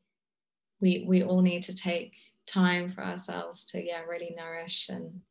we 0.82 1.06
we 1.08 1.24
all 1.24 1.42
need 1.42 1.64
to 1.64 1.76
take 1.76 2.16
time 2.48 2.90
for 2.90 3.04
ourselves 3.04 3.66
to 3.66 3.84
yeah 3.84 4.02
really 4.02 4.36
nourish 4.38 4.90
and 4.90 5.22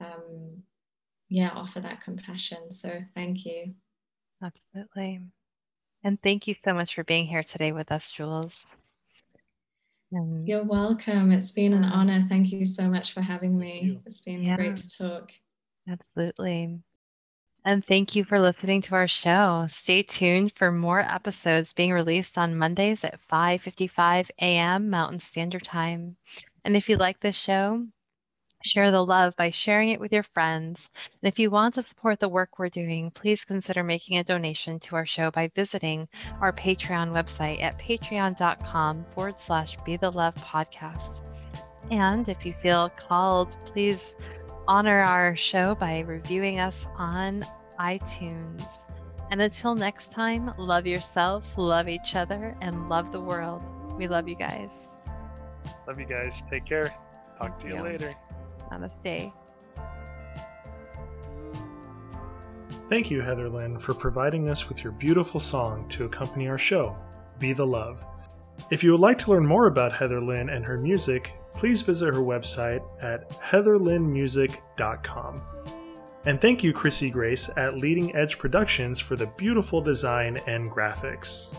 um 0.00 0.62
yeah 1.28 1.50
offer 1.54 1.80
that 1.80 2.02
compassion 2.02 2.70
so 2.70 3.00
thank 3.14 3.46
you 3.46 3.74
Absolutely. 4.42 5.20
And 6.04 6.20
thank 6.22 6.46
you 6.46 6.54
so 6.64 6.74
much 6.74 6.94
for 6.94 7.04
being 7.04 7.26
here 7.26 7.42
today 7.42 7.72
with 7.72 7.90
us, 7.90 8.10
Jules. 8.10 8.74
And 10.12 10.46
you're 10.48 10.64
welcome 10.64 11.32
it's 11.32 11.50
been 11.50 11.72
an 11.72 11.84
honor 11.84 12.24
thank 12.28 12.52
you 12.52 12.64
so 12.64 12.88
much 12.88 13.12
for 13.12 13.20
having 13.20 13.58
me 13.58 13.98
it's 14.06 14.20
been 14.20 14.42
Yeah. 14.42 14.56
great 14.56 14.76
to 14.76 14.96
talk 14.98 15.32
Absolutely. 15.88 16.80
And 17.64 17.84
thank 17.84 18.14
you 18.16 18.24
for 18.24 18.38
listening 18.40 18.82
to 18.82 18.94
our 18.94 19.06
show. 19.08 19.66
Stay 19.68 20.02
tuned 20.02 20.52
for 20.56 20.70
more 20.72 21.00
episodes 21.00 21.72
being 21.72 21.92
released 21.92 22.38
on 22.38 22.56
Mondays 22.56 23.04
at 23.04 23.20
5:55 23.20 24.30
a.m. 24.40 24.90
Mountain 24.90 25.18
Standard 25.20 25.64
Time. 25.64 26.16
And 26.64 26.76
if 26.76 26.88
you 26.88 26.96
like 26.96 27.20
this 27.20 27.36
show, 27.36 27.86
share 28.66 28.90
the 28.90 29.04
love 29.04 29.34
by 29.36 29.50
sharing 29.50 29.90
it 29.90 30.00
with 30.00 30.12
your 30.12 30.22
friends. 30.22 30.90
And 31.22 31.28
if 31.28 31.38
you 31.38 31.50
want 31.50 31.74
to 31.74 31.82
support 31.82 32.20
the 32.20 32.28
work 32.28 32.58
we're 32.58 32.68
doing, 32.68 33.10
please 33.12 33.44
consider 33.44 33.82
making 33.82 34.18
a 34.18 34.24
donation 34.24 34.78
to 34.80 34.96
our 34.96 35.06
show 35.06 35.30
by 35.30 35.50
visiting 35.54 36.08
our 36.40 36.52
Patreon 36.52 37.10
website 37.12 37.62
at 37.62 37.78
patreon.com 37.78 39.04
forward 39.10 39.38
slash 39.38 39.76
be 39.84 39.96
the 39.96 40.10
love 40.10 40.34
podcast. 40.36 41.22
And 41.90 42.28
if 42.28 42.44
you 42.44 42.54
feel 42.62 42.90
called, 42.90 43.56
please 43.64 44.14
honor 44.66 45.00
our 45.00 45.36
show 45.36 45.74
by 45.76 46.00
reviewing 46.00 46.58
us 46.58 46.88
on 46.96 47.46
iTunes. 47.78 48.86
And 49.30 49.40
until 49.40 49.74
next 49.74 50.12
time, 50.12 50.52
love 50.58 50.86
yourself, 50.86 51.44
love 51.56 51.88
each 51.88 52.14
other, 52.14 52.56
and 52.60 52.88
love 52.88 53.12
the 53.12 53.20
world. 53.20 53.62
We 53.96 54.08
love 54.08 54.28
you 54.28 54.36
guys. 54.36 54.88
Love 55.86 55.98
you 56.00 56.06
guys. 56.06 56.42
Take 56.50 56.64
care. 56.66 56.94
Talk 57.38 57.58
to 57.60 57.68
you 57.68 57.74
Yeah. 57.74 57.82
later. 57.82 58.14
Namaste. 58.70 59.32
Thank 62.88 63.10
you, 63.10 63.20
Heather 63.20 63.48
Lynn, 63.48 63.78
for 63.78 63.94
providing 63.94 64.48
us 64.48 64.68
with 64.68 64.84
your 64.84 64.92
beautiful 64.92 65.40
song 65.40 65.88
to 65.88 66.04
accompany 66.04 66.46
our 66.48 66.58
show, 66.58 66.96
Be 67.40 67.52
the 67.52 67.66
Love. 67.66 68.06
If 68.70 68.84
you 68.84 68.92
would 68.92 69.00
like 69.00 69.18
to 69.18 69.30
learn 69.30 69.44
more 69.44 69.66
about 69.66 69.92
Heather 69.92 70.20
Lynn 70.20 70.50
and 70.50 70.64
her 70.64 70.78
music, 70.78 71.34
please 71.52 71.82
visit 71.82 72.14
her 72.14 72.20
website 72.20 72.84
at 73.02 73.28
heatherlynnmusic.com. 73.30 75.42
And 76.26 76.40
thank 76.40 76.64
you, 76.64 76.72
Chrissy 76.72 77.10
Grace 77.10 77.50
at 77.56 77.76
Leading 77.76 78.14
Edge 78.14 78.38
Productions 78.38 79.00
for 79.00 79.16
the 79.16 79.26
beautiful 79.26 79.80
design 79.80 80.36
and 80.46 80.70
graphics. 80.70 81.58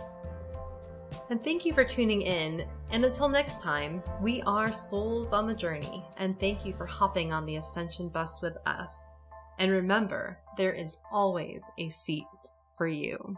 And 1.30 1.44
thank 1.44 1.66
you 1.66 1.74
for 1.74 1.84
tuning 1.84 2.22
in. 2.22 2.66
And 2.92 3.04
until 3.04 3.28
next 3.28 3.60
time, 3.60 4.02
we 4.22 4.42
are 4.44 4.72
souls 4.72 5.34
on 5.34 5.46
the 5.46 5.54
journey. 5.54 6.06
And 6.18 6.40
thank 6.40 6.66
you 6.66 6.74
for 6.74 6.86
hopping 6.86 7.34
on 7.34 7.46
the 7.46 7.58
Ascension 7.58 8.08
bus 8.08 8.42
with 8.42 8.58
us. 8.66 9.16
And 9.60 9.72
remember, 9.72 10.40
there 10.56 10.74
is 10.74 10.98
always 11.12 11.64
a 11.78 11.90
seat 11.90 12.26
for 12.78 12.88
you. 12.88 13.38